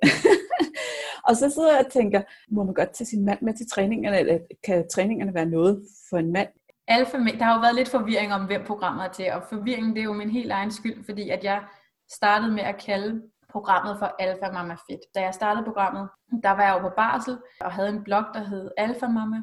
og 1.27 1.35
så 1.35 1.49
sidder 1.49 1.71
jeg 1.75 1.85
og 1.85 1.91
tænker, 1.91 2.21
må 2.51 2.63
man 2.63 2.73
godt 2.73 2.93
tage 2.93 3.07
sin 3.07 3.25
mand 3.25 3.41
med 3.41 3.53
til 3.53 3.69
træningerne, 3.69 4.19
eller 4.19 4.39
kan 4.63 4.87
træningerne 4.93 5.33
være 5.33 5.45
noget 5.45 5.83
for 6.09 6.17
en 6.17 6.31
mand? 6.31 6.49
Alfa, 6.87 7.17
der 7.17 7.43
har 7.43 7.55
jo 7.55 7.61
været 7.61 7.75
lidt 7.75 7.89
forvirring 7.89 8.33
om, 8.33 8.45
hvem 8.45 8.63
programmet 8.65 9.05
er 9.05 9.11
til, 9.11 9.31
og 9.31 9.43
forvirringen 9.49 9.93
det 9.93 9.99
er 9.99 10.03
jo 10.03 10.13
min 10.13 10.29
helt 10.29 10.51
egen 10.51 10.71
skyld, 10.71 11.05
fordi 11.05 11.29
at 11.29 11.43
jeg 11.43 11.63
startede 12.11 12.51
med 12.51 12.63
at 12.63 12.77
kalde 12.77 13.21
programmet 13.49 13.99
for 13.99 14.15
Alpha 14.19 14.51
Mama 14.51 14.75
Fit. 14.87 14.99
Da 15.15 15.21
jeg 15.21 15.33
startede 15.33 15.65
programmet, 15.65 16.09
der 16.43 16.51
var 16.51 16.63
jeg 16.63 16.73
jo 16.75 16.79
på 16.89 16.93
barsel 16.95 17.37
og 17.61 17.71
havde 17.71 17.89
en 17.89 18.03
blog, 18.03 18.23
der 18.33 18.43
hed 18.43 18.71
Alpha 18.77 19.07
Mama. 19.07 19.37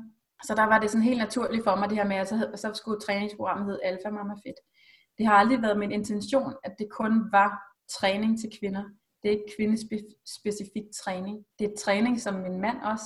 Så 0.47 0.55
der 0.55 0.63
var 0.63 0.79
det 0.79 0.91
sådan 0.91 1.05
helt 1.05 1.19
naturligt 1.19 1.65
for 1.65 1.77
mig, 1.77 1.89
det 1.89 1.99
her 1.99 2.05
med, 2.05 2.17
at 2.17 2.29
så, 2.29 2.51
så 2.55 2.71
skulle 2.75 3.01
træningsprogrammet 3.01 3.67
hedde 3.67 3.85
Alpha 3.85 4.11
Mama 4.11 4.35
Fit. 4.35 4.55
Det 5.19 5.27
har 5.27 5.35
aldrig 5.35 5.63
været 5.63 5.79
min 5.79 5.93
intention, 5.93 6.55
at 6.65 6.73
det 6.79 6.87
kun 6.91 7.33
var 7.33 7.63
træning 7.99 8.41
til 8.41 8.51
kvinder. 8.59 8.85
Det 9.23 9.29
er 9.29 9.33
ikke 9.33 9.55
kvindespecifik 9.57 10.83
træning. 11.05 11.45
Det 11.59 11.65
er 11.67 11.77
træning, 11.79 12.21
som 12.21 12.35
min 12.35 12.61
mand 12.61 12.77
også 12.83 13.05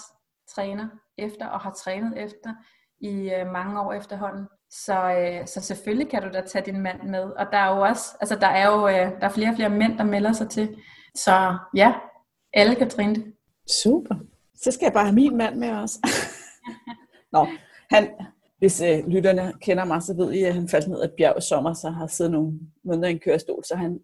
træner 0.55 0.89
efter 1.19 1.47
og 1.47 1.61
har 1.61 1.73
trænet 1.73 2.23
efter 2.25 2.55
i 3.01 3.31
øh, 3.31 3.53
mange 3.53 3.81
år 3.81 3.93
efterhånden. 3.93 4.47
Så, 4.71 5.13
øh, 5.13 5.47
så 5.47 5.61
selvfølgelig 5.61 6.11
kan 6.11 6.23
du 6.23 6.29
da 6.29 6.41
tage 6.41 6.67
din 6.67 6.81
mand 6.81 7.03
med. 7.03 7.23
Og 7.23 7.47
der 7.53 7.59
er 7.59 7.77
jo 7.77 7.81
også, 7.81 8.17
altså 8.21 8.37
der 8.37 8.47
er 8.47 8.67
jo 8.73 8.89
øh, 8.89 9.21
der 9.21 9.27
er 9.27 9.29
flere 9.29 9.51
og 9.51 9.57
flere 9.57 9.71
mænd, 9.71 9.99
der 9.99 10.05
melder 10.05 10.33
sig 10.33 10.51
til. 10.51 10.77
Så 11.15 11.59
ja, 11.75 11.95
alle 12.53 12.75
kan 12.75 12.91
træne 12.91 13.15
det. 13.15 13.35
Super. 13.83 14.15
Så 14.55 14.71
skal 14.71 14.87
jeg 14.87 14.93
bare 14.93 15.05
have 15.05 15.15
min 15.15 15.37
mand 15.37 15.57
med 15.57 15.71
også. 15.71 15.99
Nå, 17.37 17.47
han, 17.91 18.09
hvis 18.59 18.83
øh, 18.83 19.07
lytterne 19.09 19.53
kender 19.61 19.85
mig, 19.85 20.03
så 20.03 20.15
ved 20.17 20.33
I, 20.33 20.43
at 20.43 20.55
han 20.55 20.69
faldt 20.69 20.89
ned 20.89 21.01
af 21.01 21.05
et 21.05 21.15
bjerg 21.19 21.39
i 21.39 21.41
sommer, 21.41 21.73
så 21.73 21.91
har 21.91 22.07
siddet 22.07 22.33
nogle 22.33 22.61
måneder 22.85 23.09
i 23.09 23.13
en 23.13 23.19
kørestol, 23.19 23.65
så 23.65 23.77
han 23.77 24.01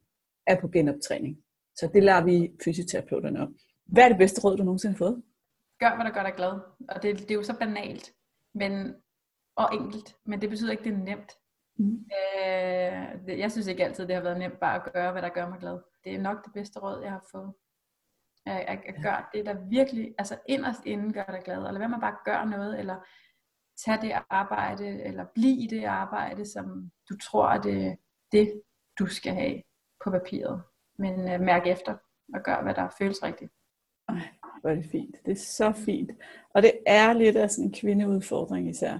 er 0.46 0.60
på 0.60 0.68
genoptræning. 0.68 1.36
Så 1.76 1.90
det 1.94 2.02
lader 2.02 2.24
vi 2.24 2.52
fysioterapeuterne 2.64 3.42
om. 3.42 3.54
Hvad 3.86 4.04
er 4.04 4.08
det 4.08 4.18
bedste 4.18 4.40
råd, 4.44 4.56
du 4.56 4.62
nogensinde 4.64 4.94
har 4.94 4.98
fået? 4.98 5.22
Gør, 5.80 5.94
hvad 5.94 6.04
der 6.04 6.10
gør 6.10 6.22
dig 6.22 6.32
glad. 6.36 6.52
Og 6.88 7.02
det, 7.02 7.18
det 7.18 7.30
er 7.30 7.34
jo 7.34 7.42
så 7.42 7.58
banalt 7.58 8.12
men, 8.54 8.94
og 9.56 9.74
enkelt, 9.74 10.16
men 10.24 10.40
det 10.40 10.50
betyder 10.50 10.70
ikke, 10.70 10.84
det 10.84 10.92
er 10.92 10.96
nemt. 10.96 11.32
Mm. 11.76 12.04
Øh, 12.38 13.38
jeg 13.38 13.52
synes 13.52 13.66
ikke 13.66 13.84
altid, 13.84 14.06
det 14.06 14.14
har 14.14 14.22
været 14.22 14.38
nemt 14.38 14.60
bare 14.60 14.74
at 14.74 14.92
gøre, 14.92 15.12
hvad 15.12 15.22
der 15.22 15.28
gør 15.28 15.48
mig 15.48 15.58
glad. 15.58 15.78
Det 16.04 16.14
er 16.14 16.20
nok 16.20 16.44
det 16.44 16.52
bedste 16.52 16.80
råd, 16.80 17.02
jeg 17.02 17.10
har 17.10 17.24
fået. 17.32 17.52
At, 18.46 18.64
at, 18.68 18.78
at 18.86 19.02
gøre 19.02 19.24
det, 19.34 19.46
der 19.46 19.54
virkelig, 19.68 20.14
altså 20.18 20.38
inderst 20.48 20.86
inden 20.86 21.12
gør 21.12 21.24
dig 21.24 21.40
glad. 21.44 21.56
Eller 21.56 21.78
hvad 21.78 21.88
man 21.88 22.00
bare 22.00 22.16
gør 22.24 22.44
noget, 22.44 22.78
eller 22.78 22.96
tage 23.84 24.02
det 24.02 24.12
arbejde, 24.30 25.02
eller 25.04 25.24
blive 25.34 25.62
i 25.62 25.66
det 25.66 25.84
arbejde, 25.84 26.46
som 26.52 26.90
du 27.10 27.16
tror, 27.16 27.46
at 27.46 27.64
det 27.64 27.96
det, 28.32 28.62
du 28.98 29.06
skal 29.06 29.32
have 29.32 29.62
på 30.04 30.10
papiret. 30.10 30.62
Men 30.98 31.12
uh, 31.12 31.40
mærk 31.40 31.66
efter 31.66 31.96
og 32.34 32.40
gør, 32.44 32.62
hvad 32.62 32.74
der 32.74 32.88
føles 32.98 33.22
rigtigt. 33.22 33.52
Ej, 34.08 34.28
hvor 34.60 34.70
er 34.70 34.74
det 34.74 34.86
fint. 34.90 35.16
Det 35.26 35.32
er 35.32 35.36
så 35.36 35.72
fint. 35.72 36.10
Og 36.54 36.62
det 36.62 36.72
er 36.86 37.12
lidt 37.12 37.36
af 37.36 37.50
sådan 37.50 37.64
en 37.64 37.72
kvindeudfordring 37.72 38.70
især, 38.70 38.98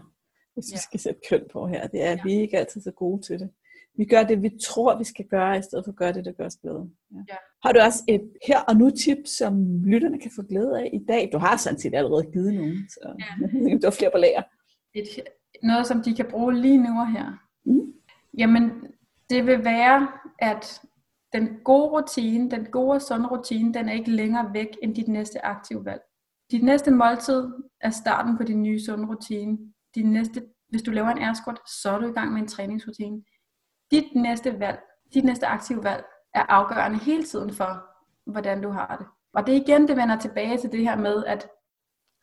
hvis 0.54 0.70
ja. 0.70 0.76
vi 0.76 0.78
skal 0.78 1.00
sætte 1.00 1.20
køn 1.28 1.44
på 1.52 1.66
her. 1.66 1.86
Det 1.86 2.02
er, 2.02 2.10
at 2.10 2.18
ja. 2.18 2.22
vi 2.24 2.32
ikke 2.32 2.58
altid 2.58 2.80
så 2.80 2.90
gode 2.90 3.22
til 3.22 3.40
det. 3.40 3.50
Vi 3.96 4.04
gør 4.04 4.22
det, 4.22 4.42
vi 4.42 4.50
tror, 4.62 4.98
vi 4.98 5.04
skal 5.04 5.24
gøre, 5.24 5.58
i 5.58 5.62
stedet 5.62 5.84
for 5.84 5.92
at 5.92 5.96
gøre 5.96 6.12
det, 6.12 6.24
der 6.24 6.32
gør 6.32 6.46
os 6.46 6.56
glade. 6.56 6.90
Ja. 7.10 7.16
Ja. 7.28 7.36
Har 7.64 7.72
du 7.72 7.80
også 7.80 8.02
et 8.08 8.32
her 8.46 8.60
og 8.60 8.76
nu 8.76 8.90
tip, 8.90 9.18
som 9.38 9.84
lytterne 9.84 10.20
kan 10.20 10.30
få 10.36 10.42
glæde 10.42 10.80
af 10.80 10.90
i 10.92 11.04
dag? 11.08 11.30
Du 11.32 11.38
har 11.38 11.56
sådan 11.56 11.78
set 11.78 11.94
allerede 11.94 12.30
givet 12.32 12.54
nogen, 12.54 12.88
så 12.88 13.14
ja. 13.18 13.76
du 13.82 13.86
har 13.86 13.90
flere 13.90 14.10
på 14.10 14.18
lager. 14.18 14.42
Et, 14.94 15.06
noget, 15.62 15.86
som 15.86 16.02
de 16.02 16.14
kan 16.14 16.26
bruge 16.30 16.54
lige 16.54 16.78
nu 16.78 17.00
og 17.00 17.12
her. 17.12 17.32
Mm. 17.64 17.92
Jamen, 18.38 18.72
det 19.30 19.46
vil 19.46 19.64
være, 19.64 20.08
at 20.38 20.80
den 21.32 21.58
gode 21.64 21.88
rutine, 21.88 22.50
den 22.50 22.64
gode 22.64 23.00
sunde 23.00 23.28
rutine, 23.28 23.74
den 23.74 23.88
er 23.88 23.92
ikke 23.92 24.10
længere 24.10 24.52
væk 24.52 24.68
end 24.82 24.94
dit 24.94 25.08
næste 25.08 25.44
aktive 25.44 25.84
valg. 25.84 26.02
Dit 26.50 26.62
næste 26.62 26.90
måltid 26.90 27.48
er 27.80 27.90
starten 27.90 28.36
på 28.36 28.42
din 28.44 28.62
nye 28.62 28.80
sunde 28.80 29.08
rutine. 29.08 29.58
Dit 29.94 30.06
næste, 30.06 30.42
hvis 30.68 30.82
du 30.82 30.90
laver 30.90 31.08
en 31.08 31.22
airsquat, 31.22 31.58
så 31.82 31.90
er 31.90 31.98
du 31.98 32.08
i 32.08 32.12
gang 32.12 32.32
med 32.32 32.42
en 32.42 32.48
træningsrutine. 32.48 33.22
Dit 33.90 34.14
næste 34.14 34.60
valg, 34.60 34.80
dit 35.14 35.24
næste 35.24 35.46
aktive 35.46 35.84
valg, 35.84 36.04
er 36.34 36.42
afgørende 36.48 36.98
hele 36.98 37.24
tiden 37.24 37.54
for, 37.54 37.84
hvordan 38.26 38.62
du 38.62 38.70
har 38.70 38.96
det. 38.96 39.06
Og 39.32 39.46
det 39.46 39.56
er 39.56 39.60
igen, 39.60 39.88
det 39.88 39.96
vender 39.96 40.18
tilbage 40.18 40.58
til 40.58 40.72
det 40.72 40.80
her 40.80 40.96
med, 40.96 41.24
at 41.24 41.48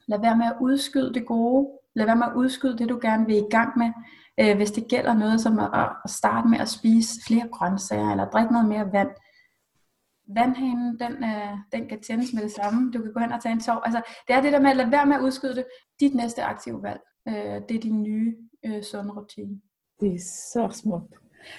lad 0.08 0.22
være 0.22 0.38
med 0.38 0.46
at 0.46 0.58
udskyde 0.62 1.14
det 1.14 1.26
gode. 1.26 1.79
Lad 2.00 2.06
være 2.06 2.16
med 2.16 2.26
at 2.32 2.36
udskyde 2.36 2.78
det, 2.78 2.90
du 2.90 3.00
gerne 3.02 3.26
vil 3.26 3.36
i 3.36 3.50
gang 3.52 3.78
med. 3.78 3.92
Øh, 4.40 4.56
hvis 4.58 4.72
det 4.72 4.88
gælder 4.88 5.14
noget 5.14 5.42
som 5.42 5.60
at, 5.60 5.70
at 5.74 6.10
starte 6.10 6.48
med 6.48 6.60
at 6.60 6.70
spise 6.70 7.14
flere 7.28 7.48
grøntsager, 7.52 8.12
eller 8.12 8.30
drikke 8.30 8.54
noget 8.54 8.68
mere 8.68 8.92
vand. 8.92 9.10
Vandhanen, 10.36 11.00
den, 11.00 11.14
øh, 11.24 11.54
den 11.74 11.90
kan 11.90 12.02
tændes 12.02 12.34
med 12.34 12.44
det 12.44 12.52
samme. 12.52 12.92
Du 12.92 13.02
kan 13.02 13.14
gå 13.14 13.20
hen 13.20 13.32
og 13.32 13.42
tage 13.42 13.54
en 13.54 13.60
tår. 13.60 13.80
Altså, 13.86 14.02
det 14.28 14.36
er 14.36 14.42
det 14.42 14.54
der 14.54 14.60
med 14.60 14.70
at 14.70 14.78
lade 14.78 14.92
være 14.92 15.06
med 15.06 15.16
at 15.16 15.22
udskyde 15.22 15.56
det. 15.56 15.66
Dit 16.00 16.16
næste 16.16 16.44
aktive 16.44 16.84
valg, 16.84 17.00
øh, 17.28 17.62
det 17.70 17.76
er 17.76 17.82
din 17.82 18.04
nye 18.04 18.36
øh, 18.66 18.84
sunde 18.84 19.12
rutine. 19.12 19.62
Det 20.00 20.14
er 20.14 20.20
så 20.54 20.70
smukt. 20.72 21.14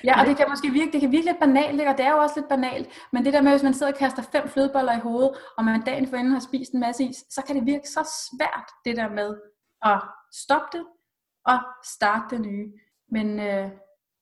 Ja, 0.05 0.21
og 0.21 0.27
det 0.27 0.37
kan 0.37 0.47
måske 0.49 0.71
virke, 0.71 0.93
det 0.93 1.01
kan 1.01 1.13
virke 1.13 1.25
lidt 1.27 1.41
banalt, 1.41 1.81
ikke? 1.81 1.91
og 1.91 1.99
det 1.99 2.07
er 2.07 2.11
jo 2.11 2.19
også 2.19 2.35
lidt 2.37 2.49
banalt, 2.49 2.89
men 3.13 3.25
det 3.25 3.33
der 3.33 3.43
med, 3.43 3.51
hvis 3.51 3.63
man 3.63 3.75
sidder 3.75 3.93
og 3.93 3.99
kaster 3.99 4.23
fem 4.23 4.49
flødeboller 4.49 4.93
i 4.97 5.01
hovedet, 5.01 5.31
og 5.59 5.65
man 5.65 5.83
dagen 5.83 6.07
forinden 6.07 6.33
har 6.33 6.41
spist 6.41 6.73
en 6.73 6.81
masse 6.81 7.05
is, 7.05 7.17
så 7.17 7.43
kan 7.47 7.57
det 7.57 7.67
virke 7.67 7.89
så 7.89 8.03
svært, 8.27 8.69
det 8.85 8.97
der 8.97 9.09
med 9.11 9.37
at 9.83 10.01
stoppe 10.33 10.79
det, 10.79 10.87
og 11.47 11.59
starte 11.85 12.37
det 12.37 12.47
nye. 12.47 12.73
Men 13.09 13.41
øh, 13.41 13.71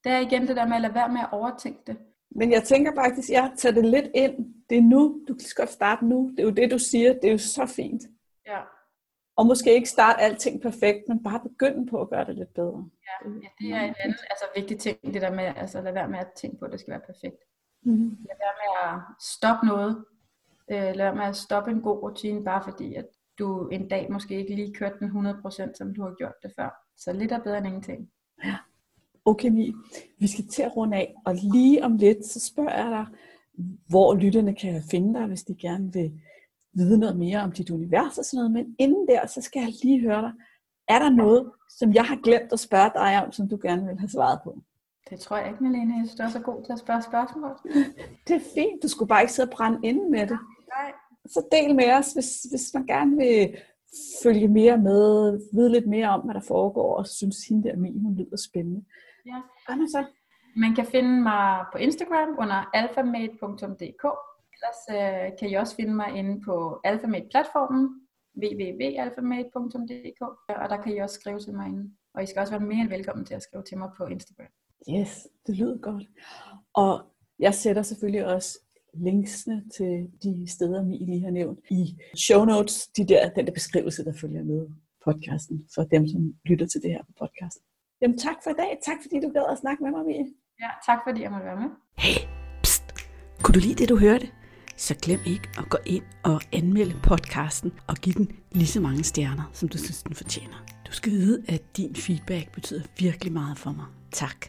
det 0.03 0.11
er 0.11 0.19
igen 0.19 0.47
det 0.47 0.55
der 0.55 0.67
med 0.67 0.75
at 0.75 0.81
lade 0.81 0.93
være 0.93 1.09
med 1.09 1.21
at 1.21 1.29
overtænke 1.31 1.81
det. 1.87 1.97
Men 2.31 2.51
jeg 2.51 2.63
tænker 2.63 2.91
faktisk, 2.95 3.29
jeg 3.29 3.51
tager 3.57 3.73
det 3.73 3.85
lidt 3.85 4.07
ind. 4.15 4.53
Det 4.69 4.77
er 4.77 4.81
nu, 4.81 5.21
du 5.27 5.33
kan 5.33 5.45
godt 5.55 5.69
starte 5.69 6.05
nu. 6.05 6.29
Det 6.31 6.39
er 6.39 6.43
jo 6.43 6.49
det, 6.49 6.71
du 6.71 6.79
siger. 6.79 7.13
Det 7.13 7.23
er 7.27 7.31
jo 7.31 7.37
så 7.37 7.65
fint. 7.65 8.03
Ja. 8.47 8.59
Og 9.35 9.45
måske 9.45 9.73
ikke 9.73 9.89
starte 9.89 10.19
alting 10.19 10.61
perfekt, 10.61 11.07
men 11.07 11.23
bare 11.23 11.39
begynde 11.39 11.87
på 11.87 12.01
at 12.01 12.09
gøre 12.09 12.25
det 12.25 12.35
lidt 12.35 12.53
bedre. 12.53 12.89
Ja, 13.07 13.29
ja 13.29 13.47
det 13.59 13.75
er 13.75 13.81
en 13.81 13.95
anden 13.99 14.17
altså, 14.29 14.45
vigtig 14.55 14.79
ting, 14.79 15.13
det 15.13 15.21
der 15.21 15.31
med 15.31 15.53
altså, 15.55 15.81
lade 15.81 15.95
være 15.95 16.09
med 16.09 16.19
at 16.19 16.31
tænke 16.35 16.59
på, 16.59 16.65
at 16.65 16.71
det 16.71 16.79
skal 16.79 16.91
være 16.91 17.01
perfekt. 17.05 17.43
Mm-hmm. 17.83 18.17
Lad 18.29 18.35
være 18.45 18.55
med 18.63 18.71
at 18.89 19.01
stoppe 19.21 19.65
noget. 19.67 20.05
Øh, 20.71 20.95
lad 20.95 21.05
være 21.05 21.15
med 21.15 21.25
at 21.25 21.35
stoppe 21.35 21.71
en 21.71 21.81
god 21.81 22.03
rutine, 22.03 22.43
bare 22.43 22.63
fordi 22.63 22.95
at 22.95 23.05
du 23.39 23.67
en 23.67 23.87
dag 23.87 24.11
måske 24.11 24.37
ikke 24.37 24.55
lige 24.55 24.73
kørte 24.73 24.95
den 24.99 25.27
100%, 25.27 25.73
som 25.77 25.93
du 25.93 26.01
har 26.01 26.15
gjort 26.17 26.33
det 26.43 26.51
før. 26.55 26.69
Så 26.97 27.13
lidt 27.13 27.31
er 27.31 27.39
bedre 27.39 27.57
end 27.57 27.67
ingenting. 27.67 28.09
Ja. 28.43 28.55
Okay, 29.25 29.49
Mi. 29.49 29.73
Vi 30.19 30.27
skal 30.27 30.47
til 30.47 30.61
at 30.61 30.75
runde 30.77 30.97
af, 30.97 31.15
og 31.25 31.35
lige 31.35 31.83
om 31.83 31.97
lidt, 31.97 32.25
så 32.25 32.39
spørger 32.39 32.75
jeg 32.75 32.91
dig, 32.91 33.05
hvor 33.89 34.15
lytterne 34.15 34.55
kan 34.55 34.83
finde 34.91 35.19
dig, 35.19 35.27
hvis 35.27 35.43
de 35.43 35.55
gerne 35.55 35.93
vil 35.93 36.21
vide 36.73 36.97
noget 36.97 37.17
mere 37.17 37.39
om 37.39 37.51
dit 37.51 37.69
univers 37.69 38.17
og 38.17 38.25
sådan 38.25 38.37
noget. 38.37 38.51
Men 38.51 38.75
inden 38.79 39.07
der, 39.07 39.27
så 39.27 39.41
skal 39.41 39.59
jeg 39.59 39.73
lige 39.83 40.01
høre 40.01 40.21
dig. 40.21 40.31
Er 40.87 40.99
der 40.99 41.09
noget, 41.09 41.51
som 41.69 41.93
jeg 41.93 42.03
har 42.03 42.19
glemt 42.23 42.53
at 42.53 42.59
spørge 42.59 42.91
dig 42.95 43.25
om, 43.25 43.31
som 43.31 43.49
du 43.49 43.59
gerne 43.61 43.85
vil 43.85 43.99
have 43.99 44.09
svaret 44.09 44.39
på? 44.43 44.61
Det 45.09 45.19
tror 45.19 45.37
jeg 45.37 45.47
ikke, 45.47 45.63
Malene. 45.63 45.93
Jeg 45.95 46.03
synes, 46.07 46.15
du 46.15 46.23
er 46.23 46.29
så 46.29 46.39
god 46.39 46.63
til 46.65 46.73
at 46.73 46.79
spørge 46.79 47.01
spørgsmål. 47.01 47.51
det 48.27 48.35
er 48.35 48.45
fint. 48.55 48.83
Du 48.83 48.87
skulle 48.87 49.09
bare 49.09 49.21
ikke 49.21 49.33
sidde 49.33 49.49
og 49.49 49.53
brænde 49.53 49.79
inde 49.83 50.09
med 50.11 50.27
det. 50.27 50.39
Nej. 50.77 50.91
Så 51.33 51.47
del 51.51 51.75
med 51.75 51.93
os, 51.93 52.13
hvis, 52.13 52.43
hvis 52.43 52.73
man 52.73 52.85
gerne 52.85 53.17
vil 53.17 53.57
følge 54.23 54.47
mere 54.47 54.77
med, 54.77 55.39
vide 55.53 55.71
lidt 55.71 55.87
mere 55.87 56.09
om, 56.09 56.21
hvad 56.21 56.33
der 56.33 56.45
foregår, 56.47 56.97
og 56.97 57.07
synes, 57.07 57.47
hende 57.47 57.69
der 57.69 57.75
min, 57.77 58.01
hun 58.01 58.15
lyder 58.15 58.37
spændende. 58.49 58.85
Ja. 59.25 59.41
Hvad 59.67 59.87
så? 59.87 60.05
Man 60.55 60.75
kan 60.75 60.85
finde 60.85 61.21
mig 61.21 61.65
på 61.71 61.77
Instagram 61.77 62.29
under 62.39 62.69
alphamate.dk. 62.73 64.05
Ellers 64.55 64.81
øh, 64.89 65.37
kan 65.39 65.49
I 65.49 65.53
også 65.53 65.75
finde 65.75 65.95
mig 65.95 66.09
inde 66.15 66.41
på 66.41 66.79
Alphamate-platformen, 66.83 67.83
www.alphamate.dk, 68.41 70.21
og 70.63 70.69
der 70.69 70.81
kan 70.83 70.95
I 70.95 70.97
også 70.97 71.15
skrive 71.19 71.39
til 71.39 71.53
mig 71.53 71.67
inde. 71.67 71.91
Og 72.13 72.23
I 72.23 72.25
skal 72.25 72.39
også 72.39 72.53
være 72.53 72.67
mere 72.67 72.81
end 72.81 72.89
velkommen 72.89 73.25
til 73.25 73.33
at 73.33 73.43
skrive 73.43 73.63
til 73.63 73.77
mig 73.77 73.89
på 73.97 74.05
Instagram. 74.05 74.51
Yes, 74.95 75.27
det 75.47 75.55
lyder 75.55 75.77
godt. 75.77 76.03
Og 76.73 77.01
jeg 77.39 77.53
sætter 77.53 77.81
selvfølgelig 77.81 78.25
også 78.25 78.59
linksene 78.93 79.63
til 79.77 80.07
de 80.23 80.45
steder, 80.47 80.85
vi 80.85 80.93
lige 80.93 81.23
har 81.23 81.31
nævnt 81.31 81.59
i 81.69 81.97
show 82.15 82.45
notes, 82.45 82.87
de 82.87 83.07
der, 83.07 83.29
den 83.29 83.45
der 83.45 83.53
beskrivelse, 83.53 84.05
der 84.05 84.13
følger 84.21 84.43
med 84.43 84.67
podcasten, 85.05 85.65
for 85.75 85.83
dem, 85.83 86.07
som 86.07 86.33
lytter 86.45 86.67
til 86.67 86.81
det 86.81 86.91
her 86.91 87.03
på 87.03 87.13
podcasten. 87.19 87.63
Jamen 88.01 88.17
tak 88.17 88.35
for 88.43 88.49
i 88.49 88.53
dag. 88.57 88.77
Tak 88.85 88.97
fordi 89.01 89.15
du 89.25 89.29
gad 89.29 89.45
at 89.51 89.57
snakke 89.57 89.83
med 89.83 89.91
mig, 89.91 90.05
Mie. 90.05 90.25
Ja, 90.61 90.69
tak 90.85 90.99
fordi 91.07 91.21
jeg 91.21 91.31
måtte 91.31 91.45
være 91.45 91.59
med. 91.63 91.69
Hey, 91.97 92.17
pst. 92.63 92.83
Kunne 93.43 93.53
du 93.53 93.59
lide 93.59 93.75
det, 93.75 93.89
du 93.89 93.97
hørte? 93.97 94.27
Så 94.77 94.95
glem 95.01 95.19
ikke 95.25 95.47
at 95.57 95.69
gå 95.69 95.77
ind 95.85 96.03
og 96.23 96.41
anmelde 96.53 96.95
podcasten 97.03 97.71
og 97.87 97.95
give 97.95 98.13
den 98.13 98.31
lige 98.51 98.67
så 98.67 98.81
mange 98.81 99.03
stjerner, 99.03 99.49
som 99.53 99.69
du 99.69 99.77
synes, 99.77 100.03
den 100.03 100.15
fortjener. 100.15 100.65
Du 100.87 100.91
skal 100.91 101.11
vide, 101.11 101.43
at 101.47 101.77
din 101.77 101.95
feedback 101.95 102.51
betyder 102.53 102.81
virkelig 102.99 103.33
meget 103.33 103.57
for 103.57 103.71
mig. 103.71 103.85
Tak. 104.11 104.45